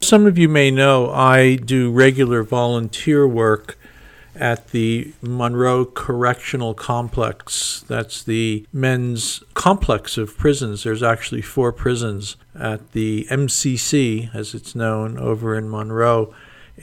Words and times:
Some 0.00 0.26
of 0.26 0.38
you 0.38 0.48
may 0.48 0.70
know 0.70 1.10
I 1.10 1.56
do 1.56 1.90
regular 1.90 2.42
volunteer 2.42 3.26
work 3.26 3.78
at 4.38 4.68
the 4.68 5.12
Monroe 5.20 5.84
Correctional 5.84 6.74
Complex. 6.74 7.84
That's 7.88 8.22
the 8.22 8.66
men's 8.72 9.42
complex 9.54 10.16
of 10.16 10.36
prisons. 10.38 10.84
There's 10.84 11.02
actually 11.02 11.42
four 11.42 11.72
prisons 11.72 12.36
at 12.58 12.92
the 12.92 13.26
MCC, 13.30 14.34
as 14.34 14.54
it's 14.54 14.74
known, 14.74 15.18
over 15.18 15.56
in 15.56 15.68
Monroe. 15.68 16.34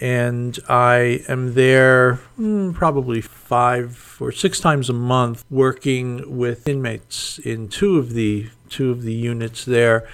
And 0.02 0.60
I 0.68 1.24
am 1.30 1.54
there 1.54 2.16
hmm, 2.36 2.72
probably 2.74 3.22
five 3.22 4.18
or 4.20 4.32
six 4.32 4.60
times 4.60 4.90
a 4.90 4.94
month 4.94 5.46
working 5.50 6.38
with 6.38 6.68
inmates 6.68 7.40
in 7.40 7.70
two 7.70 7.98
of 7.98 8.14
the 8.14 8.50
two 8.68 8.92
of 8.92 9.04
the 9.04 9.14
units 9.14 9.64
there 9.64 10.08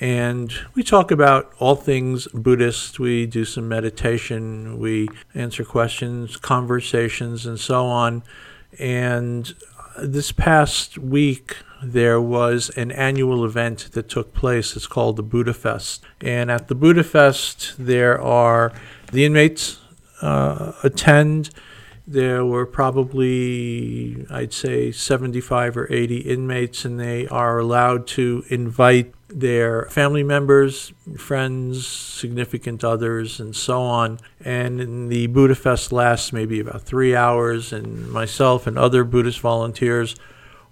and 0.00 0.50
we 0.74 0.82
talk 0.82 1.10
about 1.10 1.52
all 1.58 1.76
things 1.76 2.26
Buddhist. 2.28 2.98
We 2.98 3.26
do 3.26 3.44
some 3.44 3.68
meditation, 3.68 4.78
we 4.78 5.08
answer 5.34 5.62
questions, 5.62 6.38
conversations, 6.38 7.44
and 7.44 7.60
so 7.60 7.84
on. 7.84 8.22
And 8.78 9.54
this 10.02 10.32
past 10.32 10.96
week, 10.96 11.58
there 11.82 12.20
was 12.20 12.70
an 12.70 12.90
annual 12.92 13.44
event 13.44 13.90
that 13.92 14.08
took 14.08 14.32
place. 14.32 14.74
It's 14.74 14.86
called 14.86 15.16
the 15.16 15.22
Buddha 15.22 15.52
Fest. 15.52 16.02
And 16.22 16.50
at 16.50 16.68
the 16.68 16.74
Buddha 16.74 17.04
Fest, 17.04 17.74
there 17.78 18.18
are 18.20 18.72
the 19.12 19.26
inmates 19.26 19.80
uh, 20.22 20.72
attend. 20.82 21.50
There 22.06 22.44
were 22.44 22.66
probably, 22.66 24.26
I'd 24.30 24.54
say, 24.54 24.92
75 24.92 25.76
or 25.76 25.92
80 25.92 26.18
inmates, 26.18 26.84
and 26.86 26.98
they 26.98 27.28
are 27.28 27.58
allowed 27.58 28.06
to 28.08 28.44
invite 28.48 29.14
their 29.32 29.84
family 29.86 30.22
members, 30.22 30.92
friends, 31.16 31.86
significant 31.86 32.84
others, 32.84 33.40
and 33.40 33.54
so 33.54 33.82
on. 33.82 34.18
And 34.44 35.10
the 35.10 35.26
Buddha 35.28 35.54
Fest 35.54 35.92
lasts 35.92 36.32
maybe 36.32 36.60
about 36.60 36.82
three 36.82 37.14
hours, 37.14 37.72
and 37.72 38.10
myself 38.10 38.66
and 38.66 38.78
other 38.78 39.04
Buddhist 39.04 39.40
volunteers 39.40 40.16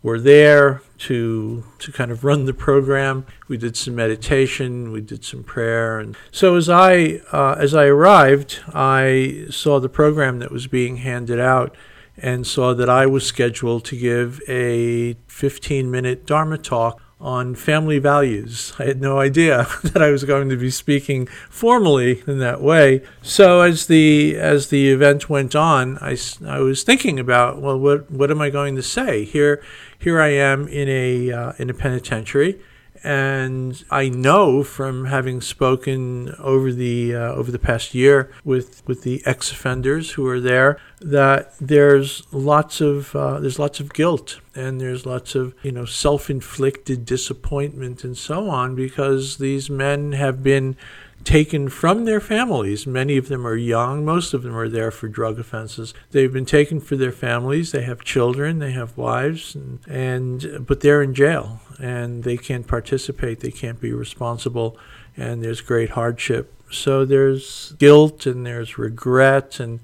were 0.03 0.21
there 0.21 0.81
to 0.97 1.65
to 1.79 1.93
kind 1.93 2.11
of 2.11 2.25
run 2.25 2.45
the 2.45 2.55
program. 2.55 3.27
We 3.49 3.57
did 3.57 3.77
some 3.77 3.95
meditation, 3.95 4.93
we 4.93 5.01
did 5.01 5.25
some 5.25 5.43
prayer, 5.43 5.99
and 5.99 6.17
so 6.31 6.57
as 6.57 6.69
I 6.69 7.21
uh, 7.33 7.57
as 7.59 7.75
I 7.75 7.87
arrived, 7.87 8.61
I 8.73 9.47
saw 9.51 9.81
the 9.81 9.89
program 9.89 10.39
that 10.39 10.53
was 10.53 10.67
being 10.67 10.99
handed 10.99 11.41
out, 11.41 11.75
and 12.17 12.47
saw 12.47 12.75
that 12.75 12.89
I 12.89 13.07
was 13.07 13.27
scheduled 13.27 13.85
to 13.87 13.97
give 13.97 14.41
a 14.49 15.15
15 15.27 15.91
minute 15.91 16.27
Dharma 16.27 16.59
talk 16.59 17.01
on 17.21 17.55
family 17.55 17.99
values. 17.99 18.73
I 18.79 18.85
had 18.85 19.01
no 19.01 19.19
idea 19.19 19.67
that 19.83 20.03
I 20.03 20.11
was 20.11 20.25
going 20.25 20.49
to 20.51 20.57
be 20.57 20.71
speaking 20.71 21.27
formally 21.51 22.23
in 22.27 22.39
that 22.39 22.61
way. 22.61 23.03
So 23.23 23.61
as 23.63 23.87
the 23.87 24.37
as 24.37 24.69
the 24.69 24.91
event 24.91 25.29
went 25.29 25.55
on, 25.55 25.99
I, 25.99 26.17
I 26.47 26.61
was 26.61 26.83
thinking 26.83 27.19
about 27.19 27.61
well, 27.61 27.79
what 27.79 28.11
what 28.11 28.31
am 28.31 28.41
I 28.41 28.51
going 28.51 28.77
to 28.77 28.83
say 28.83 29.25
here? 29.25 29.63
Here 29.99 30.21
I 30.21 30.29
am 30.29 30.69
in 30.69 30.89
a 30.89 31.33
uh, 31.33 31.53
in 31.59 31.71
a 31.71 31.75
penitentiary 31.75 32.61
and 33.05 33.85
I 33.91 34.09
know 34.09 34.63
from 34.63 35.07
having 35.07 35.41
spoken 35.41 36.35
over 36.39 36.73
the 36.73 37.15
uh, 37.15 37.33
over 37.33 37.51
the 37.51 37.59
past 37.59 37.95
year 37.95 38.31
with 38.45 38.83
with 38.87 39.03
the 39.03 39.23
ex-offenders 39.25 40.13
who 40.13 40.27
are 40.27 40.41
there 40.41 40.79
that 41.01 41.55
there's 41.61 42.23
lots 42.33 42.81
of 42.81 43.15
uh, 43.15 43.39
there's 43.39 43.59
lots 43.59 43.81
of 43.81 43.93
guilt 43.93 44.41
and 44.55 44.81
there's 44.81 45.07
lots 45.07 45.35
of 45.35 45.55
you 45.63 45.73
know 45.73 45.85
self-inflicted 45.85 47.05
disappointment 47.05 48.05
and 48.05 48.17
so 48.19 48.49
on 48.49 48.75
because 48.75 49.39
these 49.39 49.71
men 49.71 50.13
have 50.13 50.43
been 50.43 50.77
taken 51.25 51.69
from 51.69 52.05
their 52.05 52.21
families. 52.21 52.87
Many 52.87 53.17
of 53.17 53.29
them 53.29 53.47
are 53.47 53.57
young, 53.57 54.05
most 54.05 54.35
of 54.35 54.43
them 54.43 54.57
are 54.57 54.69
there 54.69 54.91
for 54.91 55.09
drug 55.09 55.39
offenses. 55.39 55.93
They've 56.11 56.33
been 56.33 56.47
taken 56.47 56.81
for 56.81 56.97
their 56.97 57.13
families, 57.13 57.73
they 57.73 57.83
have 57.83 58.03
children, 58.03 58.59
they 58.59 58.73
have 58.73 58.97
wives, 58.97 59.55
and, 59.55 59.81
and 59.87 60.67
but 60.67 60.81
they're 60.81 61.03
in 61.03 61.15
jail 61.15 61.61
and 61.79 62.25
they 62.25 62.37
can't 62.37 62.67
participate, 62.67 63.41
they 63.41 63.51
can't 63.51 63.81
be 63.81 63.93
responsible, 63.93 64.77
and 65.17 65.43
there's 65.43 65.61
great 65.61 65.91
hardship. 65.91 66.53
So 66.71 67.05
there's 67.05 67.73
guilt 67.79 68.27
and 68.27 68.45
there's 68.45 68.79
regret 68.79 69.61
and 69.61 69.81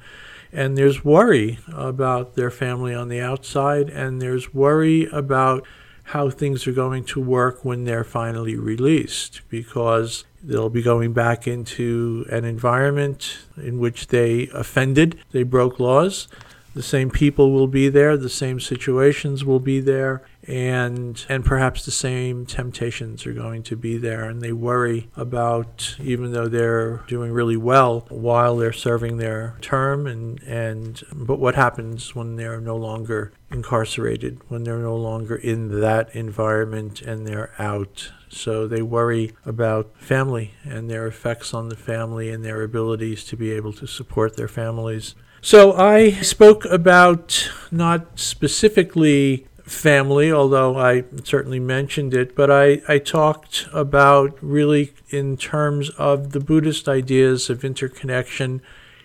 and 0.55 0.79
there's 0.79 1.05
worry 1.05 1.59
about 1.73 2.37
their 2.37 2.51
family 2.51 2.95
on 2.95 3.09
the 3.09 3.21
outside 3.21 3.91
and 3.91 4.23
there's 4.23 4.55
worry 4.55 5.07
about 5.13 5.67
how 6.05 6.31
things 6.31 6.67
are 6.67 6.73
going 6.73 7.05
to 7.05 7.21
work 7.21 7.65
when 7.65 7.85
they're 7.85 8.05
finally 8.05 8.56
released 8.56 9.41
because 9.49 10.25
they'll 10.43 10.71
be 10.71 10.83
going 10.83 11.12
back 11.12 11.47
into 11.49 12.27
an 12.31 12.45
environment 12.45 13.39
in 13.56 13.79
which 13.79 14.09
they 14.09 14.49
offended, 14.49 15.19
they 15.33 15.43
broke 15.43 15.81
laws. 15.81 16.29
The 16.75 16.82
same 16.82 17.11
people 17.11 17.53
will 17.53 17.69
be 17.69 17.88
there, 17.88 18.17
the 18.17 18.29
same 18.29 18.59
situations 18.59 19.44
will 19.44 19.61
be 19.61 19.81
there, 19.81 20.23
and 20.47 21.25
and 21.29 21.44
perhaps 21.44 21.85
the 21.85 21.91
same 21.91 22.44
temptations 22.47 23.26
are 23.26 23.32
going 23.32 23.62
to 23.62 23.76
be 23.76 23.97
there 23.97 24.25
and 24.25 24.43
they 24.43 24.53
worry 24.53 25.09
about 25.17 25.97
even 26.03 26.32
though 26.32 26.49
they're 26.49 26.99
doing 27.09 27.32
really 27.32 27.56
well 27.56 28.06
while 28.11 28.56
they're 28.56 28.73
serving 28.73 29.17
their 29.17 29.56
term 29.61 30.06
and 30.06 30.43
and 30.43 31.03
but 31.12 31.38
what 31.38 31.55
happens 31.55 32.15
when 32.15 32.37
they're 32.37 32.61
no 32.61 32.76
longer 32.76 33.32
incarcerated 33.50 34.41
when 34.49 34.65
they're 34.65 34.79
no 34.79 34.97
longer 34.97 35.37
in 35.37 35.81
that 35.81 36.15
environment 36.15 37.00
and 37.00 37.26
they're 37.26 37.53
out. 37.59 38.12
So 38.29 38.67
they 38.67 38.82
worry 38.82 39.32
about 39.47 39.97
family 39.97 40.55
and 40.65 40.91
their 40.91 41.06
effects 41.06 41.55
on 41.55 41.69
the 41.69 41.76
family 41.76 42.31
and 42.31 42.44
their 42.44 42.62
abilities 42.62 43.25
to 43.26 43.37
be 43.37 43.53
able 43.53 43.73
to 43.75 43.87
support 43.87 44.37
their 44.37 44.49
families 44.49 45.15
so 45.44 45.75
I 45.75 46.12
spoke 46.23 46.64
about 46.64 47.50
not 47.70 48.19
specifically 48.19 49.46
family, 49.64 50.32
although 50.32 50.79
I 50.79 51.05
certainly 51.23 51.61
mentioned 51.61 52.14
it, 52.14 52.35
but 52.35 52.50
I, 52.50 52.81
I 52.88 52.96
talked 52.96 53.69
about 53.70 54.38
really 54.41 54.94
in 55.11 55.37
terms 55.37 55.91
of 55.99 56.32
the 56.32 56.41
Buddhist 56.41 56.88
ideas 56.88 57.50
of 57.50 57.62
interconnection 57.62 58.62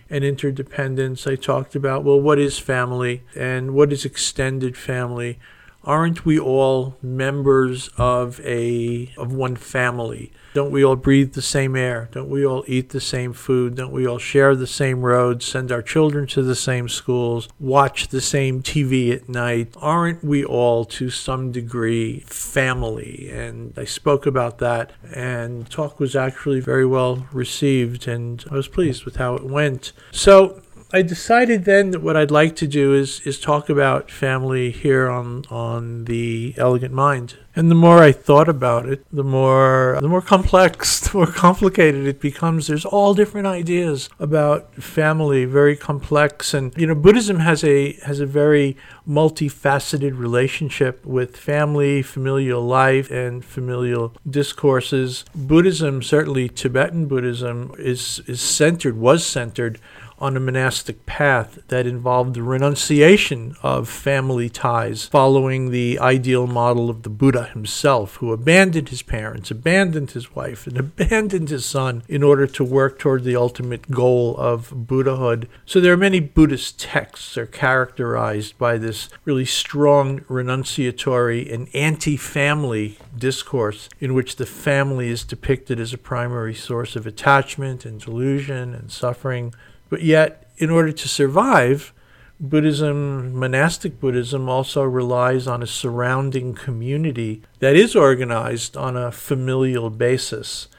and 0.09 0.23
interdependence. 0.23 1.27
I 1.27 1.35
talked 1.35 1.75
about, 1.75 2.05
well, 2.05 2.21
what 2.21 2.39
is 2.39 2.57
family 2.57 3.21
and 3.35 3.73
what 3.73 3.91
is 3.91 4.05
extended 4.05 4.77
family? 4.77 5.39
Aren't 5.83 6.25
we 6.25 6.37
all 6.37 6.97
members 7.01 7.89
of 7.97 8.39
a 8.41 9.13
of 9.17 9.33
one 9.33 9.55
family? 9.55 10.31
Don't 10.53 10.71
we 10.71 10.83
all 10.83 10.95
breathe 10.95 11.33
the 11.33 11.41
same 11.41 11.75
air? 11.75 12.09
Don't 12.11 12.29
we 12.29 12.45
all 12.45 12.63
eat 12.67 12.89
the 12.89 12.99
same 12.99 13.33
food? 13.33 13.75
Don't 13.75 13.91
we 13.91 14.07
all 14.07 14.17
share 14.17 14.55
the 14.55 14.67
same 14.67 15.01
roads, 15.01 15.45
send 15.45 15.71
our 15.71 15.81
children 15.81 16.27
to 16.27 16.41
the 16.41 16.55
same 16.55 16.89
schools, 16.89 17.47
watch 17.59 18.07
the 18.07 18.19
same 18.19 18.61
TV 18.61 19.13
at 19.13 19.29
night? 19.29 19.73
Aren't 19.77 20.23
we 20.23 20.43
all, 20.43 20.85
to 20.85 21.09
some 21.09 21.51
degree, 21.51 22.21
family? 22.21 23.29
And 23.31 23.73
I 23.77 23.85
spoke 23.85 24.25
about 24.25 24.57
that, 24.57 24.91
and 25.13 25.69
talk 25.69 25.99
was 25.99 26.15
actually 26.15 26.59
very 26.59 26.85
well 26.85 27.27
received, 27.31 28.07
and 28.07 28.43
I 28.51 28.55
was 28.55 28.67
pleased 28.67 29.05
with 29.05 29.17
how 29.17 29.35
it 29.35 29.45
went. 29.45 29.93
So 30.11 30.61
I 30.91 31.03
decided 31.03 31.65
then 31.65 31.91
that 31.91 32.01
what 32.01 32.17
I'd 32.17 32.31
like 32.31 32.55
to 32.57 32.67
do 32.67 32.95
is 32.95 33.19
is 33.21 33.39
talk 33.39 33.69
about 33.69 34.09
family 34.09 34.71
here 34.71 35.07
on 35.07 35.45
on 35.49 36.05
the 36.05 36.55
Elegant 36.57 36.93
Mind. 36.93 37.35
And 37.55 37.69
the 37.69 37.75
more 37.75 37.99
I 37.99 38.11
thought 38.11 38.47
about 38.47 38.87
it, 38.87 39.05
the 39.11 39.23
more 39.23 39.99
the 40.01 40.07
more 40.07 40.21
complex, 40.21 40.99
the 41.11 41.17
more 41.17 41.27
complicated 41.27 42.07
it 42.07 42.19
becomes. 42.19 42.67
There's 42.67 42.85
all 42.85 43.13
different 43.13 43.45
ideas 43.45 44.09
about 44.17 44.73
family, 44.75 45.45
very 45.45 45.75
complex. 45.75 46.53
And 46.55 46.75
you 46.75 46.87
know, 46.87 46.95
Buddhism 46.95 47.39
has 47.39 47.63
a 47.63 47.93
has 48.05 48.19
a 48.19 48.25
very 48.25 48.75
multifaceted 49.07 50.17
relationship 50.17 51.05
with 51.05 51.37
family, 51.37 52.01
familial 52.01 52.63
life, 52.63 53.11
and 53.11 53.45
familial 53.45 54.15
discourses. 54.27 55.23
Buddhism, 55.35 56.01
certainly 56.01 56.49
Tibetan 56.49 57.07
Buddhism, 57.07 57.75
is 57.77 58.21
is 58.25 58.41
centered, 58.41 58.97
was 58.97 59.23
centered 59.23 59.79
on 60.19 60.35
a 60.35 60.39
monastic 60.39 61.05
path 61.05 61.59
that 61.69 61.87
involved 61.87 62.33
the 62.33 62.43
renunciation 62.43 63.55
of 63.63 63.87
family 63.87 64.49
ties, 64.49 65.05
following 65.05 65.71
the 65.71 65.97
ideal 65.99 66.45
model 66.45 66.89
of 66.89 67.03
the 67.03 67.09
Buddha 67.09 67.45
himself, 67.45 68.15
who 68.15 68.33
abandoned 68.33 68.89
his 68.89 69.01
parents, 69.01 69.49
abandoned 69.49 70.11
his 70.11 70.35
wife, 70.35 70.67
and 70.67 70.77
abandoned 70.77 71.49
his 71.49 71.65
son 71.65 72.03
in 72.07 72.23
order 72.23 72.47
to 72.47 72.63
work 72.63 72.99
toward 72.99 73.23
the 73.23 73.35
ultimate 73.35 73.89
goal 73.89 74.35
of 74.37 74.87
Buddhahood. 74.87 75.47
So 75.65 75.79
there 75.79 75.93
are 75.93 75.97
many 75.97 76.19
Buddhist 76.19 76.79
texts 76.79 77.35
that 77.35 77.41
are 77.41 77.45
characterized 77.45 78.57
by 78.57 78.77
this 78.77 79.09
really 79.25 79.45
strong 79.45 80.21
renunciatory 80.21 81.51
and 81.51 81.73
anti-family 81.73 82.97
discourse 83.17 83.89
in 83.99 84.13
which 84.13 84.35
the 84.35 84.45
family 84.45 85.09
is 85.09 85.23
depicted 85.23 85.79
as 85.79 85.93
a 85.93 85.97
primary 85.97 86.53
source 86.53 86.95
of 86.95 87.07
attachment 87.07 87.85
and 87.85 88.01
delusion 88.01 88.73
and 88.73 88.91
suffering. 88.91 89.53
But 89.89 90.03
yet, 90.03 90.49
in 90.57 90.69
order 90.69 90.91
to 90.91 91.07
survive, 91.07 91.93
Buddhism, 92.39 93.33
monastic 93.37 93.99
Buddhism, 93.99 94.47
also 94.47 94.83
relies 94.83 95.47
on 95.47 95.61
a 95.61 95.67
surrounding 95.67 96.53
community 96.53 97.41
that 97.59 97.75
is 97.75 97.95
organized 97.95 98.77
on 98.77 98.95
a 98.95 99.11
familial 99.11 99.89
basis. 99.89 100.69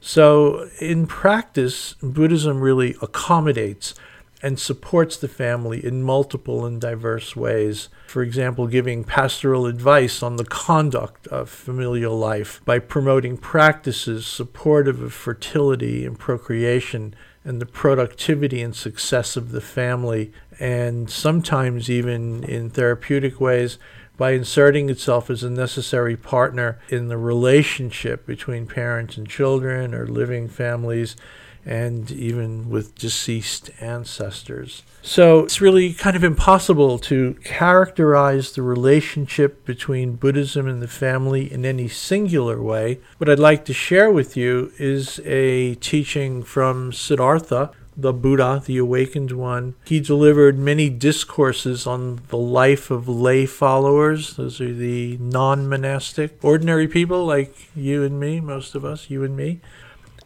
So, 0.00 0.68
in 0.80 1.06
practice, 1.06 1.94
Buddhism 2.02 2.60
really 2.60 2.94
accommodates 3.02 3.94
and 4.42 4.58
supports 4.58 5.16
the 5.16 5.28
family 5.28 5.82
in 5.82 6.02
multiple 6.02 6.66
and 6.66 6.78
diverse 6.78 7.34
ways. 7.34 7.88
For 8.08 8.22
example, 8.22 8.66
giving 8.66 9.02
pastoral 9.02 9.64
advice 9.64 10.22
on 10.22 10.36
the 10.36 10.44
conduct 10.44 11.26
of 11.28 11.48
familial 11.48 12.18
life 12.18 12.60
by 12.66 12.78
promoting 12.78 13.38
practices 13.38 14.26
supportive 14.26 15.00
of 15.00 15.14
fertility 15.14 16.04
and 16.04 16.18
procreation 16.18 17.14
and 17.44 17.60
the 17.60 17.66
productivity 17.66 18.62
and 18.62 18.74
success 18.74 19.36
of 19.36 19.52
the 19.52 19.60
family, 19.60 20.32
and 20.58 21.10
sometimes 21.10 21.90
even 21.90 22.42
in 22.44 22.70
therapeutic 22.70 23.40
ways 23.40 23.78
by 24.16 24.30
inserting 24.30 24.88
itself 24.88 25.28
as 25.28 25.42
a 25.42 25.50
necessary 25.50 26.16
partner 26.16 26.80
in 26.88 27.08
the 27.08 27.18
relationship 27.18 28.26
between 28.26 28.66
parents 28.66 29.16
and 29.16 29.28
children 29.28 29.94
or 29.94 30.06
living 30.06 30.48
families 30.48 31.16
and 31.66 32.10
even 32.10 32.68
with 32.68 32.94
deceased 32.94 33.70
ancestors. 33.80 34.82
So 35.02 35.40
it's 35.40 35.60
really 35.60 35.92
kind 35.92 36.16
of 36.16 36.24
impossible 36.24 36.98
to 37.00 37.34
characterize 37.44 38.52
the 38.52 38.62
relationship 38.62 39.64
between 39.64 40.16
Buddhism 40.16 40.66
and 40.68 40.82
the 40.82 40.88
family 40.88 41.52
in 41.52 41.64
any 41.64 41.88
singular 41.88 42.62
way. 42.62 43.00
What 43.18 43.28
I'd 43.28 43.38
like 43.38 43.64
to 43.66 43.74
share 43.74 44.10
with 44.10 44.36
you 44.36 44.72
is 44.78 45.20
a 45.24 45.74
teaching 45.76 46.42
from 46.42 46.92
Siddhartha, 46.92 47.70
the 47.96 48.12
Buddha, 48.12 48.62
the 48.64 48.78
awakened 48.78 49.32
one. 49.32 49.74
He 49.84 50.00
delivered 50.00 50.58
many 50.58 50.90
discourses 50.90 51.86
on 51.86 52.20
the 52.28 52.36
life 52.36 52.90
of 52.90 53.08
lay 53.08 53.46
followers. 53.46 54.36
Those 54.36 54.60
are 54.60 54.72
the 54.72 55.16
non 55.18 55.68
monastic, 55.68 56.42
ordinary 56.42 56.88
people 56.88 57.24
like 57.24 57.54
you 57.76 58.02
and 58.02 58.18
me, 58.18 58.40
most 58.40 58.74
of 58.74 58.84
us, 58.84 59.10
you 59.10 59.22
and 59.22 59.36
me. 59.36 59.60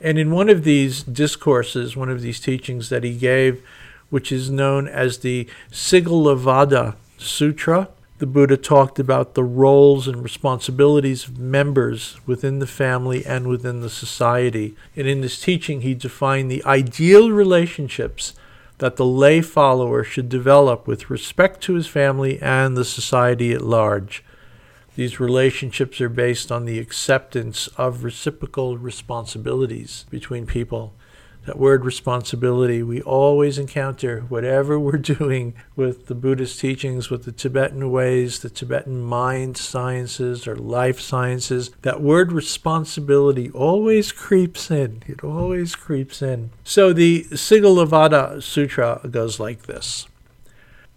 And 0.01 0.19
in 0.19 0.31
one 0.31 0.49
of 0.49 0.65
these 0.65 1.03
discourses, 1.03 1.97
one 1.97 2.09
of 2.09 2.23
these 2.23 2.41
teachings 2.41 2.89
that 2.89 3.05
he 3.05 3.17
gave, 3.17 3.63
which 4.11 4.31
is 4.31 4.51
known 4.51 4.87
as 4.87 5.19
the 5.19 5.49
Sigalovada 5.71 6.95
Sutra, 7.19 7.89
the 8.19 8.27
Buddha 8.27 8.57
talked 8.57 8.99
about 8.99 9.35
the 9.35 9.45
roles 9.45 10.09
and 10.09 10.23
responsibilities 10.23 11.29
of 11.29 11.39
members 11.39 12.19
within 12.27 12.59
the 12.59 12.67
family 12.67 13.25
and 13.25 13.47
within 13.47 13.81
the 13.81 13.91
society. 13.91 14.75
And 14.97 15.07
in 15.07 15.21
this 15.21 15.41
teaching, 15.41 15.83
he 15.83 15.95
defined 15.95 16.51
the 16.51 16.65
ideal 16.65 17.31
relationships 17.31 18.35
that 18.79 18.97
the 18.97 19.07
lay 19.07 19.41
follower 19.41 20.03
should 20.03 20.29
develop 20.29 20.87
with 20.87 21.11
respect 21.11 21.61
to 21.63 21.75
his 21.75 21.87
family 21.87 22.41
and 22.41 22.77
the 22.77 22.85
society 22.85 23.53
at 23.53 23.63
large. 23.63 24.25
These 24.99 25.21
relationships 25.21 26.01
are 26.01 26.09
based 26.09 26.51
on 26.51 26.65
the 26.65 26.81
acceptance 26.81 27.69
of 27.77 28.03
reciprocal 28.03 28.77
responsibilities 28.77 30.07
between 30.11 30.45
people. 30.45 30.93
That 31.47 31.57
word 31.57 31.85
responsibility 31.85 32.83
we 32.83 33.01
always 33.03 33.59
encounter, 33.59 34.23
whatever 34.23 34.77
we're 34.77 34.99
doing 35.19 35.55
with 35.77 36.07
the 36.07 36.17
Buddhist 36.17 36.59
teachings, 36.59 37.11
with 37.11 37.27
the 37.27 37.31
Tibetan 37.31 37.93
ways, 37.93 38.41
the 38.41 38.51
Tibetan 38.51 39.01
mind 39.01 39.57
sciences 39.57 40.49
or 40.49 40.57
life 40.57 40.99
sciences. 40.99 41.71
That 41.83 42.01
word 42.01 42.33
responsibility 42.33 43.51
always 43.51 44.11
creeps 44.11 44.69
in. 44.69 45.05
It 45.07 45.23
always 45.23 45.77
creeps 45.77 46.23
in. 46.23 46.51
So 46.65 46.93
the 46.93 47.23
Sigalovada 47.31 48.43
Sutra 48.43 49.01
goes 49.09 49.39
like 49.39 49.67
this. 49.67 50.09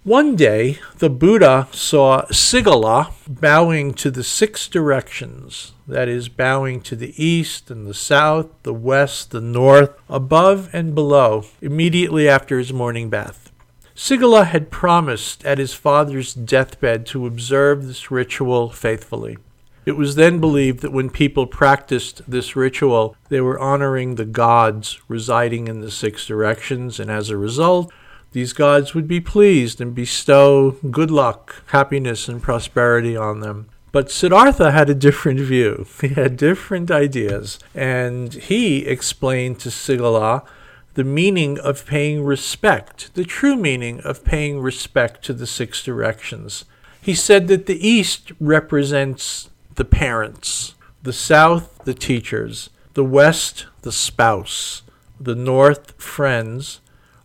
One 0.03 0.35
day, 0.35 0.79
the 0.97 1.11
Buddha 1.11 1.67
saw 1.71 2.23
Sigala 2.31 3.11
bowing 3.27 3.93
to 3.93 4.09
the 4.09 4.23
six 4.23 4.67
directions, 4.67 5.73
that 5.87 6.07
is, 6.07 6.27
bowing 6.27 6.81
to 6.81 6.95
the 6.95 7.13
east 7.23 7.69
and 7.69 7.85
the 7.85 7.93
south, 7.93 8.47
the 8.63 8.73
west, 8.73 9.29
the 9.29 9.39
north, 9.39 9.91
above 10.09 10.71
and 10.73 10.95
below, 10.95 11.45
immediately 11.61 12.27
after 12.27 12.57
his 12.57 12.73
morning 12.73 13.11
bath. 13.11 13.51
Sigala 13.95 14.47
had 14.47 14.71
promised 14.71 15.45
at 15.45 15.59
his 15.59 15.75
father's 15.75 16.33
deathbed 16.33 17.05
to 17.05 17.27
observe 17.27 17.85
this 17.85 18.09
ritual 18.09 18.71
faithfully. 18.71 19.37
It 19.85 19.97
was 19.97 20.15
then 20.15 20.39
believed 20.39 20.79
that 20.79 20.93
when 20.93 21.11
people 21.11 21.45
practiced 21.45 22.23
this 22.27 22.55
ritual, 22.55 23.15
they 23.29 23.41
were 23.41 23.59
honoring 23.59 24.15
the 24.15 24.25
gods 24.25 24.99
residing 25.07 25.67
in 25.67 25.81
the 25.81 25.91
six 25.91 26.25
directions, 26.25 26.99
and 26.99 27.11
as 27.11 27.29
a 27.29 27.37
result, 27.37 27.93
these 28.31 28.53
gods 28.53 28.93
would 28.93 29.07
be 29.07 29.19
pleased 29.19 29.81
and 29.81 29.93
bestow 29.93 30.71
good 30.89 31.11
luck, 31.11 31.63
happiness, 31.67 32.27
and 32.27 32.41
prosperity 32.41 33.15
on 33.15 33.41
them. 33.41 33.67
But 33.91 34.09
Siddhartha 34.09 34.71
had 34.71 34.89
a 34.89 34.95
different 34.95 35.41
view. 35.41 35.85
He 36.01 36.09
had 36.09 36.37
different 36.37 36.89
ideas. 36.89 37.59
And 37.75 38.33
he 38.33 38.85
explained 38.85 39.59
to 39.59 39.69
Sigala 39.69 40.45
the 40.93 41.03
meaning 41.03 41.57
of 41.59 41.85
paying 41.85 42.23
respect, 42.23 43.13
the 43.15 43.23
true 43.23 43.55
meaning 43.55 43.99
of 44.01 44.25
paying 44.25 44.59
respect 44.59 45.23
to 45.25 45.33
the 45.33 45.47
six 45.47 45.83
directions. 45.83 46.65
He 47.01 47.13
said 47.13 47.47
that 47.47 47.65
the 47.65 47.87
East 47.87 48.31
represents 48.39 49.49
the 49.75 49.85
parents, 49.85 50.75
the 51.01 51.13
South, 51.13 51.83
the 51.85 51.93
teachers, 51.93 52.69
the 52.93 53.05
West, 53.05 53.67
the 53.81 53.91
spouse, 53.91 54.83
the 55.19 55.35
North, 55.35 55.93
friends, 56.01 56.81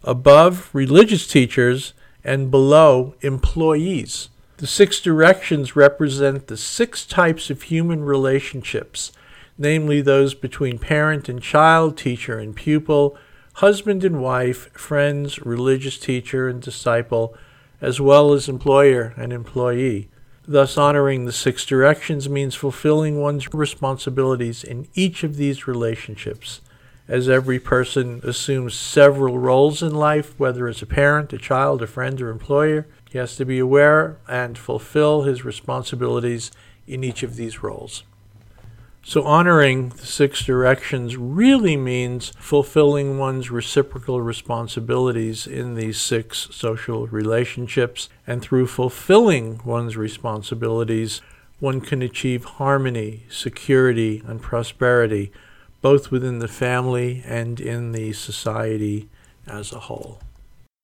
above 0.07 0.71
religious 0.73 1.27
teachers, 1.27 1.93
and 2.25 2.51
below 2.51 3.15
employees. 3.21 4.29
The 4.57 4.67
six 4.67 5.01
directions 5.01 5.77
represent 5.77 6.47
the 6.47 6.57
six 6.57 7.05
types 7.05 7.51
of 7.51 7.63
human 7.63 8.05
relationships, 8.05 9.13
namely 9.59 10.01
those 10.01 10.35
between 10.35 10.79
parent 10.79 11.29
and 11.29 11.43
child, 11.43 11.97
teacher 11.97 12.39
and 12.39 12.55
pupil, 12.55 13.17
husband 13.55 14.03
and 14.05 14.21
wife, 14.21 14.71
friends, 14.73 15.45
religious 15.45 15.99
teacher 15.99 16.49
and 16.49 16.61
disciple, 16.61 17.37
as 17.81 18.01
well 18.01 18.33
as 18.33 18.49
employer 18.49 19.13
and 19.17 19.33
employee. 19.33 20.09
Thus, 20.49 20.79
honoring 20.79 21.25
the 21.25 21.33
six 21.33 21.67
directions 21.67 22.29
means 22.29 22.55
fulfilling 22.55 23.21
one's 23.21 23.53
responsibilities 23.53 24.65
in 24.65 24.89
each 24.95 25.23
of 25.23 25.37
these 25.37 25.67
relationships 25.67 26.61
as 27.09 27.29
every 27.29 27.59
person 27.59 28.21
assumes 28.25 28.75
several 28.75 29.39
roles 29.39 29.83
in 29.83 29.95
life, 29.95 30.39
whether 30.39 30.67
as 30.67 30.83
a 30.83 30.87
parent, 30.87 31.33
a 31.33 31.39
child, 31.39 31.83
a 31.83 31.87
friend, 31.87 32.21
or 32.21 32.31
employer. 32.31 32.87
He 33.09 33.19
has 33.19 33.37
to 33.37 33.45
be 33.45 33.59
aware 33.59 34.19
and 34.29 34.59
fulfill 34.59 35.23
his 35.23 35.45
responsibilities 35.45 36.51
in 36.87 37.05
each 37.05 37.23
of 37.23 37.37
these 37.37 37.63
roles. 37.63 38.03
So, 39.09 39.23
honoring 39.23 39.91
the 39.91 40.05
six 40.05 40.45
directions 40.45 41.17
really 41.17 41.77
means 41.77 42.33
fulfilling 42.41 43.19
one's 43.19 43.53
reciprocal 43.53 44.21
responsibilities 44.21 45.47
in 45.47 45.77
these 45.77 46.01
six 46.01 46.49
social 46.51 47.07
relationships. 47.07 48.09
And 48.27 48.43
through 48.43 48.67
fulfilling 48.67 49.61
one's 49.65 49.97
responsibilities, 49.97 51.23
one 51.61 51.81
can 51.81 52.03
achieve 52.03 52.45
harmony, 52.45 53.27
security, 53.29 54.25
and 54.27 54.43
prosperity, 54.43 55.31
both 55.87 56.11
within 56.11 56.40
the 56.40 56.49
family 56.49 57.23
and 57.25 57.61
in 57.61 57.93
the 57.93 58.12
society 58.12 59.09
as 59.47 59.73
a 59.73 59.78
whole. 59.78 60.19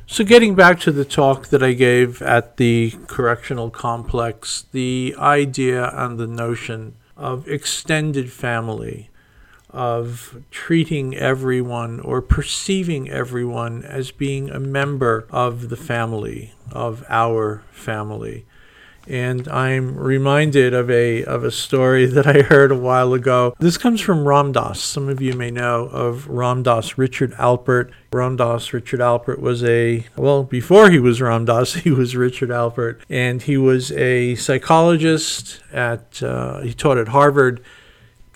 So, 0.07 0.23
getting 0.23 0.55
back 0.55 0.79
to 0.83 0.93
the 0.93 1.05
talk 1.05 1.49
that 1.49 1.61
I 1.61 1.73
gave 1.73 2.23
at 2.23 2.57
the 2.57 2.95
correctional 3.09 3.69
complex, 3.69 4.67
the 4.71 5.17
idea 5.19 5.91
and 5.93 6.21
the 6.21 6.29
notion 6.29 6.95
of 7.17 7.49
extended 7.49 8.31
family, 8.31 9.11
of 9.71 10.41
treating 10.53 11.17
everyone 11.17 11.99
or 11.99 12.23
perceiving 12.23 13.11
everyone 13.11 13.83
as 13.83 14.13
being 14.13 14.51
a 14.51 14.61
member 14.61 15.27
of 15.31 15.69
the 15.69 15.77
family, 15.77 16.55
of 16.71 17.05
our 17.09 17.65
family. 17.73 18.45
And 19.09 19.49
I'm 19.49 19.97
reminded 19.97 20.75
of 20.75 20.91
a 20.91 21.25
of 21.25 21.45
a 21.45 21.51
story 21.51 22.07
that 22.17 22.27
I 22.27 22.43
heard 22.43 22.71
a 22.71 22.77
while 22.77 23.13
ago. 23.13 23.55
This 23.59 23.79
comes 23.79 24.01
from 24.01 24.27
Ram 24.27 24.53
Dass. 24.53 24.81
Some 24.81 25.09
of 25.09 25.21
you 25.21 25.35
may 25.35 25.51
know 25.51 25.87
of 25.87 26.29
Ram 26.29 26.63
Dass, 26.63 26.97
Richard 26.99 27.33
Alpert. 27.33 27.91
Ram 28.13 28.37
Dass, 28.37 28.73
Richard 28.73 29.01
Alpert 29.01 29.41
was 29.41 29.65
a 29.65 30.07
well 30.17 30.45
before 30.45 30.91
he 30.91 30.99
was 30.99 31.21
Ram 31.21 31.45
Dass, 31.45 31.75
he 31.87 31.91
was 31.91 32.17
Richard 32.17 32.51
Alpert, 32.51 33.01
and 33.09 33.43
he 33.43 33.57
was 33.57 33.93
a 33.93 34.35
psychologist 34.37 35.61
at 35.73 36.23
uh, 36.23 36.61
he 36.61 36.73
taught 36.75 36.99
at 36.99 37.09
Harvard 37.09 37.63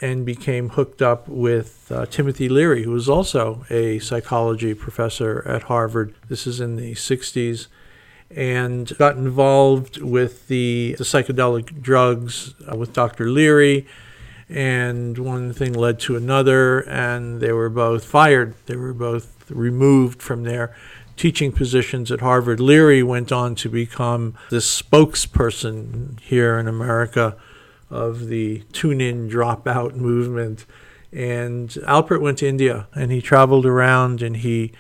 and 0.00 0.26
became 0.26 0.70
hooked 0.70 1.00
up 1.00 1.26
with 1.28 1.90
uh, 1.90 2.06
Timothy 2.06 2.48
Leary, 2.48 2.82
who 2.82 2.90
was 2.90 3.08
also 3.08 3.64
a 3.70 3.98
psychology 4.00 4.74
professor 4.74 5.42
at 5.46 5.64
Harvard. 5.64 6.14
This 6.28 6.46
is 6.46 6.60
in 6.60 6.76
the 6.76 6.92
60s 6.92 7.68
and 8.30 8.96
got 8.98 9.16
involved 9.16 10.00
with 10.00 10.48
the, 10.48 10.94
the 10.98 11.04
psychedelic 11.04 11.80
drugs 11.80 12.54
uh, 12.70 12.76
with 12.76 12.92
Dr. 12.92 13.30
Leary. 13.30 13.86
And 14.48 15.18
one 15.18 15.52
thing 15.52 15.72
led 15.72 15.98
to 16.00 16.16
another, 16.16 16.80
and 16.80 17.40
they 17.40 17.52
were 17.52 17.68
both 17.68 18.04
fired. 18.04 18.54
They 18.66 18.76
were 18.76 18.94
both 18.94 19.50
removed 19.50 20.22
from 20.22 20.44
their 20.44 20.74
teaching 21.16 21.50
positions 21.50 22.12
at 22.12 22.20
Harvard. 22.20 22.60
Leary 22.60 23.02
went 23.02 23.32
on 23.32 23.54
to 23.56 23.68
become 23.68 24.34
the 24.50 24.58
spokesperson 24.58 26.20
here 26.20 26.58
in 26.58 26.68
America 26.68 27.36
of 27.90 28.26
the 28.26 28.62
tune 28.72 29.00
in, 29.00 29.28
dropout 29.28 29.94
movement. 29.94 30.66
And 31.12 31.70
Alpert 31.70 32.20
went 32.20 32.38
to 32.38 32.48
India 32.48 32.88
and 32.94 33.10
he 33.10 33.22
traveled 33.22 33.64
around 33.64 34.22
and 34.22 34.38
he 34.38 34.72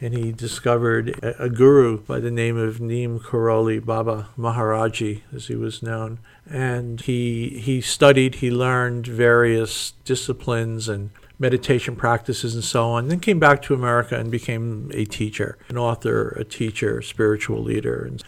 and 0.00 0.14
he 0.14 0.32
discovered 0.32 1.10
a, 1.22 1.44
a 1.44 1.48
guru 1.48 1.98
by 1.98 2.20
the 2.20 2.30
name 2.30 2.56
of 2.56 2.80
Neem 2.80 3.20
Karoli 3.20 3.84
Baba 3.84 4.28
Maharaji, 4.38 5.22
as 5.34 5.46
he 5.46 5.56
was 5.56 5.82
known. 5.82 6.18
And 6.48 7.00
he 7.00 7.60
he 7.60 7.80
studied, 7.80 8.36
he 8.36 8.50
learned 8.50 9.06
various 9.06 9.94
disciplines 10.04 10.88
and 10.88 11.10
meditation 11.38 11.96
practices 11.96 12.54
and 12.54 12.64
so 12.64 12.90
on. 12.90 13.08
Then 13.08 13.20
came 13.20 13.38
back 13.38 13.62
to 13.62 13.74
America 13.74 14.18
and 14.18 14.30
became 14.30 14.90
a 14.94 15.04
teacher, 15.04 15.58
an 15.68 15.76
author, 15.76 16.28
a 16.28 16.44
teacher, 16.44 17.02
spiritual 17.02 17.62
leader. 17.62 18.04
And, 18.04 18.22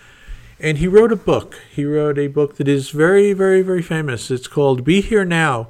and 0.59 0.79
he 0.79 0.89
wrote 0.89 1.13
a 1.13 1.17
book. 1.17 1.61
He 1.71 1.85
wrote 1.85 2.19
a 2.19 2.29
book 2.29 2.57
that 2.57 2.69
is 2.69 2.91
very, 2.91 3.33
very, 3.33 3.63
very 3.63 3.83
famous. 3.83 4.31
It's 4.31 4.49
called 4.49 4.85
Be 4.85 5.01
Here 5.01 5.25
Now, 5.25 5.69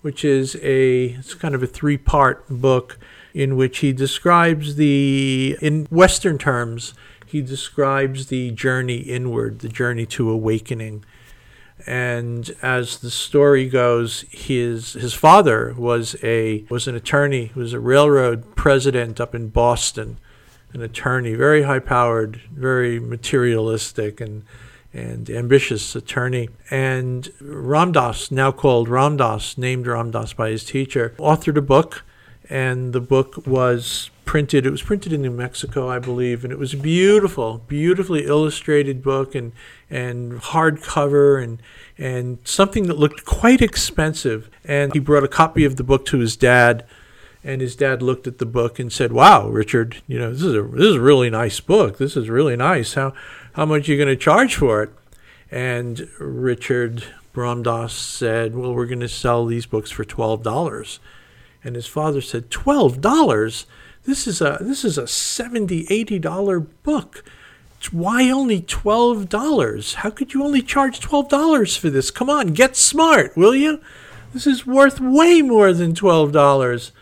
which 0.00 0.24
is 0.24 0.56
a 0.56 1.16
it's 1.18 1.34
kind 1.34 1.54
of 1.54 1.62
a 1.62 1.66
three-part 1.66 2.48
book 2.48 2.98
in 3.34 3.56
which 3.56 3.78
he 3.78 3.92
describes 3.92 4.76
the, 4.76 5.56
in 5.60 5.86
Western 5.90 6.38
terms, 6.38 6.94
he 7.26 7.42
describes 7.42 8.28
the 8.28 8.52
journey 8.52 8.98
inward, 8.98 9.58
the 9.58 9.68
journey 9.68 10.06
to 10.06 10.30
awakening. 10.30 11.04
And 11.86 12.54
as 12.62 12.98
the 12.98 13.10
story 13.10 13.68
goes, 13.68 14.24
his 14.30 14.92
his 14.92 15.12
father 15.12 15.74
was 15.76 16.14
a 16.22 16.64
was 16.70 16.86
an 16.86 16.94
attorney, 16.94 17.50
was 17.56 17.72
a 17.72 17.80
railroad 17.80 18.54
president 18.54 19.20
up 19.20 19.34
in 19.34 19.48
Boston, 19.48 20.18
an 20.72 20.80
attorney, 20.82 21.34
very 21.34 21.64
high 21.64 21.80
powered, 21.80 22.40
very 22.52 23.00
materialistic 23.00 24.20
and 24.20 24.44
and 24.92 25.28
ambitious 25.28 25.96
attorney. 25.96 26.48
And 26.70 27.28
Ram 27.40 27.90
Dass, 27.90 28.30
now 28.30 28.52
called 28.52 28.88
Ram 28.88 29.16
Dass, 29.16 29.58
named 29.58 29.88
Ram 29.88 30.12
Dass 30.12 30.32
by 30.32 30.50
his 30.50 30.64
teacher, 30.64 31.14
authored 31.18 31.58
a 31.58 31.62
book 31.62 32.04
and 32.50 32.92
the 32.92 33.00
book 33.00 33.46
was 33.46 34.10
printed. 34.24 34.66
It 34.66 34.70
was 34.70 34.82
printed 34.82 35.12
in 35.12 35.22
New 35.22 35.30
Mexico, 35.30 35.88
I 35.88 35.98
believe, 35.98 36.44
and 36.44 36.52
it 36.52 36.58
was 36.58 36.74
beautiful, 36.74 37.62
beautifully 37.68 38.26
illustrated 38.26 39.02
book 39.02 39.34
and 39.34 39.52
and 39.90 40.32
hardcover 40.32 41.42
and 41.42 41.60
and 41.98 42.38
something 42.44 42.86
that 42.86 42.98
looked 42.98 43.24
quite 43.24 43.62
expensive. 43.62 44.50
And 44.64 44.92
he 44.92 44.98
brought 44.98 45.24
a 45.24 45.28
copy 45.28 45.64
of 45.64 45.76
the 45.76 45.84
book 45.84 46.04
to 46.06 46.18
his 46.18 46.36
dad, 46.36 46.84
and 47.42 47.60
his 47.60 47.76
dad 47.76 48.02
looked 48.02 48.26
at 48.26 48.38
the 48.38 48.46
book 48.46 48.78
and 48.78 48.92
said, 48.92 49.12
"Wow, 49.12 49.48
Richard, 49.48 50.02
you 50.06 50.18
know 50.18 50.32
this 50.32 50.42
is 50.42 50.54
a 50.54 50.62
this 50.62 50.86
is 50.86 50.96
a 50.96 51.00
really 51.00 51.30
nice 51.30 51.60
book. 51.60 51.98
This 51.98 52.16
is 52.16 52.28
really 52.28 52.56
nice. 52.56 52.94
How 52.94 53.14
how 53.52 53.66
much 53.66 53.88
are 53.88 53.92
you 53.92 53.98
going 53.98 54.08
to 54.08 54.16
charge 54.16 54.54
for 54.54 54.82
it?" 54.82 54.90
And 55.50 56.08
Richard 56.18 57.04
Ram 57.34 57.64
said, 57.88 58.54
"Well, 58.54 58.74
we're 58.74 58.86
going 58.86 59.00
to 59.00 59.08
sell 59.08 59.46
these 59.46 59.66
books 59.66 59.90
for 59.90 60.04
twelve 60.04 60.42
dollars." 60.42 60.98
And 61.64 61.74
his 61.74 61.86
father 61.86 62.20
said, 62.20 62.50
Twelve 62.50 63.00
dollars? 63.00 63.66
This 64.04 64.26
is 64.26 64.42
a 64.42 64.58
this 64.60 64.84
is 64.84 64.98
a 64.98 65.06
seventy, 65.06 65.86
eighty 65.90 66.18
dollar 66.18 66.60
book. 66.60 67.24
Why 67.90 68.30
only 68.30 68.60
twelve 68.60 69.28
dollars? 69.28 69.94
How 69.94 70.10
could 70.10 70.34
you 70.34 70.44
only 70.44 70.62
charge 70.62 71.00
twelve 71.00 71.28
dollars 71.28 71.76
for 71.76 71.90
this? 71.90 72.10
Come 72.10 72.30
on, 72.30 72.48
get 72.48 72.76
smart, 72.76 73.36
will 73.36 73.54
you? 73.54 73.80
This 74.32 74.46
is 74.46 74.66
worth 74.66 75.00
way 75.00 75.42
more 75.42 75.72
than 75.72 75.94
twelve 75.94 76.32
dollars. 76.32 76.92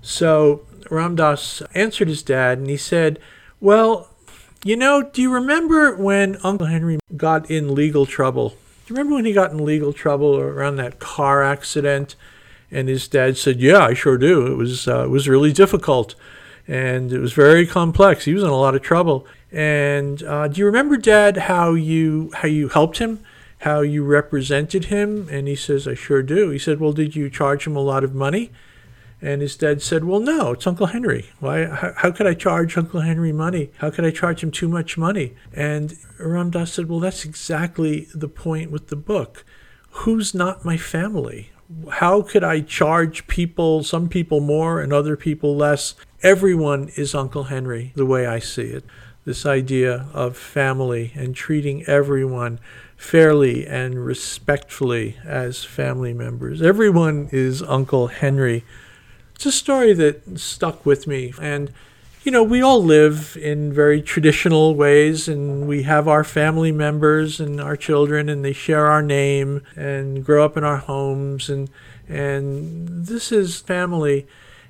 So 0.00 0.62
Ram 0.90 1.16
Dass 1.16 1.62
answered 1.74 2.08
his 2.08 2.22
dad 2.22 2.58
and 2.58 2.68
he 2.68 2.76
said, 2.76 3.18
Well, 3.60 4.10
you 4.64 4.76
know, 4.76 5.02
do 5.02 5.22
you 5.22 5.32
remember 5.32 5.96
when 5.96 6.36
Uncle 6.42 6.66
Henry 6.66 6.98
got 7.16 7.50
in 7.50 7.74
legal 7.74 8.06
trouble? 8.06 8.50
Do 8.50 8.94
you 8.94 8.96
remember 8.96 9.16
when 9.16 9.24
he 9.24 9.32
got 9.32 9.52
in 9.52 9.64
legal 9.64 9.92
trouble 9.92 10.36
around 10.38 10.76
that 10.76 10.98
car 10.98 11.42
accident? 11.42 12.16
And 12.70 12.88
his 12.88 13.08
dad 13.08 13.36
said, 13.36 13.60
"Yeah, 13.60 13.84
I 13.84 13.94
sure 13.94 14.18
do. 14.18 14.46
It 14.46 14.56
was 14.56 14.86
uh, 14.86 15.04
it 15.04 15.10
was 15.10 15.28
really 15.28 15.52
difficult, 15.52 16.14
and 16.66 17.12
it 17.12 17.18
was 17.18 17.32
very 17.32 17.66
complex. 17.66 18.24
He 18.24 18.34
was 18.34 18.42
in 18.42 18.50
a 18.50 18.56
lot 18.56 18.74
of 18.74 18.82
trouble. 18.82 19.26
And 19.50 20.22
uh, 20.22 20.48
do 20.48 20.60
you 20.60 20.66
remember, 20.66 20.98
Dad, 20.98 21.36
how 21.36 21.72
you 21.72 22.30
how 22.34 22.48
you 22.48 22.68
helped 22.68 22.98
him, 22.98 23.20
how 23.60 23.80
you 23.80 24.04
represented 24.04 24.86
him?" 24.86 25.28
And 25.30 25.48
he 25.48 25.56
says, 25.56 25.88
"I 25.88 25.94
sure 25.94 26.22
do." 26.22 26.50
He 26.50 26.58
said, 26.58 26.80
"Well, 26.80 26.92
did 26.92 27.16
you 27.16 27.30
charge 27.30 27.66
him 27.66 27.76
a 27.76 27.80
lot 27.80 28.04
of 28.04 28.14
money?" 28.14 28.50
And 29.20 29.42
his 29.42 29.56
dad 29.56 29.82
said, 29.82 30.04
Well, 30.04 30.20
no, 30.20 30.52
it's 30.52 30.66
Uncle 30.66 30.86
Henry. 30.86 31.30
Why, 31.40 31.66
how, 31.66 31.92
how, 31.96 32.10
could 32.12 32.26
I 32.26 32.34
charge 32.34 32.78
Uncle 32.78 33.00
Henry 33.00 33.32
money? 33.32 33.70
How 33.78 33.90
could 33.90 34.04
I 34.04 34.10
charge 34.10 34.42
him 34.42 34.52
too 34.52 34.68
much 34.68 34.96
money? 34.96 35.34
And 35.52 35.96
Ram 36.18 36.50
Dass 36.50 36.72
said, 36.72 36.88
Well, 36.88 37.00
that's 37.00 37.24
exactly 37.24 38.06
the 38.14 38.28
point 38.28 38.70
with 38.70 38.88
the 38.88 38.96
book. 38.96 39.44
Who's 39.90 40.34
not 40.34 40.64
my 40.64 40.76
family? 40.76 41.50
How 41.90 42.22
could 42.22 42.44
I 42.44 42.60
charge 42.60 43.26
people, 43.26 43.82
some 43.82 44.08
people 44.08 44.40
more 44.40 44.80
and 44.80 44.92
other 44.92 45.16
people 45.16 45.56
less? 45.56 45.94
Everyone 46.22 46.90
is 46.96 47.14
Uncle 47.14 47.44
Henry, 47.44 47.92
the 47.94 48.06
way 48.06 48.26
I 48.26 48.38
see 48.38 48.62
it. 48.62 48.84
This 49.24 49.44
idea 49.44 50.08
of 50.14 50.36
family 50.36 51.12
and 51.14 51.36
treating 51.36 51.84
everyone 51.86 52.58
fairly 52.96 53.66
and 53.66 54.04
respectfully 54.04 55.16
as 55.24 55.64
family 55.64 56.14
members. 56.14 56.62
Everyone 56.62 57.28
is 57.30 57.62
Uncle 57.62 58.08
Henry. 58.08 58.64
It's 59.34 59.46
a 59.46 59.52
story 59.52 59.92
that 59.92 60.38
stuck 60.38 60.86
with 60.86 61.06
me. 61.06 61.34
And 61.40 61.72
you 62.28 62.32
know, 62.32 62.42
we 62.42 62.60
all 62.60 62.84
live 62.84 63.38
in 63.40 63.72
very 63.72 64.02
traditional 64.02 64.74
ways 64.74 65.28
and 65.28 65.66
we 65.66 65.84
have 65.84 66.06
our 66.06 66.22
family 66.22 66.70
members 66.70 67.40
and 67.40 67.58
our 67.58 67.74
children 67.74 68.28
and 68.28 68.44
they 68.44 68.52
share 68.52 68.84
our 68.84 69.00
name 69.00 69.62
and 69.74 70.22
grow 70.22 70.44
up 70.44 70.54
in 70.54 70.62
our 70.62 70.76
homes 70.76 71.48
and 71.48 71.70
and 72.06 73.06
this 73.06 73.32
is 73.32 73.60
family 73.60 74.26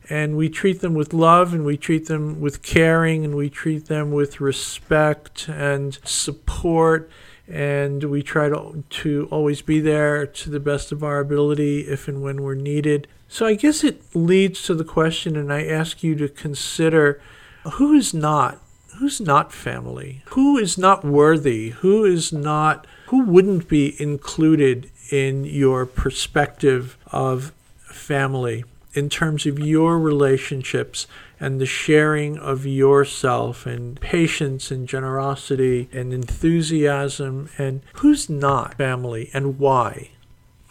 and 0.08 0.36
we 0.36 0.48
treat 0.48 0.82
them 0.82 0.94
with 0.94 1.12
love 1.12 1.52
and 1.52 1.64
we 1.64 1.76
treat 1.76 2.06
them 2.06 2.40
with 2.40 2.62
caring 2.62 3.24
and 3.24 3.34
we 3.34 3.50
treat 3.50 3.86
them 3.86 4.12
with 4.12 4.40
respect 4.40 5.48
and 5.48 5.98
support 6.04 7.10
and 7.48 8.04
we 8.04 8.22
try 8.22 8.48
to, 8.48 8.84
to 8.88 9.26
always 9.32 9.62
be 9.62 9.80
there 9.80 10.24
to 10.24 10.48
the 10.48 10.60
best 10.60 10.92
of 10.92 11.02
our 11.02 11.18
ability 11.18 11.80
if 11.88 12.06
and 12.06 12.22
when 12.22 12.40
we're 12.40 12.54
needed. 12.54 13.08
So 13.26 13.46
I 13.46 13.56
guess 13.56 13.82
it 13.82 14.00
leads 14.14 14.62
to 14.62 14.74
the 14.74 14.84
question, 14.84 15.36
and 15.36 15.52
I 15.52 15.64
ask 15.64 16.02
you 16.02 16.14
to 16.14 16.28
consider 16.28 17.20
who 17.64 17.92
is 17.94 18.14
not 18.14 18.60
who's 18.98 19.20
not 19.20 19.52
family? 19.52 20.22
Who 20.26 20.58
is 20.58 20.76
not 20.76 21.04
worthy? 21.04 21.70
Who 21.70 22.04
is 22.04 22.32
not 22.32 22.86
who 23.06 23.24
wouldn't 23.24 23.68
be 23.68 24.00
included 24.00 24.90
in 25.10 25.44
your 25.44 25.86
perspective 25.86 26.96
of 27.06 27.52
family 27.78 28.64
in 28.94 29.08
terms 29.08 29.46
of 29.46 29.58
your 29.58 29.98
relationships 29.98 31.06
and 31.38 31.60
the 31.60 31.66
sharing 31.66 32.36
of 32.38 32.66
yourself 32.66 33.66
and 33.66 34.00
patience 34.00 34.70
and 34.70 34.88
generosity 34.88 35.88
and 35.92 36.12
enthusiasm? 36.12 37.48
And 37.56 37.82
who's 37.94 38.28
not 38.28 38.74
family 38.74 39.30
and 39.32 39.58
why 39.58 40.10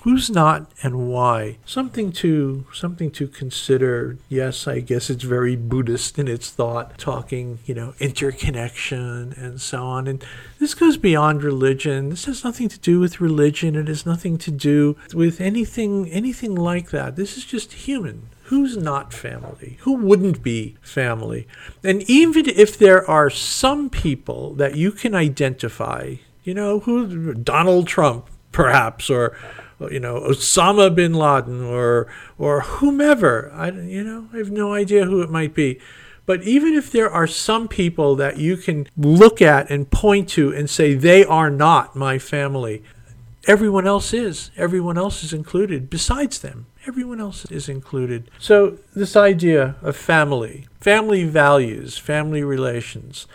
who's 0.02 0.30
not 0.30 0.72
and 0.84 1.10
why? 1.10 1.58
Something 1.66 2.12
to 2.14 2.66
something 2.74 3.12
to 3.12 3.28
consider. 3.28 4.18
Yes 4.30 4.68
i 4.68 4.80
guess 4.80 5.10
it's 5.10 5.24
very 5.24 5.56
buddhist 5.56 6.18
in 6.20 6.28
its 6.28 6.50
thought 6.50 6.98
talking 6.98 7.60
you 7.66 7.74
know 7.74 7.94
interconnection 8.00 9.34
and 9.38 9.60
so 9.62 9.84
on. 9.84 10.08
And 10.08 10.24
this 10.60 10.74
goes 10.74 10.98
beyond 10.98 11.44
religion. 11.44 12.10
This 12.10 12.26
has 12.26 12.44
nothing 12.44 12.70
to 12.70 12.80
do 12.80 13.00
with 13.00 13.22
religion. 13.22 13.76
It 13.76 13.88
has 13.88 14.06
nothing 14.06 14.38
to 14.40 14.52
do 14.52 14.98
with 15.14 15.42
anything 15.42 16.10
anything 16.10 16.56
like 16.56 16.92
that. 16.92 17.16
This 17.16 17.38
is 17.38 17.46
just 17.46 17.74
human. 17.74 18.30
Who's 18.46 18.78
not 18.78 19.12
family? 19.12 19.78
Who 19.82 19.94
wouldn't 19.94 20.42
be 20.42 20.78
family? 20.82 21.48
And 21.84 22.02
even 22.10 22.48
if 22.48 22.78
there 22.78 23.06
are 23.10 23.30
some 23.30 23.90
people 23.90 24.54
that 24.54 24.76
you 24.76 24.92
can 24.92 25.14
identify 25.14 26.16
you 26.48 26.54
know 26.54 26.80
who 26.80 27.34
donald 27.34 27.88
trump 27.88 28.30
perhaps 28.54 29.10
or 29.10 29.38
Uh, 29.80 29.90
you 29.90 30.00
know 30.00 30.20
Osama 30.22 30.94
bin 30.94 31.14
Laden 31.14 31.64
or 31.64 32.08
or 32.38 32.62
whomever. 32.62 33.52
I 33.54 33.70
you 33.70 34.04
know 34.04 34.30
I 34.34 34.38
have 34.38 34.52
no 34.52 34.74
idea 34.74 35.06
who 35.06 35.22
it 35.22 35.30
might 35.30 35.54
be. 35.54 35.80
But 36.26 36.44
even 36.44 36.74
if 36.74 36.92
there 36.92 37.10
are 37.10 37.26
some 37.26 37.70
people 37.70 38.16
that 38.18 38.38
you 38.38 38.58
can 38.58 38.88
look 38.98 39.42
at 39.42 39.72
and 39.72 39.90
point 39.90 40.28
to 40.30 40.54
and 40.54 40.70
say 40.70 40.94
they 40.94 41.24
are 41.24 41.50
not 41.50 41.96
my 41.96 42.20
family, 42.20 42.84
everyone 43.48 43.88
else 43.88 44.14
is. 44.14 44.52
Everyone 44.58 44.98
else 44.98 45.24
is 45.24 45.32
included 45.32 45.90
besides 45.90 46.40
them. 46.40 46.66
Everyone 46.86 47.22
else 47.22 47.46
is 47.46 47.70
included. 47.70 48.30
So 48.40 48.78
this 48.94 49.16
idea 49.16 49.78
of 49.82 49.96
family, 49.96 50.68
family 50.82 51.24
values, 51.24 51.98
family 51.98 52.44
relations. 52.44 53.26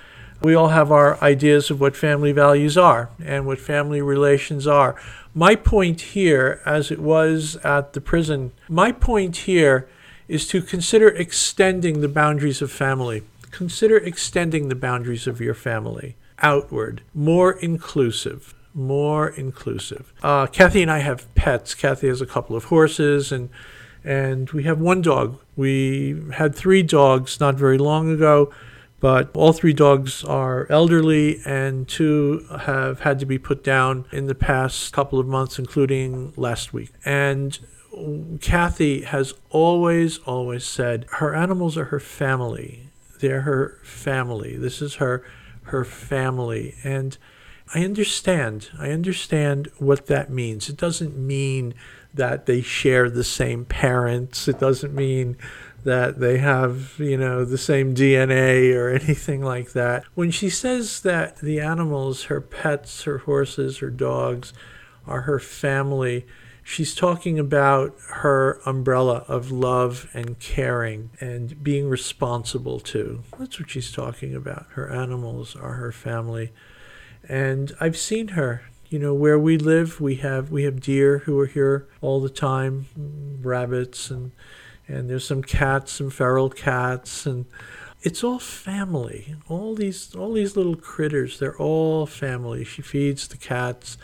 We 0.42 0.56
all 0.56 0.68
have 0.68 0.90
our 0.90 1.22
ideas 1.22 1.70
of 1.70 1.80
what 1.80 1.96
family 1.96 2.32
values 2.32 2.76
are 2.76 3.10
and 3.24 3.46
what 3.46 3.60
family 3.60 4.02
relations 4.02 4.66
are. 4.66 4.96
My 5.34 5.54
point 5.54 6.00
here, 6.00 6.60
as 6.66 6.90
it 6.90 6.98
was 6.98 7.56
at 7.62 7.92
the 7.92 8.00
prison, 8.00 8.50
my 8.68 8.90
point 8.90 9.36
here 9.36 9.88
is 10.26 10.48
to 10.48 10.60
consider 10.60 11.08
extending 11.08 12.00
the 12.00 12.08
boundaries 12.08 12.60
of 12.60 12.72
family. 12.72 13.22
Consider 13.52 13.98
extending 13.98 14.68
the 14.68 14.74
boundaries 14.74 15.28
of 15.28 15.40
your 15.40 15.54
family 15.54 16.16
outward, 16.40 17.02
more 17.14 17.52
inclusive, 17.52 18.52
more 18.74 19.28
inclusive. 19.28 20.12
Uh, 20.24 20.46
Kathy 20.46 20.82
and 20.82 20.90
I 20.90 20.98
have 20.98 21.32
pets. 21.36 21.72
Kathy 21.74 22.08
has 22.08 22.20
a 22.20 22.26
couple 22.26 22.56
of 22.56 22.64
horses, 22.64 23.30
and 23.30 23.48
and 24.02 24.50
we 24.50 24.64
have 24.64 24.80
one 24.80 25.02
dog. 25.02 25.38
We 25.54 26.20
had 26.34 26.54
three 26.56 26.82
dogs 26.82 27.38
not 27.38 27.54
very 27.54 27.78
long 27.78 28.10
ago. 28.10 28.52
But 29.02 29.32
all 29.34 29.52
three 29.52 29.72
dogs 29.72 30.22
are 30.22 30.68
elderly, 30.70 31.40
and 31.44 31.88
two 31.88 32.46
have 32.56 33.00
had 33.00 33.18
to 33.18 33.26
be 33.26 33.36
put 33.36 33.64
down 33.64 34.04
in 34.12 34.26
the 34.26 34.34
past 34.36 34.92
couple 34.92 35.18
of 35.18 35.26
months, 35.26 35.58
including 35.58 36.32
last 36.36 36.72
week. 36.72 36.92
And 37.04 37.58
Kathy 38.40 39.02
has 39.02 39.34
always, 39.50 40.18
always 40.18 40.64
said 40.64 41.06
her 41.14 41.34
animals 41.34 41.76
are 41.76 41.86
her 41.86 41.98
family. 41.98 42.90
They're 43.18 43.40
her 43.40 43.80
family. 43.82 44.56
This 44.56 44.80
is 44.80 44.94
her 44.94 45.24
her 45.64 45.84
family. 45.84 46.76
And 46.84 47.18
I 47.74 47.84
understand. 47.84 48.70
I 48.78 48.90
understand 48.90 49.68
what 49.78 50.06
that 50.06 50.30
means. 50.30 50.68
It 50.68 50.76
doesn't 50.76 51.18
mean 51.18 51.74
that 52.14 52.46
they 52.46 52.60
share 52.60 53.10
the 53.10 53.24
same 53.24 53.64
parents. 53.64 54.46
It 54.46 54.60
doesn't 54.60 54.94
mean 54.94 55.36
that 55.84 56.20
they 56.20 56.38
have, 56.38 56.94
you 56.98 57.16
know, 57.16 57.44
the 57.44 57.58
same 57.58 57.94
DNA 57.94 58.74
or 58.74 58.90
anything 58.94 59.42
like 59.42 59.72
that. 59.72 60.04
When 60.14 60.30
she 60.30 60.48
says 60.48 61.00
that 61.00 61.38
the 61.38 61.60
animals, 61.60 62.24
her 62.24 62.40
pets, 62.40 63.04
her 63.04 63.18
horses, 63.18 63.78
her 63.78 63.90
dogs, 63.90 64.52
are 65.06 65.22
her 65.22 65.40
family, 65.40 66.26
she's 66.62 66.94
talking 66.94 67.38
about 67.38 67.96
her 68.08 68.60
umbrella 68.64 69.24
of 69.26 69.50
love 69.50 70.08
and 70.14 70.38
caring 70.38 71.10
and 71.20 71.62
being 71.62 71.88
responsible 71.88 72.78
to. 72.78 73.22
That's 73.38 73.58
what 73.58 73.70
she's 73.70 73.90
talking 73.90 74.34
about. 74.34 74.66
Her 74.70 74.88
animals 74.88 75.56
are 75.56 75.74
her 75.74 75.92
family. 75.92 76.52
And 77.28 77.72
I've 77.80 77.96
seen 77.96 78.28
her 78.28 78.62
you 78.92 78.98
know 78.98 79.14
where 79.14 79.38
we 79.38 79.56
live 79.56 80.02
we 80.02 80.16
have 80.16 80.50
we 80.50 80.64
have 80.64 80.78
deer 80.78 81.20
who 81.20 81.40
are 81.40 81.46
here 81.46 81.88
all 82.02 82.20
the 82.20 82.28
time 82.28 82.86
rabbits 83.40 84.10
and 84.10 84.32
and 84.92 85.08
there's 85.08 85.26
some 85.26 85.42
cats, 85.42 85.92
some 85.92 86.10
feral 86.10 86.50
cats, 86.50 87.26
and 87.26 87.46
it's 88.02 88.22
all 88.22 88.38
family. 88.38 89.36
All 89.48 89.74
these 89.74 90.14
all 90.14 90.32
these 90.32 90.56
little 90.56 90.76
critters, 90.76 91.38
they're 91.38 91.56
all 91.56 92.06
family. 92.06 92.64
She 92.64 92.82
feeds 92.82 93.28
the 93.28 93.36
cats, 93.36 93.98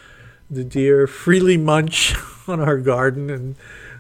the 0.50 0.64
deer 0.64 1.06
freely 1.06 1.56
munch 1.56 2.14
on 2.48 2.60
our 2.60 2.78
garden 2.78 3.30
and 3.30 3.56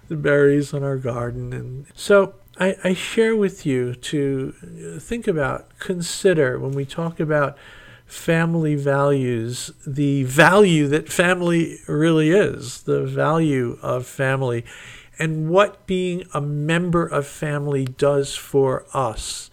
the 0.08 0.16
berries 0.16 0.72
on 0.72 0.82
our 0.82 0.96
garden 0.96 1.52
and 1.52 1.84
so 1.94 2.34
I, 2.60 2.76
I 2.82 2.94
share 2.94 3.36
with 3.36 3.64
you 3.64 3.94
to 3.94 4.52
think 5.00 5.28
about, 5.28 5.78
consider 5.78 6.58
when 6.58 6.72
we 6.72 6.84
talk 6.84 7.20
about 7.20 7.56
family 8.04 8.74
values, 8.74 9.70
the 9.86 10.24
value 10.24 10.88
that 10.88 11.08
family 11.08 11.78
really 11.86 12.30
is, 12.30 12.82
the 12.82 13.04
value 13.04 13.78
of 13.80 14.06
family 14.06 14.64
and 15.18 15.48
what 15.48 15.86
being 15.86 16.24
a 16.32 16.40
member 16.40 17.06
of 17.06 17.26
family 17.26 17.84
does 17.84 18.34
for 18.34 18.86
us. 18.94 19.50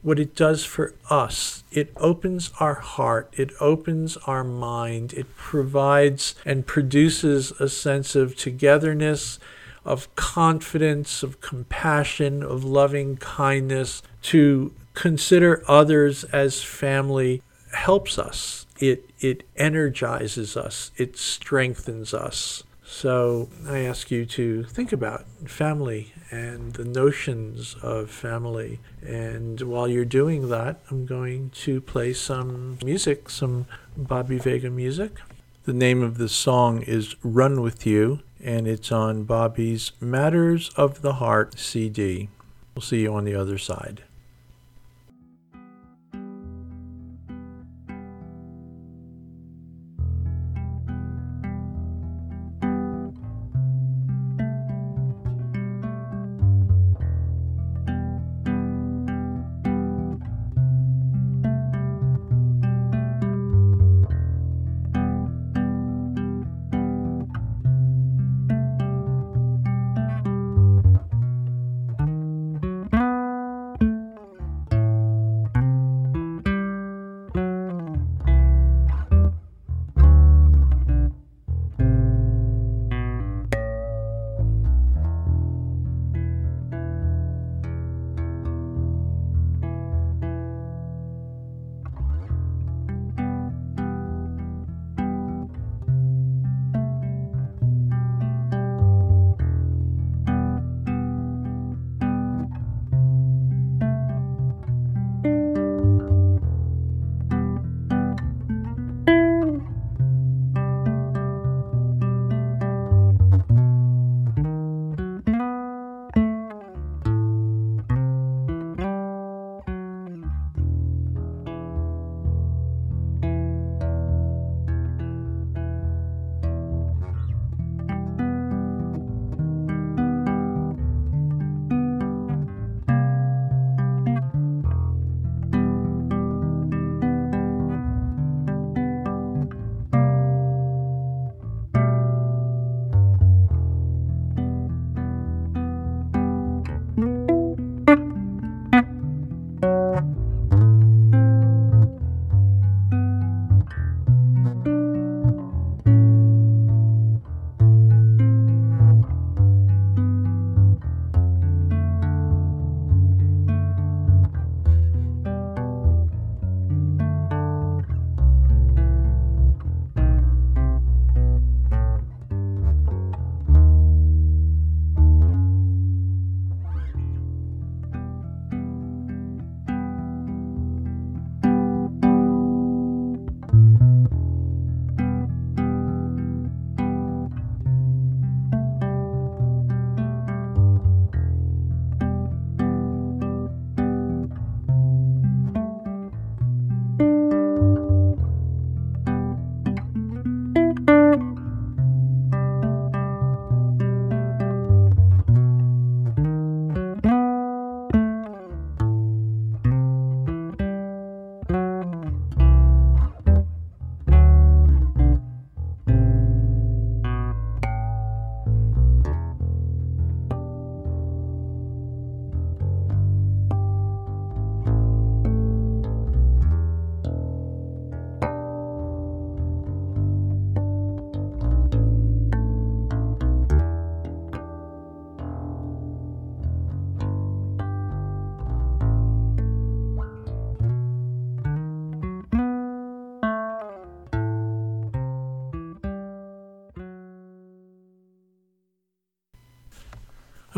What 0.00 0.20
it 0.20 0.36
does 0.36 0.64
for 0.64 0.94
us, 1.10 1.64
it 1.72 1.92
opens 1.96 2.52
our 2.60 2.74
heart, 2.74 3.34
it 3.36 3.50
opens 3.60 4.16
our 4.18 4.44
mind, 4.44 5.12
it 5.12 5.36
provides 5.36 6.36
and 6.44 6.66
produces 6.66 7.50
a 7.52 7.68
sense 7.68 8.14
of 8.14 8.36
togetherness, 8.36 9.40
of 9.84 10.14
confidence, 10.14 11.24
of 11.24 11.40
compassion, 11.40 12.44
of 12.44 12.62
loving 12.62 13.16
kindness. 13.16 14.02
To 14.22 14.72
consider 14.94 15.64
others 15.66 16.24
as 16.24 16.62
family 16.62 17.42
helps 17.72 18.18
us. 18.18 18.66
It, 18.78 19.10
it 19.18 19.44
energizes 19.56 20.56
us, 20.56 20.92
it 20.96 21.16
strengthens 21.16 22.14
us. 22.14 22.62
So 22.90 23.50
I 23.68 23.80
ask 23.80 24.10
you 24.10 24.24
to 24.24 24.64
think 24.64 24.92
about 24.92 25.26
family 25.44 26.14
and 26.30 26.72
the 26.72 26.86
notions 26.86 27.76
of 27.82 28.10
family. 28.10 28.80
And 29.06 29.60
while 29.60 29.86
you're 29.86 30.06
doing 30.06 30.48
that, 30.48 30.80
I'm 30.90 31.04
going 31.04 31.50
to 31.50 31.82
play 31.82 32.14
some 32.14 32.78
music, 32.82 33.28
some 33.28 33.66
Bobby 33.94 34.38
Vega 34.38 34.70
music. 34.70 35.18
The 35.64 35.74
name 35.74 36.02
of 36.02 36.16
the 36.16 36.30
song 36.30 36.80
is 36.80 37.14
Run 37.22 37.60
With 37.60 37.86
You, 37.86 38.20
and 38.42 38.66
it's 38.66 38.90
on 38.90 39.24
Bobby's 39.24 39.92
Matters 40.00 40.70
of 40.70 41.02
the 41.02 41.14
Heart 41.14 41.58
CD. 41.58 42.30
We'll 42.74 42.82
see 42.82 43.02
you 43.02 43.14
on 43.14 43.24
the 43.24 43.34
other 43.34 43.58
side. 43.58 44.02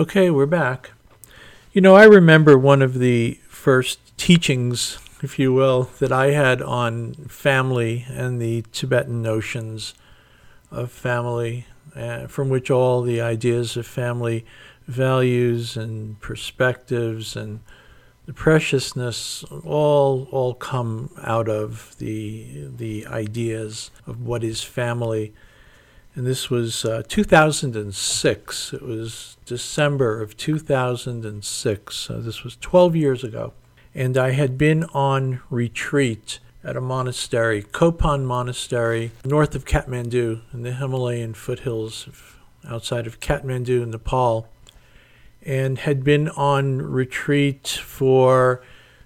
Okay, 0.00 0.30
we're 0.30 0.46
back. 0.46 0.92
You 1.74 1.82
know, 1.82 1.94
I 1.94 2.04
remember 2.04 2.56
one 2.56 2.80
of 2.80 3.00
the 3.00 3.38
first 3.50 3.98
teachings, 4.16 4.98
if 5.22 5.38
you 5.38 5.52
will, 5.52 5.90
that 5.98 6.10
I 6.10 6.30
had 6.30 6.62
on 6.62 7.12
family 7.28 8.06
and 8.08 8.40
the 8.40 8.64
Tibetan 8.72 9.20
notions 9.20 9.92
of 10.70 10.90
family, 10.90 11.66
uh, 11.94 12.28
from 12.28 12.48
which 12.48 12.70
all 12.70 13.02
the 13.02 13.20
ideas 13.20 13.76
of 13.76 13.86
family 13.86 14.46
values 14.88 15.76
and 15.76 16.18
perspectives 16.22 17.36
and 17.36 17.60
the 18.24 18.32
preciousness 18.32 19.44
all 19.66 20.28
all 20.30 20.54
come 20.54 21.10
out 21.22 21.50
of 21.50 21.94
the 21.98 22.68
the 22.74 23.06
ideas 23.06 23.90
of 24.06 24.22
what 24.22 24.42
is 24.42 24.62
family 24.62 25.34
and 26.14 26.26
this 26.26 26.50
was 26.50 26.84
uh, 26.84 27.02
2006. 27.06 28.72
It 28.72 28.82
was 28.82 29.36
December 29.44 30.20
of 30.20 30.36
2006. 30.36 31.96
So 31.96 32.20
this 32.20 32.42
was 32.42 32.56
12 32.56 32.96
years 32.96 33.22
ago. 33.22 33.52
And 33.94 34.16
I 34.16 34.32
had 34.32 34.58
been 34.58 34.84
on 34.84 35.40
retreat 35.50 36.40
at 36.62 36.76
a 36.76 36.80
monastery, 36.80 37.62
Kopan 37.62 38.24
Monastery, 38.24 39.12
north 39.24 39.54
of 39.54 39.64
Kathmandu 39.64 40.42
in 40.52 40.62
the 40.62 40.72
Himalayan 40.72 41.34
foothills 41.34 42.08
outside 42.68 43.06
of 43.06 43.20
Kathmandu, 43.20 43.82
in 43.82 43.90
Nepal, 43.90 44.48
and 45.42 45.78
had 45.78 46.04
been 46.04 46.28
on 46.30 46.82
retreat 46.82 47.66
for, 47.66 48.62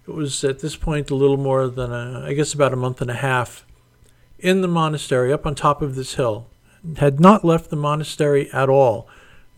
it 0.08 0.14
was 0.14 0.42
at 0.42 0.58
this 0.58 0.74
point 0.74 1.10
a 1.10 1.14
little 1.14 1.36
more 1.36 1.68
than, 1.68 1.92
a, 1.92 2.24
I 2.26 2.32
guess 2.32 2.52
about 2.52 2.72
a 2.72 2.76
month 2.76 3.00
and 3.00 3.10
a 3.10 3.14
half 3.14 3.64
in 4.38 4.60
the 4.60 4.68
monastery 4.68 5.32
up 5.32 5.46
on 5.46 5.54
top 5.54 5.80
of 5.80 5.94
this 5.94 6.14
hill 6.14 6.48
had 6.96 7.20
not 7.20 7.44
left 7.44 7.70
the 7.70 7.76
monastery 7.76 8.50
at 8.52 8.68
all 8.68 9.08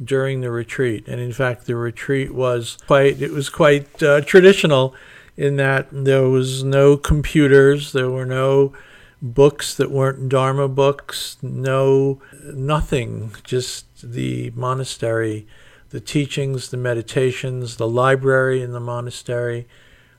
during 0.02 0.40
the 0.40 0.50
retreat. 0.50 1.06
And 1.08 1.20
in 1.20 1.32
fact, 1.32 1.66
the 1.66 1.76
retreat 1.76 2.34
was 2.34 2.78
quite, 2.86 3.20
it 3.20 3.32
was 3.32 3.48
quite 3.48 4.02
uh, 4.02 4.20
traditional 4.22 4.94
in 5.36 5.56
that 5.56 5.88
there 5.90 6.28
was 6.28 6.64
no 6.64 6.96
computers, 6.96 7.92
there 7.92 8.10
were 8.10 8.26
no 8.26 8.72
books 9.20 9.74
that 9.74 9.90
weren't 9.90 10.28
Dharma 10.28 10.68
books, 10.68 11.36
no, 11.42 12.20
nothing, 12.44 13.34
just 13.44 13.86
the 14.02 14.50
monastery, 14.54 15.46
the 15.90 16.00
teachings, 16.00 16.70
the 16.70 16.76
meditations, 16.76 17.76
the 17.76 17.88
library 17.88 18.62
in 18.62 18.72
the 18.72 18.80
monastery. 18.80 19.66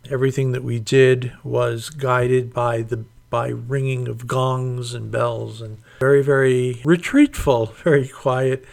Everything 0.09 0.51
that 0.51 0.63
we 0.63 0.79
did 0.79 1.33
was 1.43 1.89
guided 1.89 2.53
by 2.53 2.81
the 2.81 3.05
by 3.29 3.49
ringing 3.49 4.07
of 4.07 4.25
gongs 4.25 4.93
and 4.93 5.11
bells 5.11 5.61
and 5.61 5.79
very, 5.99 6.23
very 6.23 6.81
retreatful, 6.83 7.73
very 7.75 8.07
quiet, 8.07 8.65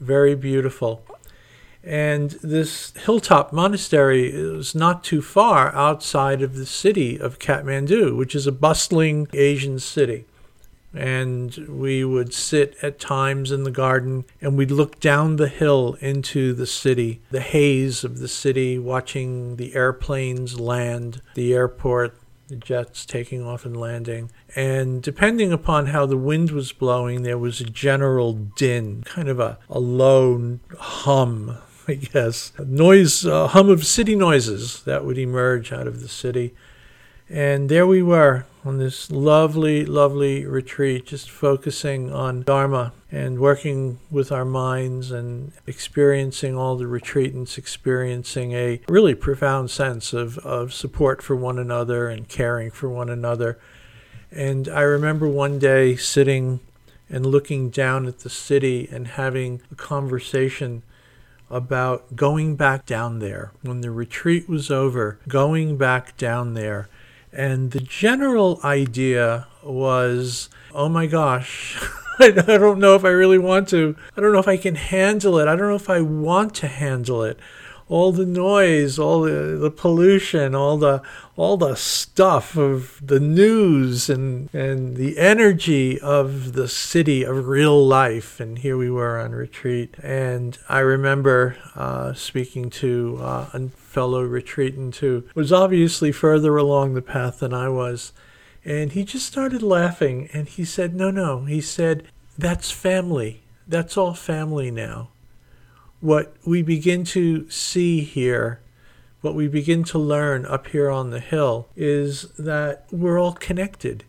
very 0.00 0.34
beautiful. 0.34 1.04
And 1.82 2.30
this 2.42 2.92
hilltop 2.92 3.52
monastery 3.52 4.30
is 4.30 4.74
not 4.74 5.04
too 5.04 5.20
far 5.20 5.74
outside 5.74 6.40
of 6.40 6.56
the 6.56 6.64
city 6.64 7.18
of 7.18 7.38
Kathmandu, 7.38 8.16
which 8.16 8.34
is 8.34 8.46
a 8.46 8.52
bustling 8.52 9.28
Asian 9.34 9.78
city. 9.78 10.24
And 10.94 11.54
we 11.68 12.04
would 12.04 12.32
sit 12.32 12.76
at 12.80 13.00
times 13.00 13.50
in 13.50 13.64
the 13.64 13.70
garden 13.70 14.24
and 14.40 14.56
we'd 14.56 14.70
look 14.70 15.00
down 15.00 15.36
the 15.36 15.48
hill 15.48 15.98
into 16.00 16.54
the 16.54 16.66
city, 16.66 17.20
the 17.30 17.40
haze 17.40 18.04
of 18.04 18.18
the 18.18 18.28
city, 18.28 18.78
watching 18.78 19.56
the 19.56 19.74
airplanes 19.74 20.58
land, 20.58 21.20
the 21.34 21.52
airport, 21.52 22.16
the 22.54 22.60
jets 22.60 23.04
taking 23.04 23.44
off 23.44 23.64
and 23.64 23.76
landing. 23.76 24.30
And 24.54 25.02
depending 25.02 25.52
upon 25.52 25.86
how 25.86 26.06
the 26.06 26.16
wind 26.16 26.50
was 26.52 26.72
blowing, 26.72 27.22
there 27.22 27.38
was 27.38 27.60
a 27.60 27.64
general 27.64 28.32
din, 28.32 29.02
kind 29.02 29.28
of 29.28 29.40
a, 29.40 29.58
a 29.68 29.80
low 29.80 30.58
hum, 30.78 31.58
I 31.88 31.94
guess, 31.94 32.52
a 32.56 32.64
noise, 32.64 33.24
a 33.24 33.48
hum 33.48 33.68
of 33.68 33.84
city 33.84 34.14
noises 34.14 34.82
that 34.84 35.04
would 35.04 35.18
emerge 35.18 35.72
out 35.72 35.86
of 35.86 36.00
the 36.00 36.08
city. 36.08 36.54
And 37.28 37.68
there 37.68 37.86
we 37.86 38.02
were 38.02 38.46
on 38.64 38.78
this 38.78 39.10
lovely, 39.10 39.84
lovely 39.84 40.46
retreat, 40.46 41.06
just 41.06 41.30
focusing 41.30 42.12
on 42.12 42.42
Dharma 42.42 42.92
and 43.14 43.38
working 43.38 44.00
with 44.10 44.32
our 44.32 44.44
minds 44.44 45.12
and 45.12 45.52
experiencing 45.68 46.56
all 46.56 46.76
the 46.76 46.84
retreatants, 46.84 47.56
experiencing 47.56 48.52
a 48.54 48.80
really 48.88 49.14
profound 49.14 49.70
sense 49.70 50.12
of, 50.12 50.36
of 50.38 50.74
support 50.74 51.22
for 51.22 51.36
one 51.36 51.56
another 51.56 52.08
and 52.08 52.28
caring 52.28 52.72
for 52.72 52.88
one 52.88 53.08
another. 53.08 53.56
And 54.32 54.68
I 54.68 54.80
remember 54.80 55.28
one 55.28 55.60
day 55.60 55.94
sitting 55.94 56.58
and 57.08 57.24
looking 57.24 57.70
down 57.70 58.06
at 58.06 58.18
the 58.18 58.30
city 58.30 58.88
and 58.90 59.06
having 59.06 59.62
a 59.70 59.76
conversation 59.76 60.82
about 61.48 62.16
going 62.16 62.56
back 62.56 62.84
down 62.84 63.20
there 63.20 63.52
when 63.62 63.80
the 63.80 63.92
retreat 63.92 64.48
was 64.48 64.72
over, 64.72 65.20
going 65.28 65.76
back 65.76 66.16
down 66.16 66.54
there 66.54 66.88
and 67.34 67.72
the 67.72 67.80
general 67.80 68.60
idea 68.62 69.46
was, 69.62 70.48
oh 70.72 70.88
my 70.88 71.06
gosh, 71.06 71.80
I 72.18 72.30
don't 72.30 72.78
know 72.78 72.94
if 72.94 73.04
I 73.04 73.08
really 73.08 73.38
want 73.38 73.68
to. 73.70 73.96
I 74.16 74.20
don't 74.20 74.32
know 74.32 74.38
if 74.38 74.48
I 74.48 74.56
can 74.56 74.74
handle 74.74 75.38
it. 75.38 75.48
I 75.48 75.56
don't 75.56 75.68
know 75.68 75.74
if 75.74 75.90
I 75.90 76.00
want 76.00 76.54
to 76.56 76.68
handle 76.68 77.22
it 77.22 77.38
all 77.88 78.12
the 78.12 78.26
noise, 78.26 78.98
all 78.98 79.22
the, 79.22 79.58
the 79.60 79.70
pollution, 79.70 80.54
all 80.54 80.78
the 80.78 81.02
all 81.36 81.56
the 81.56 81.74
stuff 81.74 82.56
of 82.56 82.98
the 83.04 83.20
news 83.20 84.08
and 84.08 84.52
and 84.54 84.96
the 84.96 85.18
energy 85.18 86.00
of 86.00 86.54
the 86.54 86.68
city 86.68 87.22
of 87.22 87.46
real 87.46 87.86
life. 87.86 88.40
And 88.40 88.58
here 88.58 88.76
we 88.76 88.90
were 88.90 89.18
on 89.18 89.32
retreat, 89.32 89.96
and 90.02 90.56
I 90.68 90.78
remember 90.80 91.56
uh, 91.74 92.14
speaking 92.14 92.70
to 92.70 93.18
uh, 93.20 93.50
a 93.52 93.68
fellow 93.68 94.24
retreatant 94.24 94.96
who 94.96 95.24
was 95.34 95.52
obviously 95.52 96.12
further 96.12 96.56
along 96.56 96.94
the 96.94 97.02
path 97.02 97.40
than 97.40 97.52
I 97.52 97.68
was. 97.68 98.12
And 98.64 98.92
he 98.92 99.04
just 99.04 99.26
started 99.26 99.62
laughing 99.62 100.28
and 100.32 100.48
he 100.48 100.64
said, 100.64 100.94
No, 100.94 101.10
no. 101.10 101.44
He 101.44 101.60
said, 101.60 102.06
That's 102.38 102.70
family. 102.70 103.42
That's 103.66 103.96
all 103.96 104.14
family 104.14 104.70
now 104.70 105.10
what 106.04 106.36
we 106.44 106.60
begin 106.60 107.02
to 107.02 107.48
see 107.48 108.02
here, 108.02 108.60
what 109.22 109.34
we 109.34 109.48
begin 109.48 109.82
to 109.82 109.98
learn 109.98 110.44
up 110.44 110.66
here 110.66 110.90
on 110.90 111.08
the 111.08 111.18
hill, 111.18 111.66
is 111.74 112.24
that 112.38 112.84
we're 112.92 113.18
all 113.18 113.32
connected. 113.32 114.04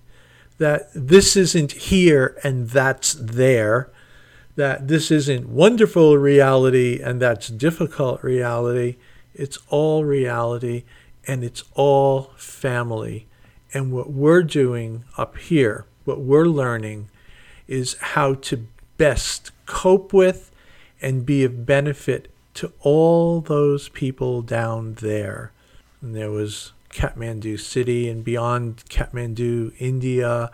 That 0.57 0.89
this 0.93 1.37
isn't 1.37 1.71
here 1.71 2.37
and 2.43 2.69
that's 2.69 3.13
there. 3.13 3.89
That 4.57 4.89
this 4.89 5.09
isn't 5.09 5.47
wonderful 5.47 6.17
reality 6.17 6.99
and 7.01 7.21
that's 7.21 7.47
difficult 7.47 8.21
reality. 8.21 8.97
It's 9.33 9.57
all 9.69 10.03
reality 10.03 10.83
and 11.25 11.45
it's 11.45 11.63
all 11.75 12.33
family. 12.35 13.25
And 13.75 13.91
what 13.91 14.09
we're 14.09 14.41
doing 14.41 15.03
up 15.17 15.37
here, 15.37 15.85
what 16.05 16.21
we're 16.21 16.45
learning, 16.45 17.09
is 17.67 17.97
how 17.99 18.35
to 18.35 18.67
best 18.95 19.51
cope 19.65 20.13
with 20.13 20.49
and 21.01 21.25
be 21.25 21.43
of 21.43 21.65
benefit 21.65 22.31
to 22.53 22.71
all 22.79 23.41
those 23.41 23.89
people 23.89 24.41
down 24.41 24.93
there. 25.01 25.51
And 26.01 26.15
there 26.15 26.31
was 26.31 26.71
Kathmandu 26.89 27.59
City 27.59 28.07
and 28.07 28.23
beyond 28.23 28.85
Kathmandu, 28.87 29.73
India, 29.77 30.51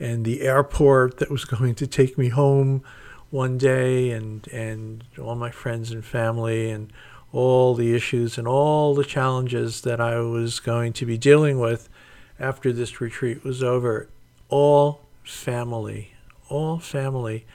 and 0.00 0.24
the 0.24 0.40
airport 0.40 1.18
that 1.18 1.30
was 1.30 1.44
going 1.56 1.76
to 1.76 1.86
take 1.86 2.18
me 2.18 2.30
home 2.30 2.82
one 3.30 3.56
day, 3.56 4.10
and, 4.10 4.48
and 4.48 5.04
all 5.22 5.36
my 5.36 5.52
friends 5.52 5.92
and 5.92 6.04
family, 6.04 6.72
and 6.72 6.92
all 7.32 7.76
the 7.76 7.94
issues 7.94 8.36
and 8.36 8.48
all 8.48 8.96
the 8.96 9.04
challenges 9.04 9.82
that 9.82 10.00
I 10.00 10.18
was 10.18 10.58
going 10.58 10.92
to 10.94 11.06
be 11.06 11.16
dealing 11.16 11.60
with 11.60 11.88
after 12.38 12.72
this 12.72 13.00
retreat 13.00 13.44
was 13.44 13.62
over. 13.62 14.08
All 14.48 15.00
family, 15.24 16.14
all 16.48 16.78
family 16.78 17.46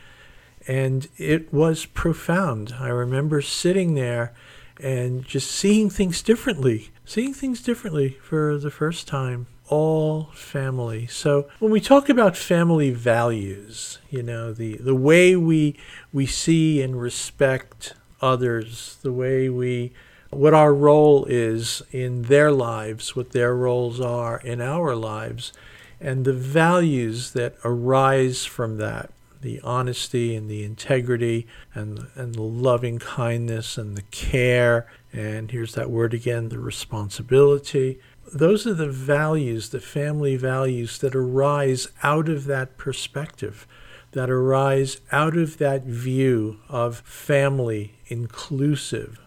and 0.69 1.07
it 1.17 1.51
was 1.51 1.87
profound. 1.87 2.75
I 2.79 2.89
remember 2.89 3.41
sitting 3.41 3.95
there 3.95 4.33
and 4.79 5.25
just 5.25 5.49
seeing 5.49 5.89
things 5.89 6.21
differently, 6.21 6.91
seeing 7.05 7.33
things 7.33 7.61
differently 7.63 8.17
for 8.21 8.57
the 8.59 8.69
first 8.69 9.07
time. 9.07 9.47
All 9.67 10.25
family. 10.33 11.07
So 11.07 11.49
when 11.59 11.71
we 11.71 11.81
talk 11.81 12.07
about 12.07 12.37
family 12.37 12.91
values, 12.91 13.97
you 14.11 14.21
know, 14.21 14.53
the, 14.53 14.77
the 14.77 14.95
way 14.95 15.35
we 15.35 15.75
we 16.13 16.27
see 16.27 16.81
and 16.81 16.99
respect 16.99 17.93
others, 18.21 18.97
the 19.01 19.13
way 19.13 19.49
we 19.49 19.91
what 20.29 20.53
our 20.53 20.73
role 20.73 21.25
is 21.25 21.81
in 21.91 22.23
their 22.23 22.51
lives, 22.51 23.15
what 23.15 23.31
their 23.31 23.55
roles 23.55 23.99
are 23.99 24.39
in 24.39 24.61
our 24.61 24.95
lives, 24.95 25.53
and 25.99 26.23
the 26.23 26.33
values 26.33 27.31
that 27.31 27.55
arise 27.63 28.45
from 28.45 28.77
that 28.77 29.11
the 29.41 29.61
honesty 29.61 30.35
and 30.35 30.49
the 30.49 30.63
integrity 30.63 31.47
and, 31.73 32.07
and 32.15 32.35
the 32.35 32.41
loving 32.41 32.99
kindness 32.99 33.77
and 33.77 33.95
the 33.95 34.01
care. 34.03 34.85
And 35.13 35.49
here's 35.51 35.75
that 35.75 35.89
word 35.89 36.13
again 36.13 36.49
the 36.49 36.59
responsibility. 36.59 37.99
Those 38.33 38.67
are 38.67 38.73
the 38.73 38.89
values, 38.89 39.69
the 39.69 39.79
family 39.79 40.35
values 40.35 40.99
that 40.99 41.15
arise 41.15 41.87
out 42.03 42.29
of 42.29 42.45
that 42.45 42.77
perspective. 42.77 43.65
that 44.11 44.29
arise 44.29 45.01
out 45.11 45.37
of 45.37 45.59
that 45.59 45.83
view 45.83 46.59
of 46.67 46.97
family, 47.01 47.93
inclusive 48.07 49.19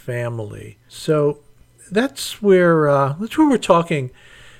family. 0.00 0.78
So 0.88 1.38
that's 1.90 2.40
where 2.40 2.88
uh, 2.88 3.14
that's 3.20 3.36
where 3.36 3.48
we're 3.48 3.58
talking 3.58 4.10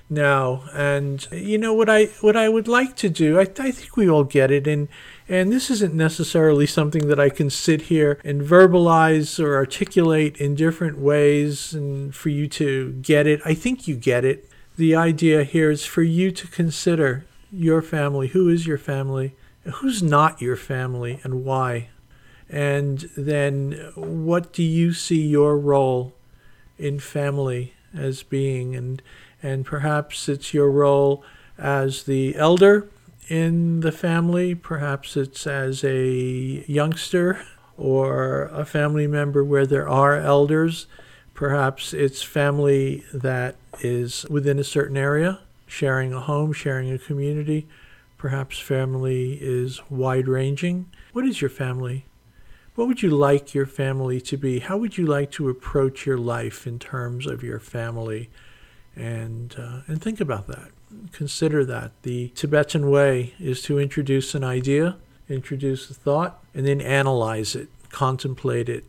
now. 0.09 0.64
And 0.74 1.26
you 1.31 1.57
know 1.59 1.72
what 1.72 1.88
I 1.88 2.07
what 2.20 2.37
I 2.37 2.48
would 2.48 2.68
like 2.68 2.96
to 2.96 3.09
do. 3.09 3.38
I, 3.38 3.42
I 3.42 3.70
think 3.70 3.96
we 3.96 4.09
all 4.11 4.24
get 4.24 4.50
it, 4.50 4.66
and 4.66 4.88
and 5.29 5.53
this 5.53 5.70
isn't 5.70 5.94
necessarily 5.94 6.66
something 6.66 7.09
that 7.09 7.20
I 7.20 7.31
can 7.31 7.48
sit 7.50 7.83
here 7.83 8.18
and 8.24 8.42
verbalize 8.42 9.42
or 9.42 9.55
articulate 9.55 10.37
in 10.37 10.55
different 10.55 10.98
ways, 10.98 11.72
and 11.72 12.14
for 12.14 12.29
you 12.29 12.48
to 12.48 12.92
get 12.94 13.26
it. 13.26 13.40
I 13.44 13.55
think 13.55 13.87
you 13.88 13.96
get 13.96 14.24
it. 14.24 14.48
The 14.76 14.94
idea 14.94 15.44
here 15.44 15.70
is 15.70 15.85
for 15.85 16.03
you 16.03 16.31
to 16.33 16.46
consider 16.48 17.26
your 17.53 17.83
family. 17.83 18.29
Who 18.29 18.48
is 18.48 18.66
your 18.66 18.79
family? 18.79 19.35
Who's 19.64 20.03
not 20.03 20.40
your 20.40 20.57
family, 20.57 21.20
and 21.22 21.44
why? 21.44 21.90
And 22.50 23.08
then, 23.16 23.92
what 23.94 24.52
do 24.52 24.62
you 24.62 24.92
see 24.92 25.22
your 25.22 25.56
role 25.56 26.14
in 26.78 26.98
family 26.98 27.74
as 27.94 28.22
being? 28.22 28.74
And 28.74 29.00
and 29.42 29.64
perhaps 29.64 30.28
it's 30.28 30.52
your 30.52 30.70
role 30.70 31.24
as 31.58 32.04
the 32.04 32.36
elder 32.36 32.88
in 33.30 33.80
the 33.80 33.92
family, 33.92 34.54
perhaps 34.54 35.16
it's 35.16 35.46
as 35.46 35.84
a 35.84 36.64
youngster 36.66 37.46
or 37.76 38.50
a 38.52 38.64
family 38.64 39.06
member 39.06 39.44
where 39.44 39.66
there 39.66 39.88
are 39.88 40.16
elders, 40.16 40.86
perhaps 41.32 41.94
it's 41.94 42.22
family 42.22 43.04
that 43.14 43.54
is 43.80 44.26
within 44.28 44.58
a 44.58 44.64
certain 44.64 44.96
area, 44.96 45.38
sharing 45.66 46.12
a 46.12 46.20
home, 46.20 46.52
sharing 46.52 46.90
a 46.90 46.98
community. 46.98 47.68
Perhaps 48.18 48.58
family 48.58 49.38
is 49.40 49.80
wide 49.88 50.28
ranging. 50.28 50.90
What 51.12 51.24
is 51.24 51.40
your 51.40 51.50
family? 51.50 52.04
What 52.80 52.88
would 52.88 53.02
you 53.02 53.10
like 53.10 53.52
your 53.52 53.66
family 53.66 54.22
to 54.22 54.38
be? 54.38 54.60
How 54.60 54.78
would 54.78 54.96
you 54.96 55.04
like 55.04 55.30
to 55.32 55.50
approach 55.50 56.06
your 56.06 56.16
life 56.16 56.66
in 56.66 56.78
terms 56.78 57.26
of 57.26 57.42
your 57.42 57.60
family? 57.60 58.30
and 58.96 59.54
uh, 59.58 59.80
and 59.86 60.00
think 60.00 60.18
about 60.18 60.46
that. 60.46 60.70
Consider 61.12 61.62
that 61.66 61.92
the 62.04 62.28
Tibetan 62.28 62.88
way 62.88 63.34
is 63.38 63.60
to 63.64 63.78
introduce 63.78 64.34
an 64.34 64.44
idea, 64.44 64.96
introduce 65.28 65.90
a 65.90 65.94
thought, 65.94 66.42
and 66.54 66.66
then 66.66 66.80
analyze 66.80 67.54
it, 67.54 67.68
contemplate 67.90 68.70
it, 68.70 68.84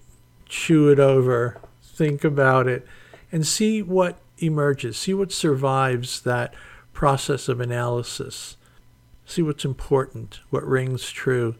chew 0.47 0.87
it 0.87 0.97
over, 0.97 1.59
think 1.83 2.23
about 2.23 2.69
it, 2.69 2.87
and 3.29 3.45
see 3.45 3.81
what 3.81 4.19
emerges. 4.37 4.95
See 4.95 5.13
what 5.13 5.33
survives 5.33 6.21
that 6.21 6.53
process 6.93 7.49
of 7.49 7.59
analysis. 7.59 8.55
See 9.25 9.41
what's 9.41 9.65
important, 9.65 10.39
what 10.49 10.65
rings 10.65 11.11
true, 11.11 11.55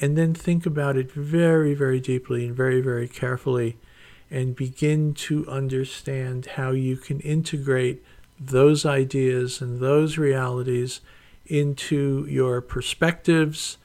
and 0.00 0.16
then 0.16 0.34
think 0.34 0.66
about 0.66 0.96
it 0.96 1.10
very, 1.12 1.74
very 1.74 2.00
deeply 2.00 2.46
and 2.46 2.56
very, 2.56 2.80
very 2.80 3.08
carefully 3.08 3.76
and 4.30 4.56
begin 4.56 5.14
to 5.14 5.48
understand 5.48 6.46
how 6.46 6.70
you 6.70 6.96
can 6.96 7.20
integrate 7.20 8.02
those 8.40 8.84
ideas 8.84 9.60
and 9.60 9.78
those 9.78 10.18
realities 10.18 11.00
into 11.46 12.26
your 12.28 12.60
perspectives, 12.60 13.78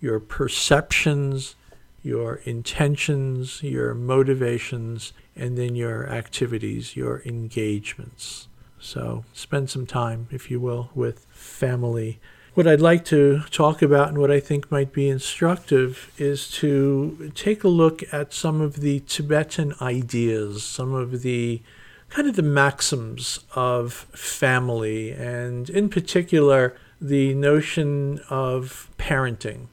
your 0.00 0.20
perceptions, 0.20 1.56
your 2.02 2.36
intentions, 2.44 3.62
your 3.62 3.94
motivations, 3.94 5.12
and 5.34 5.58
then 5.58 5.74
your 5.74 6.08
activities, 6.08 6.94
your 6.94 7.22
engagements. 7.24 8.48
So 8.78 9.24
spend 9.32 9.70
some 9.70 9.86
time, 9.86 10.28
if 10.30 10.50
you 10.50 10.60
will, 10.60 10.90
with 10.94 11.26
family 11.30 12.20
what 12.58 12.66
I'd 12.66 12.80
like 12.80 13.04
to 13.04 13.42
talk 13.52 13.82
about 13.82 14.08
and 14.08 14.18
what 14.18 14.32
I 14.32 14.40
think 14.40 14.68
might 14.68 14.92
be 14.92 15.08
instructive 15.08 16.10
is 16.18 16.50
to 16.54 17.30
take 17.36 17.62
a 17.62 17.68
look 17.68 18.02
at 18.12 18.34
some 18.34 18.60
of 18.60 18.80
the 18.80 18.98
Tibetan 19.06 19.74
ideas, 19.80 20.64
some 20.64 20.92
of 20.92 21.22
the 21.22 21.62
kind 22.08 22.26
of 22.26 22.34
the 22.34 22.42
maxims 22.42 23.38
of 23.54 23.92
family, 24.12 25.12
and 25.12 25.70
in 25.70 25.88
particular, 25.88 26.76
the 27.00 27.32
notion 27.32 28.18
of 28.28 28.88
parenting. 28.98 29.68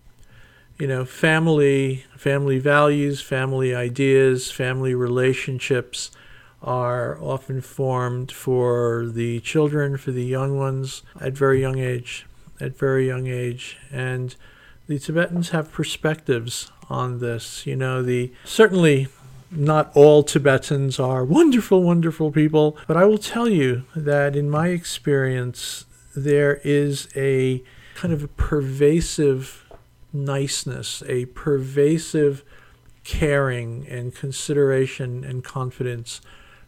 You 0.77 0.85
know, 0.85 1.05
family, 1.05 2.05
family 2.15 2.59
values, 2.59 3.19
family 3.19 3.73
ideas, 3.73 4.51
family 4.51 4.93
relationships 4.93 6.11
are 6.61 7.17
often 7.19 7.61
formed 7.61 8.31
for 8.31 9.07
the 9.07 9.39
children, 9.39 9.97
for 9.97 10.11
the 10.11 10.23
young 10.23 10.55
ones 10.55 11.01
at 11.19 11.33
very 11.33 11.59
young 11.59 11.79
age 11.79 12.27
at 12.59 12.77
very 12.77 13.07
young 13.07 13.27
age, 13.27 13.77
and 13.91 14.35
the 14.87 14.99
Tibetans 14.99 15.49
have 15.49 15.71
perspectives 15.71 16.71
on 16.89 17.19
this. 17.19 17.65
You 17.65 17.75
know, 17.75 18.01
the 18.03 18.31
certainly 18.43 19.07
not 19.51 19.91
all 19.95 20.23
Tibetans 20.23 20.99
are 20.99 21.23
wonderful, 21.23 21.83
wonderful 21.83 22.31
people, 22.31 22.77
but 22.87 22.97
I 22.97 23.05
will 23.05 23.17
tell 23.17 23.47
you 23.47 23.83
that 23.95 24.35
in 24.35 24.49
my 24.49 24.69
experience, 24.69 25.85
there 26.15 26.61
is 26.63 27.07
a 27.15 27.63
kind 27.95 28.13
of 28.13 28.23
a 28.23 28.27
pervasive 28.27 29.65
niceness, 30.11 31.03
a 31.07 31.25
pervasive 31.25 32.43
caring 33.03 33.87
and 33.87 34.15
consideration 34.15 35.23
and 35.23 35.43
confidence 35.43 36.21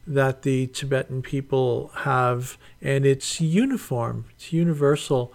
that 0.05 0.43
the 0.43 0.67
Tibetan 0.67 1.21
people 1.21 1.91
have, 1.95 2.57
and 2.81 3.05
it's 3.05 3.41
uniform, 3.41 4.25
it's 4.35 4.53
universal 4.53 5.33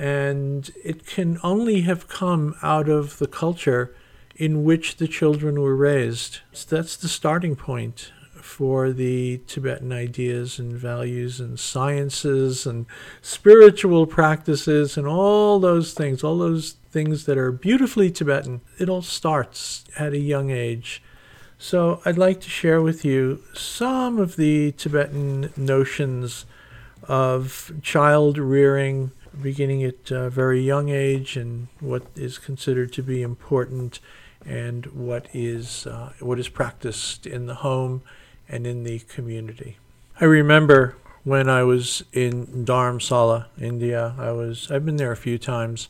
and 0.00 0.70
it 0.82 1.04
can 1.04 1.38
only 1.42 1.82
have 1.82 2.08
come 2.08 2.54
out 2.62 2.88
of 2.88 3.18
the 3.18 3.26
culture 3.26 3.94
in 4.34 4.64
which 4.64 4.96
the 4.96 5.06
children 5.06 5.60
were 5.60 5.76
raised. 5.76 6.38
So 6.52 6.74
that's 6.74 6.96
the 6.96 7.06
starting 7.06 7.54
point 7.54 8.10
for 8.32 8.92
the 8.92 9.42
Tibetan 9.46 9.92
ideas 9.92 10.58
and 10.58 10.72
values 10.72 11.38
and 11.38 11.60
sciences 11.60 12.66
and 12.66 12.86
spiritual 13.20 14.06
practices 14.06 14.96
and 14.96 15.06
all 15.06 15.60
those 15.60 15.92
things, 15.92 16.24
all 16.24 16.38
those 16.38 16.76
things 16.90 17.26
that 17.26 17.36
are 17.36 17.52
beautifully 17.52 18.10
Tibetan. 18.10 18.62
It 18.78 18.88
all 18.88 19.02
starts 19.02 19.84
at 19.98 20.14
a 20.14 20.18
young 20.18 20.50
age. 20.50 21.02
So 21.58 22.00
I'd 22.06 22.16
like 22.16 22.40
to 22.40 22.48
share 22.48 22.80
with 22.80 23.04
you 23.04 23.42
some 23.52 24.18
of 24.18 24.36
the 24.36 24.72
Tibetan 24.72 25.52
notions 25.58 26.46
of 27.06 27.70
child 27.82 28.38
rearing 28.38 29.10
beginning 29.40 29.82
at 29.84 30.10
a 30.10 30.30
very 30.30 30.60
young 30.60 30.88
age 30.88 31.36
and 31.36 31.68
what 31.80 32.02
is 32.16 32.38
considered 32.38 32.92
to 32.92 33.02
be 33.02 33.22
important 33.22 34.00
and 34.44 34.86
what 34.86 35.28
is 35.32 35.86
uh, 35.86 36.12
what 36.20 36.38
is 36.38 36.48
practiced 36.48 37.26
in 37.26 37.46
the 37.46 37.56
home 37.56 38.02
and 38.48 38.66
in 38.66 38.84
the 38.84 39.00
community. 39.00 39.76
I 40.20 40.24
remember 40.24 40.96
when 41.24 41.48
I 41.48 41.62
was 41.62 42.02
in 42.12 42.64
Dharamsala, 42.64 43.46
India. 43.60 44.14
I 44.18 44.32
was 44.32 44.70
I've 44.70 44.84
been 44.84 44.96
there 44.96 45.12
a 45.12 45.16
few 45.16 45.38
times, 45.38 45.88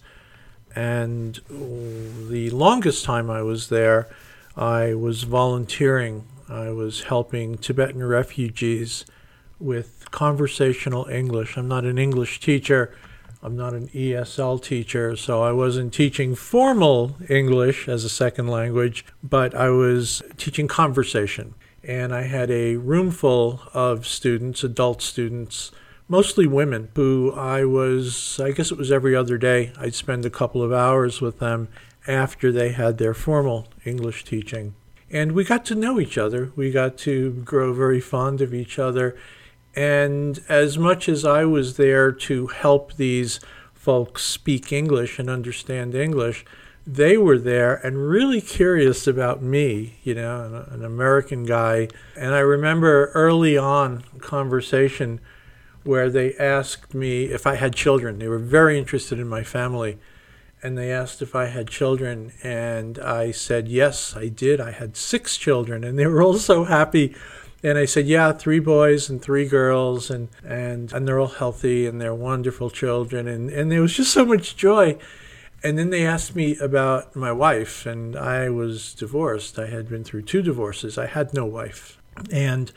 and 0.75 1.41
the 1.49 2.51
longest 2.51 3.05
time 3.05 3.31
I 3.31 3.43
was 3.43 3.69
there, 3.69 4.09
I 4.57 4.95
was 4.95 5.23
volunteering. 5.23 6.25
I 6.49 6.71
was 6.71 7.03
helping 7.03 7.59
Tibetan 7.59 8.03
refugees 8.03 9.05
with 9.61 10.11
conversational 10.11 11.07
English. 11.07 11.57
I'm 11.57 11.69
not 11.69 11.85
an 11.85 11.99
English 11.99 12.41
teacher 12.41 12.93
I'm 13.43 13.57
not 13.57 13.73
an 13.73 13.89
ESL 13.89 14.63
teacher, 14.63 15.17
so 15.17 15.43
I 15.43 15.53
wasn't 15.53 15.95
teaching 15.95 16.35
formal 16.35 17.17
English 17.29 17.89
as 17.89 18.05
a 18.05 18.11
second 18.11 18.49
language, 18.49 19.05
but 19.23 19.55
I 19.55 19.71
was 19.71 20.23
teaching 20.37 20.69
conversation. 20.69 21.55
And 21.83 22.15
I 22.15 22.23
had 22.23 22.51
a 22.51 22.77
room 22.77 23.11
full 23.11 23.63
of 23.73 24.07
students, 24.07 24.63
adult 24.63 25.01
students, 25.01 25.71
mostly 26.07 26.47
women, 26.47 26.91
who 26.95 27.33
I 27.33 27.65
was, 27.65 28.39
I 28.39 28.51
guess 28.51 28.71
it 28.71 28.77
was 28.77 28.93
every 28.93 29.17
other 29.17 29.39
day, 29.39 29.73
I'd 29.79 29.95
spend 29.95 30.27
a 30.27 30.31
couple 30.31 30.63
of 30.63 30.73
hours 30.73 31.23
with 31.23 31.39
them 31.39 31.69
after 32.07 32.53
they 32.53 32.73
had 32.73 32.99
their 32.99 33.15
formal 33.15 33.69
English 33.87 34.25
teaching. 34.25 34.75
And 35.11 35.33
we 35.33 35.45
got 35.45 35.65
to 35.67 35.75
know 35.75 35.99
each 35.99 36.19
other. 36.19 36.53
We 36.57 36.71
got 36.71 36.99
to 36.99 37.33
grow 37.45 37.73
very 37.73 38.01
fond 38.01 38.43
of 38.43 38.53
each 38.53 38.79
other 38.79 39.17
and 39.75 40.43
as 40.49 40.79
much 40.79 41.09
as 41.09 41.25
I 41.25 41.45
was 41.45 41.77
there 41.77 42.11
to 42.13 42.47
help 42.49 42.95
these 42.95 43.41
folks 43.75 44.25
speak 44.25 44.73
English 44.73 45.19
and 45.19 45.31
understand 45.31 45.95
English, 45.95 46.45
they 46.87 47.17
were 47.17 47.39
there 47.39 47.75
and 47.87 48.09
really 48.09 48.41
curious 48.41 49.07
about 49.07 49.43
me, 49.43 49.99
you 50.03 50.15
know, 50.15 50.45
an, 50.45 50.75
an 50.75 50.85
American 50.85 51.45
guy. 51.45 51.89
And 52.17 52.35
I 52.35 52.41
remember 52.41 53.07
early 53.15 53.57
on 53.57 54.05
conversation 54.19 55.21
where 55.85 56.11
they 56.11 56.35
asked 56.37 56.95
me 56.95 57.25
if 57.25 57.47
I 57.47 57.55
had 57.55 57.75
children. 57.75 58.19
They 58.19 58.29
were 58.29 58.39
very 58.39 58.79
interested 58.79 59.19
in 59.19 59.29
my 59.29 59.43
family. 59.43 59.99
And 60.63 60.77
they 60.77 60.93
asked 60.93 61.23
if 61.23 61.35
I 61.35 61.47
had 61.47 61.69
children. 61.69 62.33
And 62.43 62.99
I 62.99 63.31
said, 63.31 63.69
yes, 63.69 64.15
I 64.15 64.29
did. 64.29 64.61
I 64.61 64.73
had 64.73 64.97
six 64.97 65.39
children. 65.39 65.85
And 65.85 65.99
they 65.99 66.07
were 66.07 66.23
all 66.23 66.35
so 66.35 66.65
happy 66.65 67.15
and 67.63 67.77
I 67.77 67.85
said, 67.85 68.07
yeah, 68.07 68.33
three 68.33 68.59
boys 68.61 69.11
and 69.11 69.21
three 69.21 69.47
girls, 69.47 70.11
and, 70.11 70.29
and, 70.45 70.93
and 70.93 71.07
they're 71.07 71.21
all 71.21 71.27
healthy 71.27 71.87
and 71.87 72.01
they're 72.01 72.15
wonderful 72.15 72.71
children. 72.71 73.29
And, 73.29 73.51
and 73.51 73.71
there 73.71 73.83
was 73.83 73.95
just 73.95 74.13
so 74.13 74.25
much 74.25 74.57
joy. 74.57 74.99
And 75.63 75.79
then 75.79 75.91
they 75.91 76.07
asked 76.07 76.35
me 76.35 76.57
about 76.57 77.15
my 77.15 77.33
wife, 77.33 77.85
and 77.85 78.17
I 78.17 78.49
was 78.49 78.95
divorced. 78.95 79.59
I 79.59 79.67
had 79.67 79.91
been 79.91 80.05
through 80.05 80.23
two 80.23 80.41
divorces. 80.41 80.97
I 80.97 81.07
had 81.07 81.35
no 81.35 81.45
wife. 81.45 81.99
And 82.33 82.73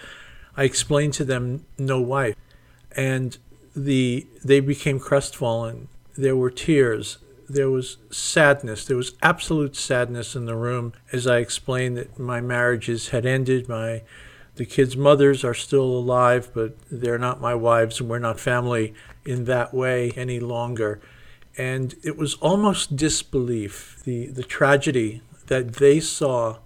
I 0.58 0.65
explained 0.65 1.13
to 1.13 1.24
them 1.24 1.65
no 1.78 2.02
wife. 2.02 2.36
And 2.91 3.38
the 3.76 4.28
they 4.43 4.60
became 4.60 5.00
crestfallen. 5.00 5.88
There 6.17 6.36
were 6.36 6.52
tears. 6.52 7.17
There 7.50 7.69
was 7.69 7.98
sadness. 8.12 8.86
There 8.86 8.98
was 8.98 9.13
absolute 9.22 9.76
sadness 9.76 10.36
in 10.36 10.46
the 10.46 10.56
room 10.56 10.93
as 11.12 11.26
I 11.26 11.38
explained 11.38 11.98
that 11.98 12.19
my 12.19 12.41
marriages 12.41 13.10
had 13.10 13.26
ended. 13.26 13.67
My 13.67 14.04
the 14.56 14.66
kids' 14.66 14.96
mothers 14.96 15.44
are 15.44 15.54
still 15.54 15.84
alive, 15.84 16.50
but 16.54 16.76
they're 16.92 17.18
not 17.18 17.42
my 17.42 17.56
wives, 17.56 18.00
and 18.00 18.10
we're 18.10 18.20
not 18.20 18.39
family 18.39 18.94
in 19.26 19.46
that 19.46 19.74
way 19.74 20.12
any 20.12 20.39
longer. 20.39 21.02
And 21.58 21.96
it 22.04 22.18
was 22.18 22.36
almost 22.36 22.96
disbelief, 22.96 24.02
the, 24.04 24.28
the 24.28 24.44
tragedy 24.44 25.22
that 25.48 25.76
they 25.76 26.00
saw 26.00 26.58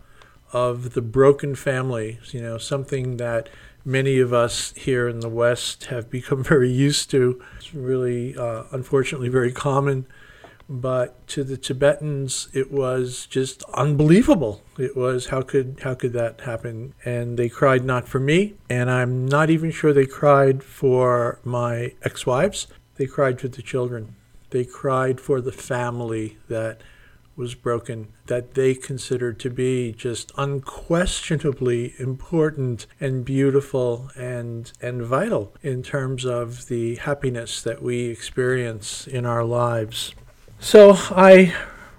of 0.53 0.93
the 0.93 1.01
broken 1.01 1.55
family, 1.55 2.19
you 2.31 2.41
know, 2.41 2.57
something 2.57 3.17
that 3.17 3.49
many 3.83 4.19
of 4.19 4.33
us 4.33 4.73
here 4.73 5.07
in 5.07 5.21
the 5.21 5.29
West 5.29 5.85
have 5.85 6.09
become 6.17 6.43
very 6.43 6.69
used 6.69 7.09
to. 7.11 7.41
It's 7.57 7.73
really, 7.73 8.37
uh, 8.37 8.63
unfortunately, 8.71 9.29
very 9.29 9.51
common. 9.51 10.05
But 10.69 11.25
to 11.29 11.43
the 11.43 11.55
Tibetans, 11.55 12.49
it 12.53 12.71
was 12.71 13.25
just 13.25 13.63
unbelievable. 13.73 14.61
It 14.77 14.97
was 14.97 15.27
how 15.27 15.41
could 15.41 15.79
how 15.83 15.95
could 15.95 16.13
that 16.13 16.41
happen? 16.41 16.93
And 17.05 17.39
they 17.39 17.47
cried 17.47 17.85
not 17.85 18.07
for 18.07 18.19
me, 18.19 18.55
and 18.69 18.91
I'm 18.91 19.25
not 19.25 19.49
even 19.49 19.71
sure 19.71 19.93
they 19.93 20.05
cried 20.05 20.63
for 20.63 21.39
my 21.43 21.93
ex-wives. 22.03 22.67
They 22.95 23.05
cried 23.05 23.39
for 23.39 23.47
the 23.47 23.61
children. 23.61 24.15
They 24.49 24.65
cried 24.65 25.21
for 25.21 25.39
the 25.39 25.51
family 25.51 26.37
that 26.49 26.81
was 27.37 27.53
broken 27.53 28.07
that 28.25 28.55
they 28.55 28.73
considered 28.73 29.39
to 29.39 29.49
be 29.49 29.93
just 29.93 30.31
unquestionably 30.37 31.93
important 31.99 32.87
and 32.99 33.23
beautiful 33.23 34.09
and 34.17 34.71
and 34.81 35.03
vital 35.03 35.53
in 35.61 35.83
terms 35.83 36.25
of 36.25 36.67
the 36.67 36.95
happiness 36.95 37.61
that 37.61 37.81
we 37.81 38.05
experience 38.07 39.07
in 39.07 39.25
our 39.25 39.43
lives. 39.43 40.13
So 40.59 40.97
I 41.11 41.53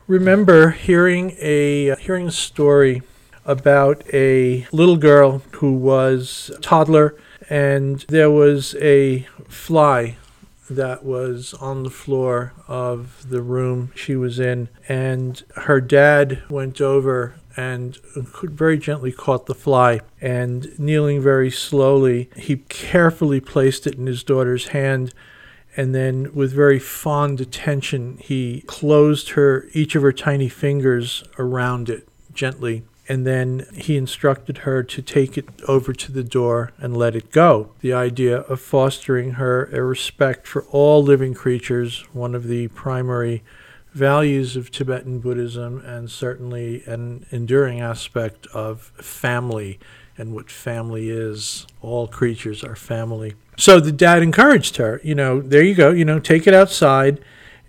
remember 0.06 0.70
hearing 0.70 1.36
a 1.38 1.94
hearing 1.96 2.28
a 2.28 2.32
story 2.32 3.02
about 3.44 4.02
a 4.12 4.66
little 4.72 4.96
girl 4.96 5.42
who 5.52 5.72
was 5.72 6.50
a 6.56 6.60
toddler 6.60 7.16
and 7.48 8.04
there 8.08 8.30
was 8.30 8.74
a 8.76 9.26
fly 9.48 10.16
that 10.68 11.04
was 11.04 11.54
on 11.54 11.82
the 11.82 11.90
floor 11.90 12.52
of 12.66 13.30
the 13.30 13.40
room 13.40 13.90
she 13.94 14.14
was 14.16 14.38
in, 14.38 14.68
and 14.86 15.42
her 15.56 15.80
dad 15.80 16.42
went 16.50 16.80
over 16.80 17.36
and 17.56 17.96
very 18.42 18.78
gently 18.78 19.10
caught 19.10 19.46
the 19.46 19.54
fly 19.54 20.00
and 20.20 20.78
kneeling 20.78 21.20
very 21.20 21.50
slowly 21.50 22.30
he 22.36 22.58
carefully 22.68 23.40
placed 23.40 23.86
it 23.86 23.94
in 23.94 24.06
his 24.06 24.22
daughter's 24.22 24.68
hand 24.68 25.12
and 25.78 25.94
then 25.94 26.34
with 26.34 26.52
very 26.52 26.78
fond 26.78 27.40
attention 27.40 28.18
he 28.20 28.62
closed 28.66 29.30
her 29.30 29.66
each 29.72 29.94
of 29.94 30.02
her 30.02 30.12
tiny 30.12 30.48
fingers 30.48 31.24
around 31.38 31.88
it 31.88 32.06
gently 32.34 32.82
and 33.08 33.26
then 33.26 33.66
he 33.74 33.96
instructed 33.96 34.58
her 34.58 34.82
to 34.82 35.00
take 35.00 35.38
it 35.38 35.48
over 35.66 35.92
to 35.94 36.12
the 36.12 36.22
door 36.22 36.72
and 36.78 36.94
let 36.94 37.16
it 37.16 37.32
go. 37.32 37.70
The 37.80 37.94
idea 37.94 38.40
of 38.40 38.60
fostering 38.60 39.32
her 39.32 39.64
a 39.72 39.82
respect 39.82 40.46
for 40.46 40.64
all 40.64 41.02
living 41.02 41.32
creatures, 41.32 42.04
one 42.12 42.34
of 42.34 42.48
the 42.48 42.68
primary 42.68 43.42
values 43.94 44.56
of 44.56 44.70
Tibetan 44.70 45.20
Buddhism, 45.20 45.82
and 45.86 46.10
certainly 46.10 46.82
an 46.84 47.24
enduring 47.30 47.80
aspect 47.80 48.46
of 48.48 48.92
family 48.96 49.78
and 50.18 50.34
what 50.34 50.50
family 50.50 51.08
is. 51.08 51.66
All 51.80 52.08
creatures 52.08 52.64
are 52.64 52.76
family. 52.76 53.34
So 53.56 53.80
the 53.80 53.92
dad 53.92 54.22
encouraged 54.22 54.76
her, 54.76 55.00
you 55.02 55.14
know, 55.14 55.40
there 55.40 55.62
you 55.62 55.74
go, 55.74 55.90
you 55.90 56.04
know, 56.04 56.20
take 56.20 56.46
it 56.46 56.54
outside 56.54 57.20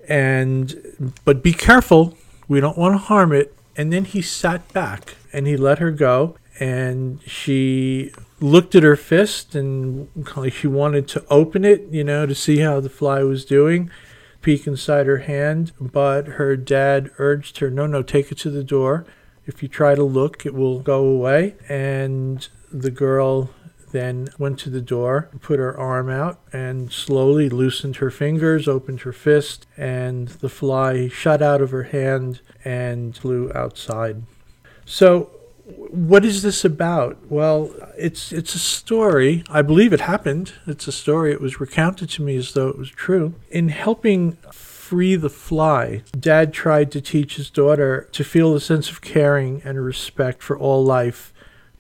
and 0.08 1.14
but 1.24 1.42
be 1.42 1.54
careful. 1.54 2.18
We 2.48 2.60
don't 2.60 2.78
want 2.78 2.96
to 2.96 2.98
harm 2.98 3.32
it. 3.32 3.56
And 3.78 3.94
then 3.94 4.06
he 4.06 4.22
sat 4.22 4.72
back 4.74 5.16
and 5.32 5.48
he 5.48 5.56
let 5.56 5.80
her 5.80 5.92
go 5.92 6.36
and 6.60 7.22
she 7.26 8.12
looked 8.42 8.76
at 8.76 8.84
her 8.84 8.96
fist 8.96 9.56
and 9.56 10.10
like 10.36 10.54
she 10.60 10.68
wanted 10.68 11.08
to 11.10 11.26
open 11.30 11.64
it, 11.64 11.88
you 11.90 12.04
know, 12.04 12.26
to 12.26 12.36
see 12.36 12.60
how 12.60 12.80
the 12.80 12.90
fly 12.90 13.24
was 13.24 13.46
doing, 13.46 13.90
peek 14.42 14.68
inside 14.68 15.06
her 15.06 15.20
hand, 15.20 15.72
but 15.80 16.28
her 16.28 16.56
dad 16.56 17.12
urged 17.18 17.60
her, 17.60 17.70
"No, 17.70 17.86
no, 17.86 18.02
take 18.02 18.32
it 18.32 18.38
to 18.40 18.50
the 18.50 18.64
door. 18.64 19.06
If 19.50 19.62
you 19.64 19.70
try 19.70 19.96
to 19.96 20.04
look, 20.04 20.46
it 20.46 20.54
will 20.54 20.80
go 20.80 21.00
away." 21.16 21.56
And 21.68 22.48
the 22.72 22.92
girl 22.92 23.50
then 23.92 24.28
went 24.38 24.60
to 24.60 24.70
the 24.70 24.82
door, 24.82 25.30
put 25.42 25.60
her 25.60 25.78
arm 25.78 26.10
out, 26.10 26.40
and 26.54 26.92
slowly 26.92 27.50
loosened 27.50 27.98
her 27.98 28.12
fingers, 28.12 28.68
opened 28.68 29.02
her 29.02 29.14
fist, 29.14 29.66
and 29.78 30.28
the 30.44 30.50
fly 30.50 31.08
shot 31.08 31.42
out 31.42 31.62
of 31.62 31.72
her 31.72 31.84
hand 31.84 32.42
and 32.64 33.18
flew 33.18 33.52
outside. 33.56 34.24
So, 34.86 35.32
what 35.92 36.26
is 36.26 36.42
this 36.42 36.66
about? 36.66 37.18
Well, 37.30 37.72
it's 37.98 38.32
it's 38.32 38.56
a 38.56 38.60
story. 38.60 39.44
I 39.50 39.62
believe 39.62 39.94
it 39.94 40.02
happened. 40.02 40.54
It's 40.66 40.88
a 40.88 40.92
story. 40.92 41.32
It 41.32 41.42
was 41.42 41.60
recounted 41.60 42.10
to 42.12 42.24
me 42.24 42.36
as 42.38 42.54
though 42.54 42.70
it 42.70 42.78
was 42.78 42.90
true. 42.90 43.36
In 43.50 43.70
helping 43.70 44.38
free 44.90 45.16
the 45.16 45.30
fly, 45.30 46.02
Dad 46.20 46.52
tried 46.52 46.92
to 46.92 47.00
teach 47.00 47.36
his 47.36 47.52
daughter 47.52 48.10
to 48.12 48.24
feel 48.24 48.56
a 48.56 48.60
sense 48.60 48.90
of 48.90 49.02
caring 49.02 49.62
and 49.64 49.86
respect 49.86 50.42
for 50.42 50.58
all 50.58 50.84
life, 50.84 51.32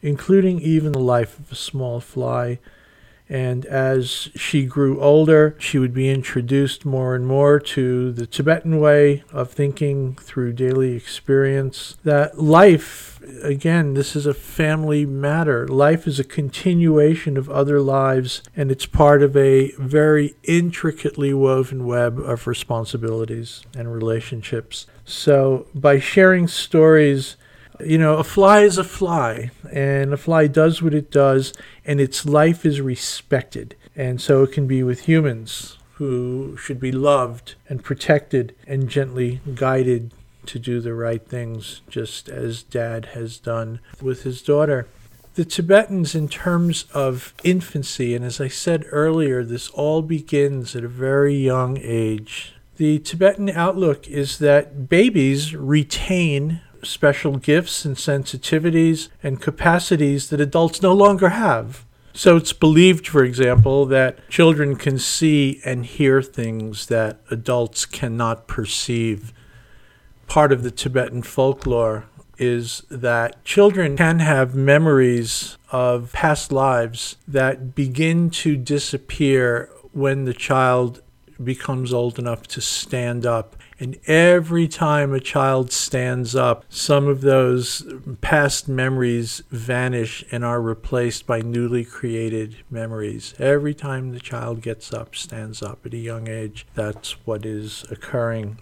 including 0.04 0.60
even 0.60 0.92
the 0.92 1.00
life 1.00 1.40
of 1.40 1.52
a 1.52 1.56
small 1.56 2.00
fly. 2.00 2.60
And 3.28 3.66
as 3.66 4.30
she 4.36 4.64
grew 4.64 5.02
older, 5.02 5.56
she 5.58 5.80
would 5.80 5.94
be 5.94 6.08
introduced 6.08 6.86
more 6.86 7.16
and 7.16 7.26
more 7.26 7.60
to 7.60 8.12
the 8.12 8.28
Tibetan 8.28 8.80
way 8.80 9.24
of 9.32 9.50
thinking 9.50 10.14
through 10.14 10.54
daily 10.54 10.96
experience. 10.96 11.98
That 12.04 12.40
life, 12.40 13.19
again, 13.42 13.94
this 13.94 14.16
is 14.16 14.26
a 14.26 14.34
family 14.34 15.06
matter. 15.06 15.68
Life 15.68 16.08
is 16.08 16.20
a 16.20 16.24
continuation 16.24 17.38
of 17.38 17.50
other 17.50 17.80
lives, 17.80 18.42
and 18.56 18.72
it's 18.72 18.86
part 18.86 19.22
of 19.22 19.36
a 19.36 19.72
very 19.78 20.36
intricately 20.44 21.34
woven 21.34 21.86
web 21.86 22.20
of 22.20 22.48
responsibilities 22.48 23.64
and 23.76 23.94
relationships. 23.94 24.86
So, 25.06 25.68
by 25.74 26.00
sharing 26.00 26.48
stories, 26.48 27.36
you 27.80 27.98
know, 27.98 28.18
a 28.18 28.24
fly 28.24 28.62
is 28.62 28.78
a 28.78 28.84
fly, 28.84 29.52
and 29.72 30.14
a 30.14 30.18
fly 30.18 30.48
does 30.48 30.82
what 30.82 30.94
it 30.94 31.12
does, 31.12 31.54
and 31.86 32.02
its 32.02 32.26
life 32.26 32.66
is 32.66 32.82
respected. 32.82 33.76
And 33.96 34.22
so 34.22 34.44
it 34.44 34.52
can 34.52 34.68
be 34.68 34.84
with 34.84 35.02
humans 35.02 35.78
who 35.94 36.56
should 36.58 36.80
be 36.80 36.92
loved 36.92 37.56
and 37.68 37.84
protected 37.84 38.56
and 38.66 38.88
gently 38.90 39.42
guided 39.56 40.14
to 40.50 40.60
do 40.60 40.82
the 40.82 40.94
right 40.94 41.26
things, 41.26 41.82
just 41.90 42.30
as 42.30 42.64
Dad 42.64 43.08
has 43.14 43.38
done 43.38 43.80
with 44.02 44.24
his 44.24 44.42
daughter. 44.42 44.88
The 45.36 45.46
Tibetans, 45.46 46.16
in 46.16 46.28
terms 46.28 46.86
of 46.94 47.34
infancy, 47.44 48.16
and 48.16 48.26
as 48.26 48.42
I 48.42 48.48
said 48.48 48.86
earlier, 48.92 49.44
this 49.44 49.70
all 49.70 50.02
begins 50.02 50.76
at 50.76 50.84
a 50.84 50.90
very 50.90 51.36
young 51.36 51.78
age. 51.82 52.54
The 52.78 53.00
Tibetan 53.00 53.50
outlook 53.50 54.08
is 54.08 54.40
that 54.40 54.90
babies 54.90 55.56
retain 55.56 56.62
special 56.84 57.38
gifts 57.38 57.86
and 57.86 57.96
sensitivities 57.96 59.10
and 59.22 59.42
capacities 59.42 60.30
that 60.30 60.42
adults 60.42 60.82
no 60.82 60.94
longer 60.94 61.30
have. 61.30 61.86
So 62.14 62.36
it's 62.36 62.54
believed, 62.54 63.08
for 63.08 63.24
example, 63.24 63.86
that 63.86 64.30
children 64.30 64.76
can 64.76 64.98
see 64.98 65.62
and 65.64 65.86
hear 65.86 66.22
things 66.22 66.88
that 66.88 67.20
adults 67.30 67.86
cannot 67.86 68.48
perceive. 68.48 69.32
Part 70.30 70.52
of 70.52 70.62
the 70.64 70.72
Tibetan 70.72 71.24
folklore 71.24 72.06
is 72.38 72.84
that 72.90 73.44
children 73.44 73.98
can 73.98 74.20
have 74.20 74.54
memories 74.56 75.58
of 75.72 76.14
past 76.14 76.52
lives 76.52 77.18
that 77.28 77.76
begin 77.76 78.30
to 78.30 78.56
disappear 78.56 79.70
when 79.92 80.26
the 80.26 80.34
child 80.34 81.02
becomes 81.44 81.92
old 81.92 82.20
enough 82.20 82.44
to 82.48 82.62
stand 82.62 83.26
up 83.26 83.56
and 83.80 83.98
every 84.08 84.68
time 84.68 85.14
a 85.14 85.22
child 85.22 85.72
stands 85.72 86.36
up, 86.36 86.66
some 86.68 87.08
of 87.08 87.22
those 87.22 87.84
past 88.20 88.68
memories 88.68 89.42
vanish 89.50 90.24
and 90.32 90.44
are 90.44 90.62
replaced 90.62 91.26
by 91.26 91.40
newly 91.40 91.86
created 91.86 92.58
memories. 92.70 93.34
Every 93.40 93.74
time 93.74 94.12
the 94.12 94.20
child 94.20 94.62
gets 94.62 94.94
up, 94.94 95.16
stands 95.16 95.64
up 95.64 95.86
at 95.86 95.94
a 95.94 95.98
young 95.98 96.28
age, 96.28 96.68
that's 96.76 97.12
what 97.26 97.46
is 97.46 97.86
occurring. 97.90 98.58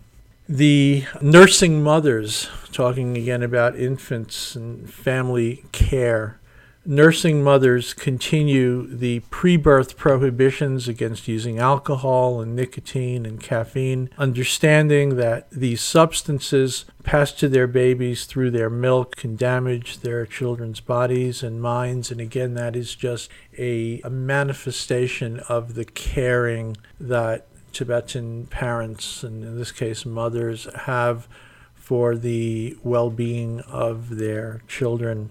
The 0.49 1.03
nursing 1.21 1.83
mothers, 1.83 2.49
talking 2.71 3.17
again 3.17 3.43
about 3.43 3.77
infants 3.77 4.55
and 4.55 4.89
family 4.89 5.65
care, 5.73 6.39
nursing 6.85 7.43
mothers 7.43 7.93
continue 7.93 8.87
the 8.87 9.19
pre 9.29 9.57
birth 9.57 9.97
prohibitions 9.97 10.87
against 10.87 11.27
using 11.27 11.59
alcohol 11.59 12.39
and 12.39 12.55
nicotine 12.55 13.25
and 13.25 13.41
caffeine, 13.41 14.09
understanding 14.17 15.17
that 15.17 15.51
these 15.51 15.81
substances 15.81 16.85
passed 17.03 17.37
to 17.39 17.49
their 17.49 17.67
babies 17.67 18.25
through 18.25 18.51
their 18.51 18.69
milk 18.69 19.17
can 19.17 19.35
damage 19.35 19.99
their 19.99 20.25
children's 20.25 20.79
bodies 20.79 21.43
and 21.43 21.61
minds. 21.61 22.09
And 22.09 22.21
again, 22.21 22.53
that 22.53 22.75
is 22.75 22.95
just 22.95 23.29
a, 23.57 23.99
a 24.05 24.09
manifestation 24.09 25.41
of 25.49 25.75
the 25.75 25.85
caring 25.85 26.77
that 27.01 27.46
Tibetan 27.77 28.47
parents, 28.47 29.23
and 29.23 29.43
in 29.43 29.57
this 29.57 29.71
case 29.71 30.05
mothers, 30.05 30.67
have 30.85 31.27
for 31.75 32.15
the 32.15 32.77
well 32.83 33.09
being 33.09 33.61
of 33.61 34.17
their 34.17 34.61
children 34.67 35.29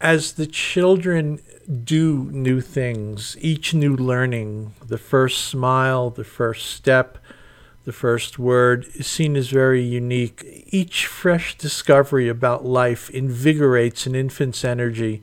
as 0.00 0.32
the 0.32 0.46
children 0.46 1.40
do 1.84 2.28
new 2.30 2.60
things, 2.60 3.36
each 3.40 3.72
new 3.74 3.96
learning, 3.96 4.74
the 4.86 4.98
first 4.98 5.44
smile, 5.44 6.10
the 6.10 6.24
first 6.24 6.66
step, 6.66 7.18
the 7.84 7.92
first 7.92 8.38
word 8.38 8.86
is 8.94 9.06
seen 9.06 9.36
as 9.36 9.48
very 9.48 9.82
unique. 9.82 10.44
Each 10.66 11.06
fresh 11.06 11.56
discovery 11.56 12.28
about 12.28 12.64
life 12.64 13.08
invigorates 13.10 14.06
an 14.06 14.14
infant's 14.14 14.64
energy 14.64 15.22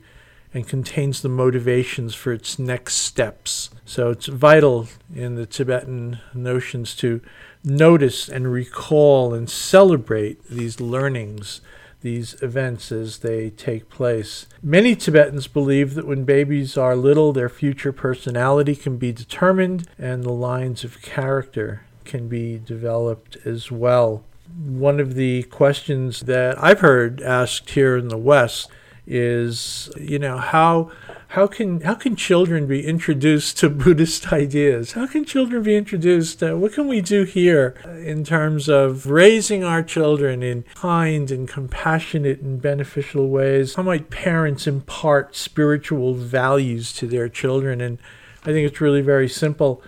and 0.54 0.66
contains 0.66 1.20
the 1.20 1.28
motivations 1.28 2.14
for 2.14 2.32
its 2.32 2.58
next 2.58 2.94
steps. 2.94 3.70
So 3.84 4.10
it's 4.10 4.26
vital 4.26 4.88
in 5.14 5.34
the 5.34 5.46
Tibetan 5.46 6.20
notions 6.32 6.94
to 6.96 7.20
notice 7.62 8.28
and 8.28 8.50
recall 8.50 9.34
and 9.34 9.50
celebrate 9.50 10.44
these 10.44 10.80
learnings 10.80 11.60
these 12.04 12.40
events 12.42 12.92
as 12.92 13.20
they 13.20 13.48
take 13.48 13.88
place. 13.88 14.46
Many 14.62 14.94
Tibetans 14.94 15.48
believe 15.48 15.94
that 15.94 16.06
when 16.06 16.24
babies 16.24 16.76
are 16.76 16.94
little, 16.94 17.32
their 17.32 17.48
future 17.48 17.94
personality 17.94 18.76
can 18.76 18.98
be 18.98 19.10
determined 19.10 19.88
and 19.98 20.22
the 20.22 20.30
lines 20.30 20.84
of 20.84 21.00
character 21.00 21.86
can 22.04 22.28
be 22.28 22.58
developed 22.58 23.38
as 23.46 23.70
well. 23.70 24.22
One 24.54 25.00
of 25.00 25.14
the 25.14 25.44
questions 25.44 26.20
that 26.20 26.62
I've 26.62 26.80
heard 26.80 27.22
asked 27.22 27.70
here 27.70 27.96
in 27.96 28.08
the 28.08 28.18
West 28.18 28.70
is, 29.06 29.90
you 29.98 30.18
know, 30.18 30.38
how 30.38 30.90
how 31.28 31.46
can 31.46 31.80
how 31.80 31.94
can 31.94 32.16
children 32.16 32.66
be 32.66 32.86
introduced 32.86 33.58
to 33.58 33.68
Buddhist 33.84 34.32
ideas? 34.32 34.92
How 34.92 35.06
can 35.06 35.24
children 35.24 35.62
be 35.62 35.76
introduced? 35.76 36.42
Uh, 36.42 36.56
what 36.56 36.72
can 36.72 36.86
we 36.88 37.00
do 37.00 37.24
here 37.24 37.74
in 38.04 38.24
terms 38.24 38.68
of 38.68 39.06
raising 39.06 39.64
our 39.64 39.82
children 39.82 40.42
in 40.42 40.64
kind 40.74 41.30
and 41.30 41.48
compassionate 41.48 42.40
and 42.40 42.62
beneficial 42.62 43.28
ways? 43.28 43.74
How 43.74 43.82
might 43.82 44.10
parents 44.10 44.66
impart 44.66 45.36
spiritual 45.36 46.14
values 46.14 46.92
to 46.94 47.06
their 47.06 47.28
children? 47.28 47.80
And 47.80 47.98
I 48.42 48.52
think 48.52 48.68
it's 48.68 48.80
really 48.80 49.02
very 49.02 49.28
simple. 49.28 49.82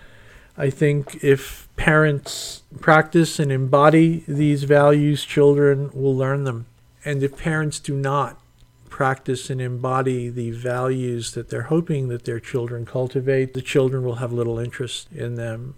I 0.57 0.71
think 0.71 1.23
if 1.23 1.69
parents 1.75 2.63
practice 2.81 3.39
and 3.39 3.51
embody 3.51 4.23
these 4.27 4.63
values, 4.63 5.23
children 5.23 5.91
will 5.93 6.15
learn 6.15 6.43
them. 6.43 6.65
And 7.05 7.21
if 7.23 7.37
parents 7.37 7.79
do 7.79 7.95
not, 7.95 8.39
practice 8.97 9.51
and 9.51 9.61
embody 9.61 10.27
the 10.27 10.49
values 10.49 11.33
that 11.33 11.49
they're 11.49 11.69
hoping 11.69 12.07
that 12.07 12.25
their 12.25 12.39
children 12.39 12.83
cultivate, 12.83 13.53
the 13.53 13.61
children 13.61 14.03
will 14.03 14.15
have 14.15 14.33
little 14.33 14.57
interest 14.57 15.07
in 15.11 15.35
them. 15.35 15.75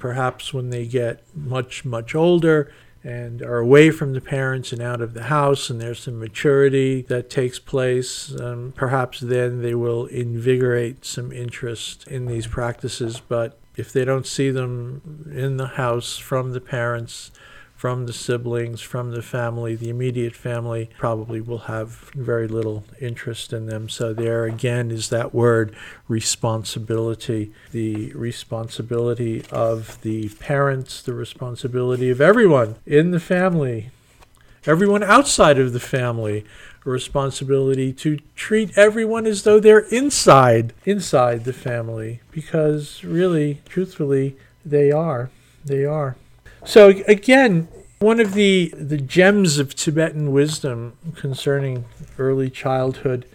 Perhaps 0.00 0.52
when 0.52 0.70
they 0.70 0.84
get 0.84 1.22
much, 1.32 1.84
much 1.84 2.12
older 2.12 2.72
and 3.04 3.40
are 3.40 3.58
away 3.58 3.92
from 3.92 4.14
the 4.14 4.20
parents 4.20 4.72
and 4.72 4.82
out 4.82 5.00
of 5.00 5.14
the 5.14 5.22
house, 5.22 5.70
and 5.70 5.80
there's 5.80 6.00
some 6.00 6.18
maturity 6.18 7.02
that 7.02 7.30
takes 7.30 7.60
place, 7.60 8.34
um, 8.40 8.72
perhaps 8.74 9.20
then 9.20 9.62
they 9.62 9.76
will 9.76 10.06
invigorate 10.06 11.04
some 11.04 11.30
interest 11.30 12.04
in 12.08 12.26
these 12.26 12.48
practices. 12.48 13.20
But 13.20 13.60
if 13.76 13.92
they 13.92 14.04
don't 14.04 14.26
see 14.26 14.50
them 14.50 15.30
in 15.32 15.56
the 15.56 15.68
house 15.68 16.18
from 16.18 16.52
the 16.52 16.60
parents, 16.60 17.30
from 17.76 18.06
the 18.06 18.12
siblings, 18.12 18.80
from 18.80 19.10
the 19.10 19.22
family, 19.22 19.76
the 19.76 19.90
immediate 19.90 20.34
family, 20.34 20.88
probably 20.98 21.40
will 21.40 21.58
have 21.58 22.10
very 22.14 22.48
little 22.48 22.84
interest 23.00 23.52
in 23.52 23.66
them. 23.66 23.88
So, 23.88 24.14
there 24.14 24.44
again 24.44 24.90
is 24.90 25.10
that 25.10 25.34
word 25.34 25.76
responsibility 26.08 27.52
the 27.72 28.12
responsibility 28.14 29.44
of 29.52 30.00
the 30.02 30.30
parents, 30.40 31.02
the 31.02 31.12
responsibility 31.12 32.08
of 32.08 32.20
everyone 32.20 32.76
in 32.86 33.10
the 33.10 33.20
family, 33.20 33.90
everyone 34.64 35.02
outside 35.02 35.58
of 35.58 35.72
the 35.72 35.80
family. 35.80 36.44
A 36.84 36.90
responsibility 36.90 37.92
to 37.94 38.18
treat 38.36 38.78
everyone 38.78 39.26
as 39.26 39.42
though 39.42 39.58
they're 39.58 39.88
inside 39.88 40.72
inside 40.84 41.44
the 41.44 41.52
family 41.52 42.20
because 42.30 43.02
really 43.02 43.60
truthfully 43.68 44.36
they 44.64 44.92
are 44.92 45.30
they 45.64 45.84
are 45.84 46.14
so 46.66 46.88
again, 47.08 47.68
one 47.98 48.20
of 48.20 48.34
the 48.34 48.72
the 48.76 48.98
gems 48.98 49.58
of 49.58 49.74
Tibetan 49.74 50.32
wisdom 50.32 50.96
concerning 51.14 51.86
early 52.18 52.50
childhood 52.50 53.26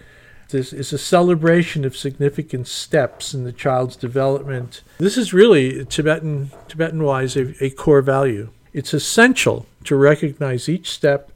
is, 0.54 0.74
is 0.74 0.92
a 0.92 0.98
celebration 0.98 1.86
of 1.86 1.96
significant 1.96 2.68
steps 2.68 3.34
in 3.34 3.44
the 3.44 3.54
child's 3.54 3.96
development. 3.96 4.82
This 4.98 5.18
is 5.18 5.34
really 5.34 5.86
Tibetan 5.86 6.52
Tibetan 6.68 7.04
wise 7.04 7.36
a, 7.36 7.64
a 7.64 7.70
core 7.72 8.02
value. 8.02 8.50
It's 8.74 8.94
essential 8.94 9.66
to 9.86 9.96
recognize 9.96 10.70
each 10.70 10.90
step 10.92 11.32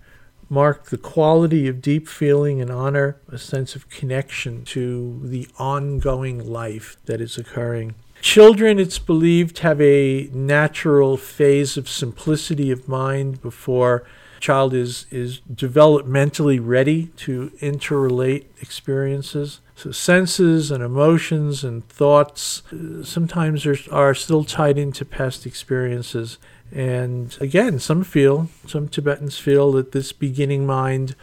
mark 0.50 0.86
the 0.86 0.98
quality 0.98 1.68
of 1.68 1.82
deep 1.82 2.08
feeling 2.08 2.62
and 2.62 2.72
honor, 2.72 3.18
a 3.30 3.38
sense 3.38 3.76
of 3.76 3.90
connection 3.90 4.64
to 4.64 5.20
the 5.24 5.48
ongoing 5.58 6.46
life 6.48 6.98
that 7.06 7.20
is 7.20 7.38
occurring. 7.38 7.96
Children, 8.26 8.80
it's 8.80 8.98
believed, 8.98 9.60
have 9.60 9.80
a 9.80 10.32
natural 10.34 11.16
phase 11.16 11.78
of 11.78 11.88
simplicity 11.88 12.72
of 12.72 12.88
mind 12.88 13.40
before 13.40 14.04
child 14.40 14.74
is, 14.74 15.06
is 15.12 15.42
developmentally 15.42 16.60
ready 16.60 17.06
to 17.18 17.52
interrelate 17.62 18.46
experiences. 18.60 19.62
So 19.76 19.92
senses 19.92 20.72
and 20.72 20.84
emotions 20.84 21.64
and 21.64 21.88
thoughts 21.88 22.64
uh, 22.74 23.04
sometimes 23.04 23.64
are, 23.68 23.78
are 23.92 24.16
still 24.16 24.44
tied 24.44 24.80
into 24.80 25.06
past 25.06 25.46
experiences. 25.46 26.40
And 26.72 27.38
again, 27.40 27.78
some 27.78 28.04
feel, 28.04 28.50
some 28.66 28.88
Tibetans 28.88 29.38
feel 29.38 29.72
that 29.74 29.92
this 29.92 30.12
beginning 30.12 30.66
mind 30.66 31.16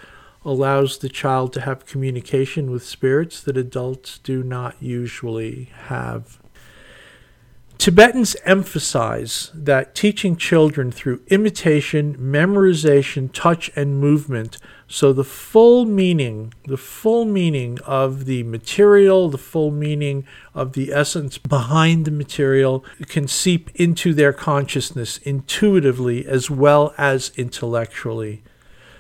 allows 0.45 0.99
the 0.99 1.09
child 1.09 1.53
to 1.55 1.63
have 1.63 1.85
communication 1.85 2.71
with 2.71 2.85
spirits 2.85 3.43
that 3.43 3.57
adults 3.57 4.19
do 4.19 4.45
not 4.45 4.81
usually 4.81 5.65
have. 5.89 6.39
Tibetans 7.83 8.37
emphasize 8.45 9.51
that 9.53 9.93
teaching 9.97 10.37
children 10.37 10.93
through 10.93 11.21
imitation, 11.27 12.17
memorization, 12.17 13.29
touch, 13.33 13.73
and 13.75 13.99
movement, 13.99 14.57
so 14.87 15.13
the 15.13 15.25
full 15.25 15.85
meaning, 15.85 16.55
the 16.65 16.77
full 16.77 17.25
meaning 17.25 17.81
of 17.85 18.27
the 18.27 18.45
material, 18.45 19.29
the 19.29 19.37
full 19.37 19.73
meaning 19.73 20.25
of 20.55 20.75
the 20.75 20.93
essence 20.93 21.39
behind 21.39 22.05
the 22.05 22.13
material 22.13 22.85
can 23.09 23.27
seep 23.27 23.69
into 23.75 24.15
their 24.15 24.33
consciousness 24.33 25.19
intuitively 25.19 26.25
as 26.25 26.49
well 26.49 26.95
as 26.97 27.33
intellectually. 27.37 28.45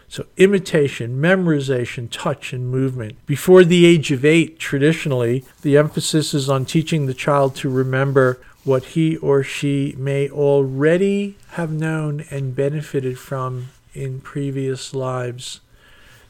So, 0.08 0.26
imitation, 0.36 1.22
memorization, 1.22 2.08
touch, 2.10 2.52
and 2.52 2.68
movement. 2.68 3.24
Before 3.24 3.64
the 3.64 3.86
age 3.86 4.10
of 4.10 4.26
eight, 4.26 4.58
traditionally, 4.58 5.44
the 5.62 5.78
emphasis 5.78 6.34
is 6.34 6.50
on 6.50 6.66
teaching 6.66 7.06
the 7.06 7.14
child 7.14 7.54
to 7.56 7.70
remember 7.70 8.38
what 8.64 8.84
he 8.84 9.16
or 9.16 9.42
she 9.42 9.94
may 9.98 10.28
already 10.28 11.36
have 11.52 11.72
known 11.72 12.24
and 12.30 12.54
benefited 12.54 13.18
from 13.18 13.68
in 13.94 14.20
previous 14.20 14.94
lives. 14.94 15.60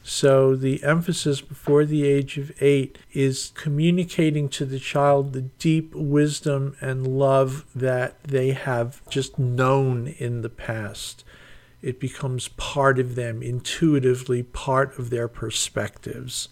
So, 0.05 0.53
the 0.55 0.83
emphasis 0.83 1.39
before 1.39 1.85
the 1.85 2.03
age 2.05 2.37
of 2.37 2.51
eight 2.61 2.97
is 3.13 3.53
communicating 3.55 4.49
to 4.49 4.65
the 4.65 4.79
child 4.79 5.31
the 5.31 5.43
deep 5.43 5.95
wisdom 5.95 6.75
and 6.81 7.07
love 7.07 7.65
that 7.73 8.21
they 8.23 8.51
have 8.51 9.01
just 9.09 9.39
known 9.39 10.07
in 10.17 10.41
the 10.41 10.49
past. 10.49 11.23
It 11.81 12.01
becomes 12.01 12.49
part 12.49 12.99
of 12.99 13.15
them, 13.15 13.41
intuitively 13.41 14.43
part 14.43 14.99
of 14.99 15.09
their 15.09 15.29
perspectives. 15.29 16.49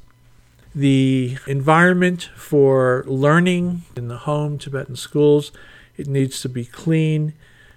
The 0.73 1.37
environment 1.47 2.29
for 2.35 3.03
learning 3.05 3.83
in 3.97 4.07
the 4.07 4.19
home, 4.19 4.57
Tibetan 4.57 4.95
schools, 4.95 5.51
it 5.97 6.07
needs 6.07 6.41
to 6.41 6.49
be 6.49 6.65
clean, 6.65 7.33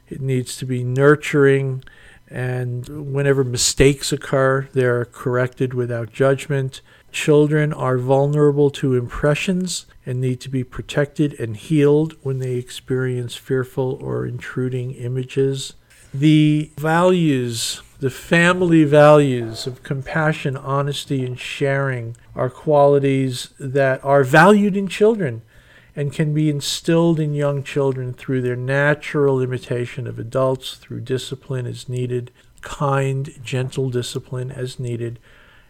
it 0.09 0.21
needs 0.21 0.57
to 0.59 0.67
be 0.67 0.85
nurturing, 0.85 1.83
and 2.29 3.13
whenever 3.13 3.45
mistakes 3.45 4.13
occur, 4.13 4.69
they're 4.73 5.05
corrected 5.05 5.75
without 5.75 6.13
judgment. 6.13 6.81
Children 7.13 7.73
are 7.73 7.99
vulnerable 7.99 8.71
to 8.71 8.95
impressions 8.95 9.87
and 10.07 10.21
need 10.21 10.41
to 10.41 10.49
be 10.49 10.65
protected 10.65 11.39
and 11.39 11.57
healed 11.57 12.15
when 12.23 12.39
they 12.39 12.55
experience 12.55 13.35
fearful 13.35 13.99
or 14.01 14.27
intruding 14.27 14.93
images. 14.93 15.75
The 16.13 16.71
values 16.77 17.83
The 18.05 18.11
family 18.11 18.85
values 18.85 19.67
of 19.67 19.83
compassion, 19.83 20.59
honesty, 20.59 21.25
and 21.25 21.41
sharing 21.41 22.19
are 22.35 22.51
qualities 22.51 23.55
that 23.59 24.05
are 24.05 24.23
valued 24.25 24.77
in 24.77 24.89
children 24.89 25.41
and 25.97 26.13
can 26.13 26.35
be 26.35 26.51
instilled 26.51 27.19
in 27.19 27.33
young 27.33 27.63
children 27.63 28.13
through 28.13 28.43
their 28.43 28.57
natural 28.57 29.41
imitation 29.41 30.07
of 30.07 30.19
adults, 30.19 30.75
through 30.75 31.01
discipline 31.01 31.65
as 31.65 31.89
needed, 31.89 32.31
kind, 32.61 33.41
gentle 33.43 33.89
discipline 33.89 34.51
as 34.51 34.79
needed, 34.79 35.19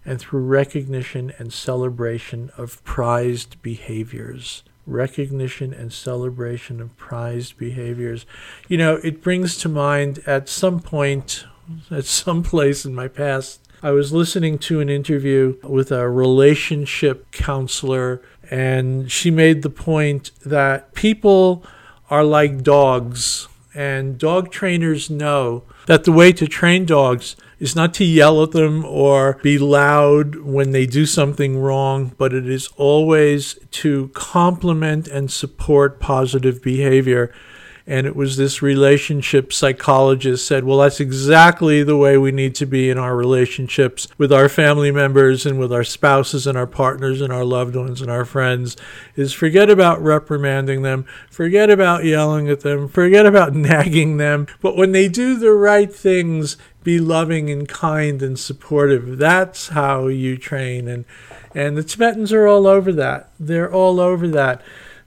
and 0.04 0.18
through 0.18 0.42
recognition 0.42 1.32
and 1.38 1.52
celebration 1.52 2.50
of 2.56 2.82
prized 2.82 3.62
behaviors. 3.62 4.64
Recognition 4.88 5.72
and 5.72 5.92
celebration 5.92 6.80
of 6.80 6.96
prized 6.96 7.56
behaviors. 7.56 8.26
You 8.66 8.78
know, 8.78 8.96
it 9.04 9.22
brings 9.22 9.56
to 9.58 9.68
mind 9.68 10.18
at 10.26 10.48
some 10.48 10.80
point, 10.80 11.44
at 11.90 12.04
some 12.04 12.42
place 12.42 12.84
in 12.84 12.94
my 12.94 13.08
past, 13.08 13.60
I 13.82 13.90
was 13.90 14.12
listening 14.12 14.58
to 14.60 14.80
an 14.80 14.88
interview 14.88 15.56
with 15.62 15.92
a 15.92 16.08
relationship 16.08 17.30
counselor, 17.32 18.22
and 18.50 19.10
she 19.12 19.30
made 19.30 19.62
the 19.62 19.70
point 19.70 20.30
that 20.44 20.94
people 20.94 21.64
are 22.08 22.24
like 22.24 22.62
dogs, 22.62 23.48
and 23.74 24.18
dog 24.18 24.50
trainers 24.50 25.10
know 25.10 25.64
that 25.86 26.04
the 26.04 26.12
way 26.12 26.32
to 26.32 26.46
train 26.46 26.86
dogs 26.86 27.36
is 27.58 27.76
not 27.76 27.92
to 27.94 28.04
yell 28.04 28.42
at 28.42 28.52
them 28.52 28.84
or 28.84 29.38
be 29.42 29.58
loud 29.58 30.36
when 30.36 30.70
they 30.70 30.86
do 30.86 31.06
something 31.06 31.58
wrong, 31.58 32.14
but 32.16 32.32
it 32.32 32.48
is 32.48 32.68
always 32.76 33.58
to 33.70 34.08
compliment 34.14 35.08
and 35.08 35.30
support 35.30 36.00
positive 36.00 36.62
behavior 36.62 37.32
and 37.86 38.06
it 38.06 38.16
was 38.16 38.36
this 38.36 38.62
relationship 38.62 39.52
psychologist 39.52 40.46
said 40.46 40.64
well 40.64 40.78
that's 40.78 41.00
exactly 41.00 41.82
the 41.82 41.96
way 41.96 42.16
we 42.16 42.32
need 42.32 42.54
to 42.54 42.66
be 42.66 42.88
in 42.88 42.98
our 42.98 43.16
relationships 43.16 44.08
with 44.16 44.32
our 44.32 44.48
family 44.48 44.90
members 44.90 45.44
and 45.44 45.58
with 45.58 45.72
our 45.72 45.84
spouses 45.84 46.46
and 46.46 46.56
our 46.56 46.66
partners 46.66 47.20
and 47.20 47.32
our 47.32 47.44
loved 47.44 47.76
ones 47.76 48.00
and 48.00 48.10
our 48.10 48.24
friends 48.24 48.76
is 49.16 49.32
forget 49.32 49.68
about 49.68 50.02
reprimanding 50.02 50.82
them 50.82 51.04
forget 51.30 51.68
about 51.68 52.04
yelling 52.04 52.48
at 52.48 52.60
them 52.60 52.88
forget 52.88 53.26
about 53.26 53.54
nagging 53.64 54.16
them. 54.16 54.46
But 54.60 54.76
when 54.76 54.92
they 54.92 55.08
do 55.08 55.36
the 55.36 55.52
right 55.52 55.92
things 55.92 56.56
be 56.84 57.00
loving 57.00 57.50
and 57.50 57.66
kind 57.66 58.22
and 58.22 58.38
supportive. 58.38 59.16
That's 59.18 59.68
how 59.68 60.06
you 60.06 60.36
train. 60.36 60.86
And 60.86 61.04
and 61.54 61.76
the 61.76 61.82
tibetans 61.82 62.32
are 62.32 62.46
all 62.46 62.66
over 62.66 62.92
that. 62.92 63.30
They're 63.40 63.72
all 63.72 63.98
over 63.98 64.28
that 64.28 64.60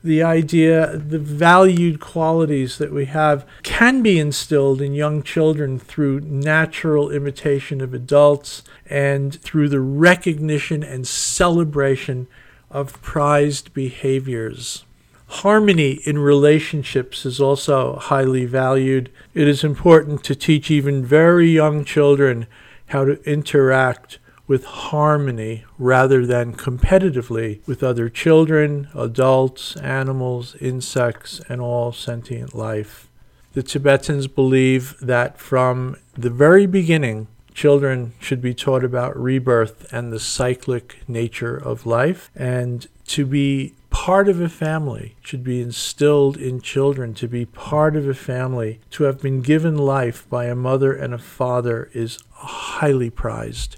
the 0.04 0.24
idea, 0.24 0.96
the 0.98 1.20
valued 1.20 2.00
qualities 2.00 2.78
that 2.78 2.94
we 2.94 3.06
have 3.06 3.46
can 3.64 4.02
be 4.02 4.20
instilled 4.20 4.82
in 4.82 4.94
young 4.94 5.24
children 5.24 5.80
through 5.80 6.22
natural 6.22 7.10
imitation 7.10 7.82
of 7.82 7.94
adults 7.94 8.64
and 8.86 9.42
through 9.42 9.70
the 9.70 9.82
recognition 9.82 10.84
and 10.84 11.08
celebration 11.08 12.28
of 12.70 13.02
prized 13.02 13.74
behaviors. 13.74 14.86
Harmony 15.28 16.00
in 16.06 16.20
relationships 16.20 17.26
is 17.26 17.42
also 17.42 17.98
highly 17.98 18.46
valued. 18.46 19.10
It 19.34 19.48
is 19.48 19.64
important 19.64 20.24
to 20.24 20.36
teach 20.36 20.72
even 20.72 21.04
very 21.04 21.50
young 21.50 21.84
children 21.84 22.48
how 22.88 23.04
to 23.04 23.22
interact 23.30 24.20
with 24.48 24.64
harmony 24.64 25.66
rather 25.78 26.26
than 26.26 26.56
competitively 26.56 27.60
with 27.68 27.84
other 27.84 28.10
children, 28.10 28.88
adults, 28.96 29.76
animals, 29.78 30.56
insects, 30.56 31.42
and 31.50 31.62
all 31.62 31.92
sentient 31.92 32.56
life. 32.56 33.10
The 33.54 33.64
Tibetans 33.64 34.28
believe 34.28 34.96
that 35.02 35.38
from 35.38 35.98
the 36.14 36.30
very 36.30 36.66
beginning, 36.66 37.28
children 37.54 38.14
should 38.20 38.42
be 38.42 38.54
taught 38.54 38.84
about 38.84 39.20
rebirth 39.20 39.92
and 39.92 40.14
the 40.14 40.20
cyclic 40.20 41.02
nature 41.08 41.58
of 41.58 41.86
life, 41.86 42.30
and 42.36 42.88
to 43.08 43.26
be 43.26 43.74
part 43.90 44.30
of 44.30 44.40
a 44.40 44.48
family 44.48 45.16
should 45.22 45.44
be 45.44 45.60
instilled 45.60 46.38
in 46.38 46.62
children 46.62 47.16
to 47.16 47.28
be 47.28 47.46
part 47.46 47.96
of 47.96 48.08
a 48.08 48.14
family 48.14 48.80
to 48.92 49.06
have 49.06 49.20
been 49.20 49.42
given 49.42 49.76
life 49.76 50.30
by 50.30 50.46
a 50.46 50.54
mother 50.54 50.94
and 50.94 51.14
a 51.16 51.18
father 51.18 51.90
is 51.94 52.20
highly 52.30 53.10
prized 53.10 53.78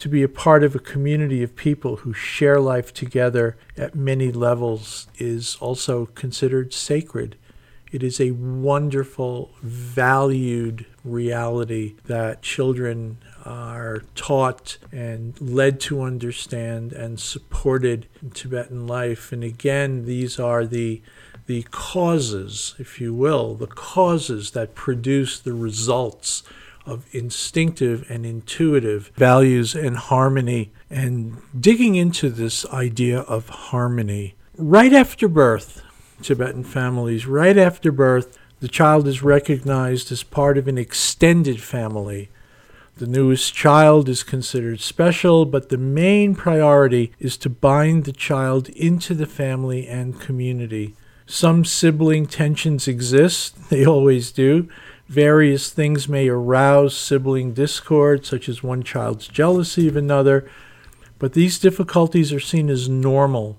to 0.00 0.08
be 0.08 0.22
a 0.22 0.28
part 0.28 0.64
of 0.64 0.74
a 0.74 0.80
community 0.80 1.42
of 1.42 1.54
people 1.54 1.96
who 1.96 2.12
share 2.12 2.58
life 2.58 2.92
together 2.92 3.56
at 3.76 3.94
many 3.94 4.32
levels 4.32 5.06
is 5.18 5.56
also 5.60 6.06
considered 6.06 6.72
sacred. 6.72 7.36
It 7.92 8.02
is 8.02 8.20
a 8.20 8.30
wonderful, 8.30 9.50
valued 9.62 10.86
reality 11.04 11.96
that 12.04 12.40
children 12.40 13.18
are 13.44 14.02
taught 14.14 14.78
and 14.92 15.38
led 15.40 15.80
to 15.80 16.02
understand 16.02 16.92
and 16.92 17.20
supported 17.20 18.06
in 18.22 18.30
Tibetan 18.30 18.86
life. 18.86 19.32
And 19.32 19.44
again, 19.44 20.06
these 20.06 20.38
are 20.38 20.64
the 20.64 21.02
the 21.46 21.62
causes, 21.72 22.76
if 22.78 23.00
you 23.00 23.12
will, 23.12 23.56
the 23.56 23.66
causes 23.66 24.52
that 24.52 24.76
produce 24.76 25.40
the 25.40 25.52
results 25.52 26.44
of 26.90 27.06
instinctive 27.14 28.04
and 28.10 28.26
intuitive 28.26 29.12
values 29.14 29.74
and 29.74 29.96
harmony, 29.96 30.72
and 30.90 31.40
digging 31.58 31.94
into 31.94 32.28
this 32.28 32.66
idea 32.66 33.20
of 33.20 33.48
harmony. 33.48 34.34
Right 34.56 34.92
after 34.92 35.28
birth, 35.28 35.82
Tibetan 36.20 36.64
families, 36.64 37.26
right 37.26 37.56
after 37.56 37.92
birth, 37.92 38.36
the 38.58 38.68
child 38.68 39.06
is 39.06 39.22
recognized 39.22 40.10
as 40.10 40.22
part 40.22 40.58
of 40.58 40.68
an 40.68 40.76
extended 40.76 41.62
family. 41.62 42.28
The 42.96 43.06
newest 43.06 43.54
child 43.54 44.08
is 44.08 44.22
considered 44.22 44.80
special, 44.80 45.46
but 45.46 45.68
the 45.70 45.78
main 45.78 46.34
priority 46.34 47.12
is 47.18 47.38
to 47.38 47.48
bind 47.48 48.04
the 48.04 48.12
child 48.12 48.68
into 48.70 49.14
the 49.14 49.26
family 49.26 49.86
and 49.86 50.20
community. 50.20 50.94
Some 51.24 51.64
sibling 51.64 52.26
tensions 52.26 52.88
exist, 52.88 53.56
they 53.70 53.86
always 53.86 54.32
do, 54.32 54.68
Various 55.10 55.70
things 55.70 56.08
may 56.08 56.28
arouse 56.28 56.96
sibling 56.96 57.52
discord, 57.52 58.24
such 58.24 58.48
as 58.48 58.62
one 58.62 58.84
child's 58.84 59.26
jealousy 59.26 59.88
of 59.88 59.96
another, 59.96 60.48
but 61.18 61.32
these 61.32 61.58
difficulties 61.58 62.32
are 62.32 62.38
seen 62.38 62.70
as 62.70 62.88
normal, 62.88 63.58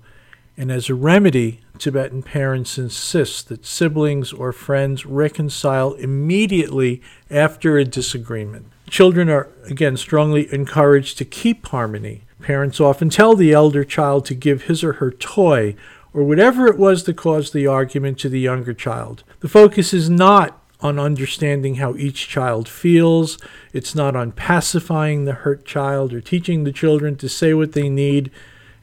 and 0.56 0.72
as 0.72 0.88
a 0.88 0.94
remedy, 0.94 1.60
Tibetan 1.76 2.22
parents 2.22 2.78
insist 2.78 3.50
that 3.50 3.66
siblings 3.66 4.32
or 4.32 4.50
friends 4.54 5.04
reconcile 5.04 5.92
immediately 5.92 7.02
after 7.30 7.76
a 7.76 7.84
disagreement. 7.84 8.64
Children 8.88 9.28
are, 9.28 9.50
again, 9.66 9.98
strongly 9.98 10.50
encouraged 10.54 11.18
to 11.18 11.26
keep 11.26 11.66
harmony. 11.66 12.22
Parents 12.40 12.80
often 12.80 13.10
tell 13.10 13.36
the 13.36 13.52
elder 13.52 13.84
child 13.84 14.24
to 14.24 14.34
give 14.34 14.62
his 14.62 14.82
or 14.82 14.94
her 14.94 15.10
toy 15.10 15.76
or 16.14 16.24
whatever 16.24 16.66
it 16.66 16.78
was 16.78 17.04
that 17.04 17.18
caused 17.18 17.52
the 17.52 17.66
argument 17.66 18.18
to 18.20 18.30
the 18.30 18.40
younger 18.40 18.72
child. 18.72 19.22
The 19.40 19.48
focus 19.48 19.92
is 19.92 20.08
not 20.08 20.61
on 20.82 20.98
understanding 20.98 21.76
how 21.76 21.94
each 21.94 22.28
child 22.28 22.68
feels. 22.68 23.38
It's 23.72 23.94
not 23.94 24.16
on 24.16 24.32
pacifying 24.32 25.24
the 25.24 25.32
hurt 25.32 25.64
child 25.64 26.12
or 26.12 26.20
teaching 26.20 26.64
the 26.64 26.72
children 26.72 27.16
to 27.16 27.28
say 27.28 27.54
what 27.54 27.72
they 27.72 27.88
need, 27.88 28.30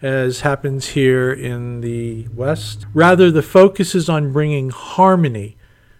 as 0.01 0.41
happens 0.41 0.89
here 0.89 1.31
in 1.31 1.81
the 1.81 2.27
West. 2.29 2.85
Rather, 2.93 3.29
the 3.29 3.41
focus 3.41 3.93
is 3.93 4.07
on 4.07 4.31
bringing 4.31 4.69
harmony 4.69 5.57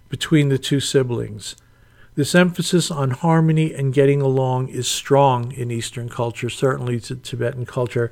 between 0.08 0.50
the 0.50 0.58
two 0.58 0.80
siblings. 0.80 1.56
This 2.16 2.34
emphasis 2.34 2.90
on 2.90 3.12
harmony 3.12 3.74
and 3.74 3.94
getting 3.94 4.22
along 4.22 4.70
is 4.70 4.88
strong 4.88 5.52
in 5.52 5.70
Eastern 5.72 6.10
culture, 6.10 6.50
certainly 6.50 7.00
to 7.02 7.16
Tibetan 7.16 7.66
culture. 7.66 8.12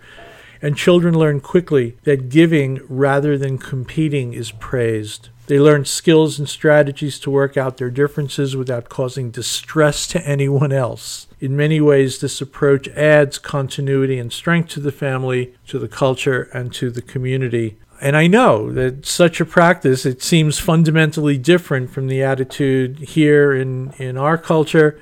And 0.62 0.78
children 0.78 1.18
learn 1.18 1.39
quickly 1.39 1.97
that 2.03 2.30
giving 2.30 2.80
rather 2.88 3.38
than 3.38 3.58
competing 3.58 4.34
is 4.34 4.51
praised. 4.51 5.30
They 5.47 5.60
learn 5.60 5.86
skills 5.86 6.38
and 6.39 6.49
strategies 6.49 7.20
to 7.22 7.32
work 7.32 7.55
out 7.55 7.78
their 7.78 7.89
differences 7.89 8.55
without 8.58 8.89
causing 8.89 9.32
distress 9.32 10.05
to 10.08 10.28
anyone 10.28 10.74
else. 10.74 11.28
In 11.39 11.55
many 11.55 11.80
ways, 11.80 12.20
this 12.20 12.41
approach 12.41 12.89
adds 12.89 13.38
continuity 13.38 14.20
and 14.20 14.34
strength 14.34 14.70
to 14.72 14.82
the 14.82 14.91
family, 14.91 15.53
to 15.68 15.80
the 15.80 15.88
culture, 15.88 16.49
and 16.53 16.74
to 16.74 16.89
the 16.89 17.01
community. 17.01 17.78
And 18.01 18.18
I 18.18 18.28
know 18.28 18.72
that 18.74 19.05
such 19.05 19.39
a 19.39 19.45
practice, 19.45 20.05
it 20.05 20.22
seems 20.22 20.60
fundamentally 20.60 21.38
different 21.38 21.91
from 21.91 22.08
the 22.08 22.22
attitude 22.22 22.99
here 22.99 23.53
in, 23.53 23.93
in 23.93 24.18
our 24.18 24.38
culture, 24.38 24.99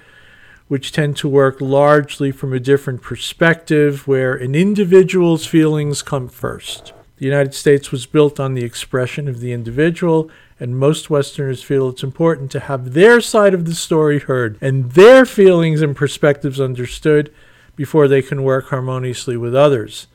which 0.67 0.91
tend 0.91 1.15
to 1.17 1.27
work 1.27 1.61
largely 1.61 2.31
from 2.31 2.53
a 2.53 2.59
different 2.59 3.01
perspective, 3.01 4.07
where 4.07 4.33
an 4.33 4.55
individual's 4.55 5.45
feelings 5.45 6.01
come 6.01 6.27
first. 6.27 6.93
The 7.17 7.25
United 7.25 7.53
States 7.53 7.91
was 7.91 8.05
built 8.05 8.39
on 8.39 8.55
the 8.55 8.65
expression 8.65 9.27
of 9.27 9.39
the 9.39 9.53
individual, 9.53 10.29
and 10.59 10.77
most 10.77 11.09
Westerners 11.09 11.63
feel 11.63 11.89
it's 11.89 12.03
important 12.03 12.51
to 12.51 12.61
have 12.61 12.93
their 12.93 13.21
side 13.21 13.53
of 13.53 13.65
the 13.65 13.75
story 13.75 14.19
heard 14.19 14.57
and 14.61 14.91
their 14.91 15.25
feelings 15.25 15.81
and 15.81 15.95
perspectives 15.95 16.59
understood 16.59 17.33
before 17.75 18.07
they 18.07 18.21
can 18.21 18.43
work 18.43 18.69
harmoniously 18.69 19.37
with 19.37 19.55
others. 19.55 20.07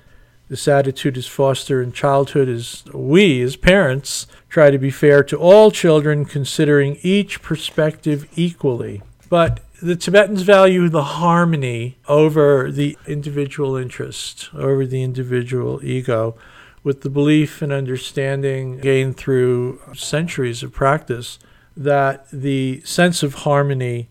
This 0.48 0.66
attitude 0.66 1.16
is 1.16 1.28
fostered 1.28 1.84
in 1.84 1.92
childhood 1.92 2.48
as 2.48 2.82
we, 2.92 3.40
as 3.40 3.54
parents, 3.54 4.26
try 4.48 4.70
to 4.70 4.78
be 4.78 4.90
fair 4.90 5.22
to 5.24 5.36
all 5.38 5.70
children, 5.70 6.24
considering 6.24 6.98
each 7.02 7.40
perspective 7.40 8.26
equally. 8.34 9.00
But 9.28 9.60
the 9.82 9.96
Tibetans 9.96 10.42
value 10.42 10.88
the 10.88 11.04
harmony 11.04 11.98
over 12.06 12.70
the 12.70 12.96
individual 13.06 13.76
interest, 13.76 14.50
over 14.54 14.84
the 14.86 15.02
individual 15.02 15.84
ego, 15.84 16.36
with 16.82 17.02
the 17.02 17.10
belief 17.10 17.62
and 17.62 17.72
understanding 17.72 18.78
gained 18.78 19.16
through 19.16 19.80
centuries 19.94 20.62
of 20.62 20.72
practice 20.72 21.38
that 21.76 22.26
the 22.30 22.80
sense 22.84 23.22
of 23.22 23.34
harmony 23.34 24.08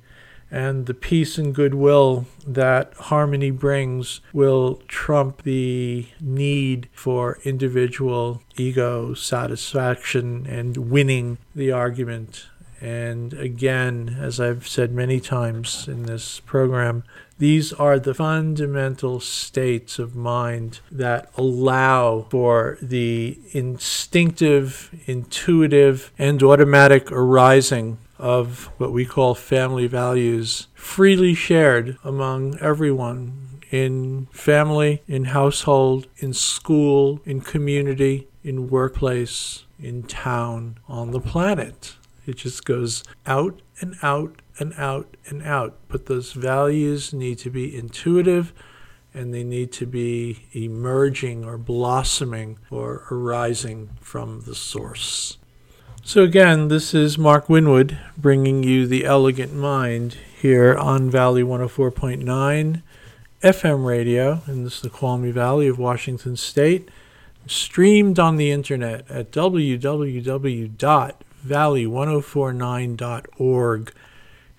and 0.52 0.88
the 0.88 0.94
peace 0.94 1.38
and 1.38 1.54
goodwill 1.54 2.26
that 2.46 2.94
harmony 2.96 3.52
brings 3.52 4.22
will 4.34 4.82
trump 4.88 5.44
the 5.44 6.08
need 6.20 6.90
for 6.92 7.38
individual 7.44 8.42
ego 8.58 9.14
satisfaction 9.14 10.48
and 10.48 10.78
winning 10.78 11.38
the 11.54 11.72
argument. 11.72 12.48
And 12.82 13.34
again, 13.34 14.18
as 14.20 14.40
I've 14.40 14.68
said 14.68 14.92
many 14.92 15.20
times 15.20 15.88
in 15.88 16.04
this 16.04 16.40
program, 16.40 17.04
these 17.38 17.72
are 17.74 18.00
the 18.00 18.14
fundamental 18.14 19.20
states 19.20 19.98
of 19.98 20.16
mind 20.16 20.80
that 20.92 21.32
allow 21.38 22.26
for 22.30 22.78
the 22.82 23.40
instinctive, 23.52 24.92
intuitive, 25.06 26.12
and 26.18 26.44
automatic 26.44 27.12
arising 27.12 27.98
of 28.18 28.66
what 28.78 28.92
we 28.92 29.06
call 29.06 29.34
family 29.36 29.88
values 29.88 30.68
freely 30.74 31.34
shared 31.34 31.98
among 32.04 32.58
everyone 32.60 33.62
in 33.72 34.28
family, 34.32 35.02
in 35.08 35.26
household, 35.26 36.08
in 36.18 36.34
school, 36.34 37.22
in 37.26 37.40
community, 37.40 38.28
in 38.44 38.70
workplace, 38.70 39.64
in 39.80 40.04
town, 40.04 40.78
on 40.88 41.12
the 41.12 41.20
planet. 41.22 41.96
It 42.30 42.38
just 42.38 42.64
goes 42.64 43.04
out 43.26 43.62
and 43.82 43.96
out 44.02 44.42
and 44.60 44.74
out 44.78 45.18
and 45.28 45.44
out. 45.44 45.78
But 45.88 46.06
those 46.06 46.34
values 46.34 47.14
need 47.14 47.40
to 47.40 47.50
be 47.50 47.76
intuitive 47.76 48.54
and 49.14 49.34
they 49.34 49.44
need 49.44 49.72
to 49.74 49.86
be 49.86 50.46
emerging 50.54 51.44
or 51.44 51.58
blossoming 51.58 52.60
or 52.70 53.08
arising 53.10 53.90
from 54.00 54.42
the 54.42 54.56
source. 54.56 55.38
So, 56.04 56.24
again, 56.24 56.70
this 56.70 56.94
is 56.94 57.18
Mark 57.18 57.50
Winwood 57.50 57.98
bringing 58.18 58.64
you 58.64 58.88
the 58.88 59.06
elegant 59.06 59.54
mind 59.54 60.18
here 60.42 60.76
on 60.76 61.10
Valley 61.10 61.44
104.9 61.44 62.82
FM 63.44 63.86
radio 63.86 64.42
in 64.48 64.64
the 64.64 64.72
Snoqualmie 64.72 65.32
Valley 65.32 65.68
of 65.68 65.78
Washington 65.78 66.36
State, 66.36 66.90
streamed 67.48 68.20
on 68.20 68.38
the 68.38 68.52
internet 68.52 69.10
at 69.10 69.32
www.valley1049.org. 71.46 73.94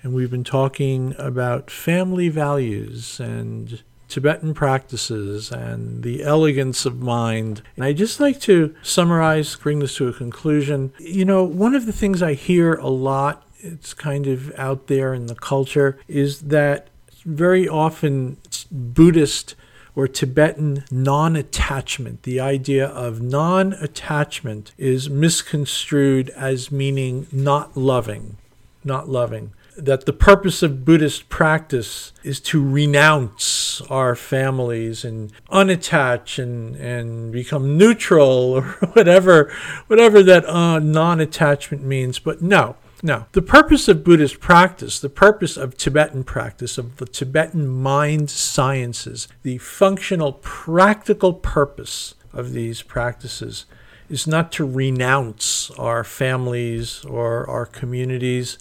And 0.02 0.14
we've 0.14 0.30
been 0.30 0.44
talking 0.44 1.14
about 1.18 1.70
family 1.70 2.30
values 2.30 3.20
and 3.20 3.82
Tibetan 4.08 4.54
practices 4.54 5.52
and 5.52 6.02
the 6.02 6.22
elegance 6.22 6.86
of 6.86 7.00
mind. 7.00 7.62
And 7.76 7.84
I 7.84 7.92
just 7.92 8.18
like 8.18 8.40
to 8.40 8.74
summarize, 8.82 9.54
bring 9.56 9.80
this 9.80 9.96
to 9.96 10.08
a 10.08 10.12
conclusion. 10.12 10.92
You 10.98 11.24
know, 11.24 11.44
one 11.44 11.74
of 11.74 11.86
the 11.86 11.92
things 11.92 12.22
I 12.22 12.34
hear 12.34 12.74
a 12.74 12.88
lot, 12.88 13.46
it's 13.58 13.94
kind 13.94 14.26
of 14.26 14.52
out 14.58 14.88
there 14.88 15.14
in 15.14 15.26
the 15.26 15.34
culture, 15.34 15.98
is 16.08 16.42
that 16.42 16.88
very 17.24 17.68
often 17.68 18.38
Buddhist 18.70 19.54
or 19.94 20.08
Tibetan 20.08 20.84
non 20.90 21.36
attachment, 21.36 22.22
the 22.22 22.40
idea 22.40 22.86
of 22.86 23.20
non 23.20 23.72
attachment 23.74 24.72
is 24.78 25.10
misconstrued 25.10 26.30
as 26.30 26.70
meaning 26.70 27.26
not 27.32 27.76
loving, 27.76 28.36
not 28.84 29.08
loving 29.08 29.52
that 29.76 30.04
the 30.06 30.12
purpose 30.12 30.62
of 30.62 30.84
Buddhist 30.84 31.28
practice 31.28 32.12
is 32.22 32.40
to 32.40 32.62
renounce 32.62 33.80
our 33.82 34.14
families 34.14 35.04
and 35.04 35.32
unattach 35.50 36.42
and, 36.42 36.76
and 36.76 37.32
become 37.32 37.76
neutral 37.76 38.52
or 38.54 38.62
whatever 38.92 39.52
whatever 39.86 40.22
that 40.22 40.46
uh, 40.46 40.78
non-attachment 40.78 41.82
means. 41.82 42.18
But 42.18 42.42
no, 42.42 42.76
no. 43.02 43.26
The 43.32 43.42
purpose 43.42 43.88
of 43.88 44.04
Buddhist 44.04 44.40
practice, 44.40 45.00
the 45.00 45.08
purpose 45.08 45.56
of 45.56 45.76
Tibetan 45.76 46.24
practice, 46.24 46.78
of 46.78 46.96
the 46.96 47.06
Tibetan 47.06 47.66
mind 47.68 48.30
sciences, 48.30 49.28
the 49.42 49.58
functional, 49.58 50.34
practical 50.34 51.32
purpose 51.34 52.14
of 52.32 52.52
these 52.52 52.82
practices 52.82 53.66
is 54.08 54.26
not 54.26 54.52
to 54.52 54.64
renounce 54.64 55.70
our 55.72 56.04
families 56.04 57.04
or 57.04 57.48
our 57.48 57.66
communities 57.66 58.58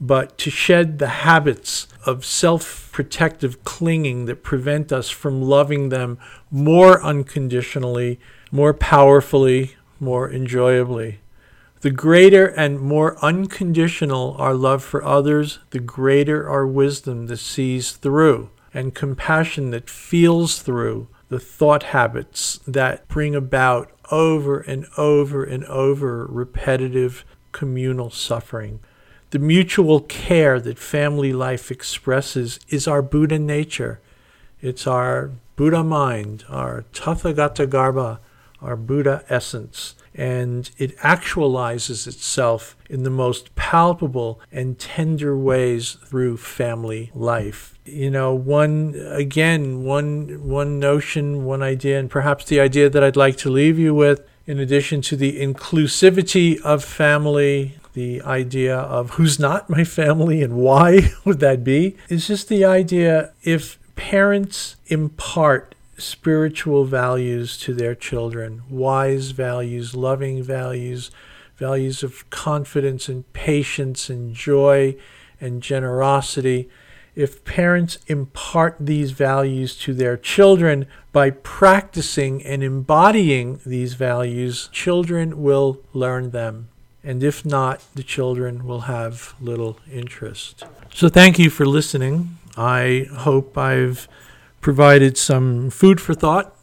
but 0.00 0.38
to 0.38 0.50
shed 0.50 0.98
the 0.98 1.08
habits 1.08 1.88
of 2.06 2.24
self 2.24 2.90
protective 2.92 3.64
clinging 3.64 4.26
that 4.26 4.42
prevent 4.42 4.92
us 4.92 5.10
from 5.10 5.42
loving 5.42 5.88
them 5.88 6.18
more 6.50 7.02
unconditionally, 7.02 8.18
more 8.50 8.72
powerfully, 8.72 9.76
more 9.98 10.28
enjoyably. 10.28 11.20
The 11.80 11.90
greater 11.92 12.46
and 12.46 12.80
more 12.80 13.16
unconditional 13.24 14.34
our 14.38 14.54
love 14.54 14.82
for 14.82 15.04
others, 15.04 15.60
the 15.70 15.78
greater 15.78 16.48
our 16.48 16.66
wisdom 16.66 17.26
that 17.26 17.36
sees 17.36 17.92
through 17.92 18.50
and 18.74 18.94
compassion 18.94 19.70
that 19.70 19.88
feels 19.88 20.60
through 20.60 21.06
the 21.28 21.38
thought 21.38 21.84
habits 21.84 22.58
that 22.66 23.06
bring 23.06 23.36
about 23.36 23.92
over 24.10 24.58
and 24.60 24.86
over 24.96 25.44
and 25.44 25.64
over 25.66 26.26
repetitive 26.26 27.24
communal 27.52 28.10
suffering. 28.10 28.80
The 29.30 29.38
mutual 29.38 30.00
care 30.00 30.58
that 30.58 30.78
family 30.78 31.32
life 31.32 31.70
expresses 31.70 32.58
is 32.68 32.88
our 32.88 33.02
Buddha 33.02 33.38
nature. 33.38 34.00
It's 34.60 34.86
our 34.86 35.30
Buddha 35.54 35.84
mind, 35.84 36.44
our 36.48 36.86
Tathagata 36.92 37.66
Garbha, 37.66 38.18
our 38.60 38.74
Buddha 38.74 39.24
essence. 39.28 39.94
And 40.18 40.70
it 40.76 40.96
actualizes 40.98 42.06
itself 42.06 42.76
in 42.90 43.04
the 43.04 43.10
most 43.10 43.54
palpable 43.54 44.40
and 44.52 44.78
tender 44.78 45.38
ways 45.38 45.96
through 46.06 46.38
family 46.38 47.10
life. 47.14 47.78
You 47.84 48.10
know, 48.10 48.34
one, 48.34 48.94
again, 49.12 49.84
one, 49.84 50.46
one 50.46 50.78
notion, 50.78 51.44
one 51.44 51.62
idea, 51.62 51.98
and 51.98 52.10
perhaps 52.10 52.44
the 52.44 52.60
idea 52.60 52.90
that 52.90 53.02
I'd 53.02 53.16
like 53.16 53.36
to 53.38 53.50
leave 53.50 53.78
you 53.78 53.94
with, 53.94 54.20
in 54.46 54.58
addition 54.58 55.00
to 55.02 55.16
the 55.16 55.40
inclusivity 55.40 56.60
of 56.62 56.82
family, 56.82 57.78
the 57.98 58.22
idea 58.22 58.76
of 58.76 59.10
who's 59.10 59.38
not 59.38 59.68
my 59.68 59.84
family 59.84 60.42
and 60.42 60.54
why 60.54 61.12
would 61.24 61.40
that 61.40 61.64
be 61.64 61.96
is 62.08 62.26
just 62.26 62.48
the 62.48 62.64
idea 62.64 63.32
if 63.42 63.78
parents 63.96 64.76
impart 64.86 65.74
spiritual 65.98 66.84
values 66.84 67.58
to 67.58 67.74
their 67.74 67.94
children, 67.94 68.62
wise 68.70 69.32
values, 69.32 69.94
loving 69.94 70.42
values, 70.42 71.10
values 71.56 72.02
of 72.02 72.28
confidence 72.30 73.08
and 73.08 73.30
patience 73.32 74.08
and 74.08 74.34
joy 74.34 74.96
and 75.40 75.62
generosity. 75.62 76.68
If 77.14 77.44
parents 77.44 77.98
impart 78.06 78.76
these 78.78 79.10
values 79.10 79.76
to 79.78 79.92
their 79.92 80.16
children 80.16 80.86
by 81.12 81.30
practicing 81.30 82.44
and 82.44 82.62
embodying 82.62 83.60
these 83.66 83.94
values, 83.94 84.68
children 84.72 85.42
will 85.42 85.80
learn 85.92 86.30
them 86.30 86.68
and 87.08 87.22
if 87.22 87.44
not, 87.44 87.82
the 87.94 88.02
children 88.02 88.66
will 88.66 88.80
have 88.80 89.34
little 89.40 89.78
interest. 89.90 90.64
So, 90.92 91.08
thank 91.08 91.38
you 91.38 91.48
for 91.48 91.64
listening. 91.64 92.36
I 92.56 93.06
hope 93.10 93.56
I've 93.56 94.08
provided 94.60 95.16
some 95.16 95.70
food 95.70 96.00
for 96.00 96.14
thought, 96.14 96.54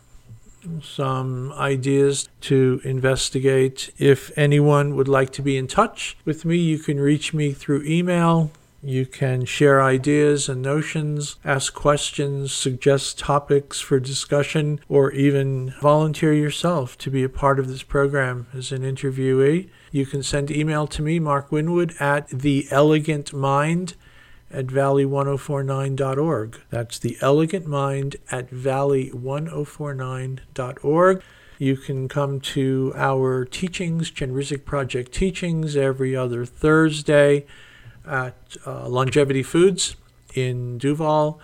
some 0.82 1.52
ideas 1.54 2.28
to 2.42 2.82
investigate. 2.84 3.92
If 3.98 4.36
anyone 4.38 4.96
would 4.96 5.08
like 5.08 5.32
to 5.34 5.42
be 5.42 5.58
in 5.58 5.68
touch 5.68 6.18
with 6.26 6.46
me, 6.46 6.58
you 6.58 6.80
can 6.80 7.00
reach 7.00 7.34
me 7.34 7.54
through 7.54 7.84
email 7.84 8.52
you 8.86 9.08
can 9.08 9.46
share 9.46 9.82
ideas 9.82 10.48
and 10.48 10.62
notions, 10.62 11.38
ask 11.44 11.74
questions, 11.74 12.54
suggest 12.54 13.18
topics 13.18 13.80
for 13.80 14.00
discussion, 14.00 14.80
or 14.88 15.12
even 15.12 15.74
volunteer 15.82 16.34
yourself 16.34 16.96
to 17.00 17.10
be 17.10 17.24
a 17.24 17.30
part 17.30 17.58
of 17.58 17.68
this 17.68 17.82
program 17.82 18.46
as 18.54 18.72
an 18.72 18.84
interviewee. 18.84 19.70
You 19.92 20.06
can 20.06 20.22
send 20.22 20.52
email 20.52 20.86
to 20.88 21.02
me, 21.02 21.20
Mark 21.20 21.52
Winwood, 21.52 21.96
at 22.00 22.28
the 22.30 22.68
Elegant 22.70 23.34
Mind 23.34 23.96
at 24.56 24.68
valley1049.org. 24.68 26.62
That's 26.70 26.98
the 26.98 27.18
Elegant 27.20 27.68
Mind 27.68 28.16
at 28.32 28.50
valley1049.org. 28.50 31.24
You 31.58 31.78
can 31.78 32.08
come 32.08 32.40
to 32.42 32.92
our 32.96 33.46
teachings, 33.46 34.12
Chenrezig 34.12 34.66
Project 34.66 35.12
teachings, 35.12 35.76
every 35.76 36.16
other 36.16 36.46
Thursday 36.46 37.46
at 38.08 38.56
uh, 38.66 38.88
Longevity 38.88 39.44
Foods 39.44 39.98
in 40.34 40.78
Duvall. 40.78 41.42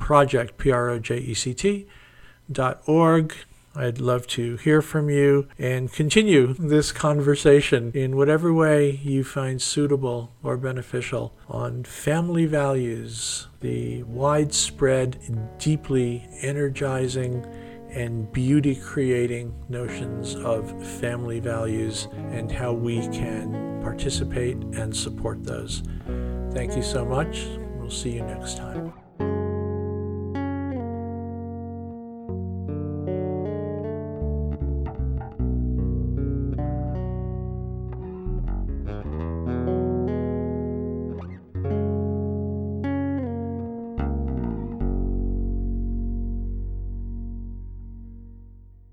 project, 0.00 0.58
P 0.58 0.72
R 0.72 0.90
O 0.90 0.98
J 0.98 1.18
E 1.18 1.34
C 1.34 1.54
T, 1.54 1.86
dot 2.50 2.82
org. 2.86 3.36
I'd 3.76 4.00
love 4.00 4.26
to 4.28 4.56
hear 4.56 4.82
from 4.82 5.08
you 5.08 5.46
and 5.56 5.92
continue 5.92 6.54
this 6.54 6.90
conversation 6.90 7.92
in 7.94 8.16
whatever 8.16 8.52
way 8.52 8.90
you 8.90 9.22
find 9.22 9.62
suitable 9.62 10.32
or 10.42 10.56
beneficial 10.56 11.36
on 11.48 11.84
family 11.84 12.46
values, 12.46 13.46
the 13.60 14.02
widespread, 14.02 15.56
deeply 15.58 16.26
energizing, 16.42 17.46
and 17.90 18.32
beauty 18.32 18.74
creating 18.74 19.54
notions 19.68 20.34
of 20.34 20.84
family 20.98 21.38
values 21.38 22.08
and 22.32 22.50
how 22.50 22.72
we 22.72 23.06
can 23.08 23.80
participate 23.82 24.56
and 24.56 24.96
support 24.96 25.44
those. 25.44 25.84
Thank 26.52 26.74
you 26.74 26.82
so 26.82 27.04
much. 27.04 27.46
We'll 27.76 27.90
see 27.90 28.10
you 28.10 28.22
next 28.22 28.56
time. 28.56 28.92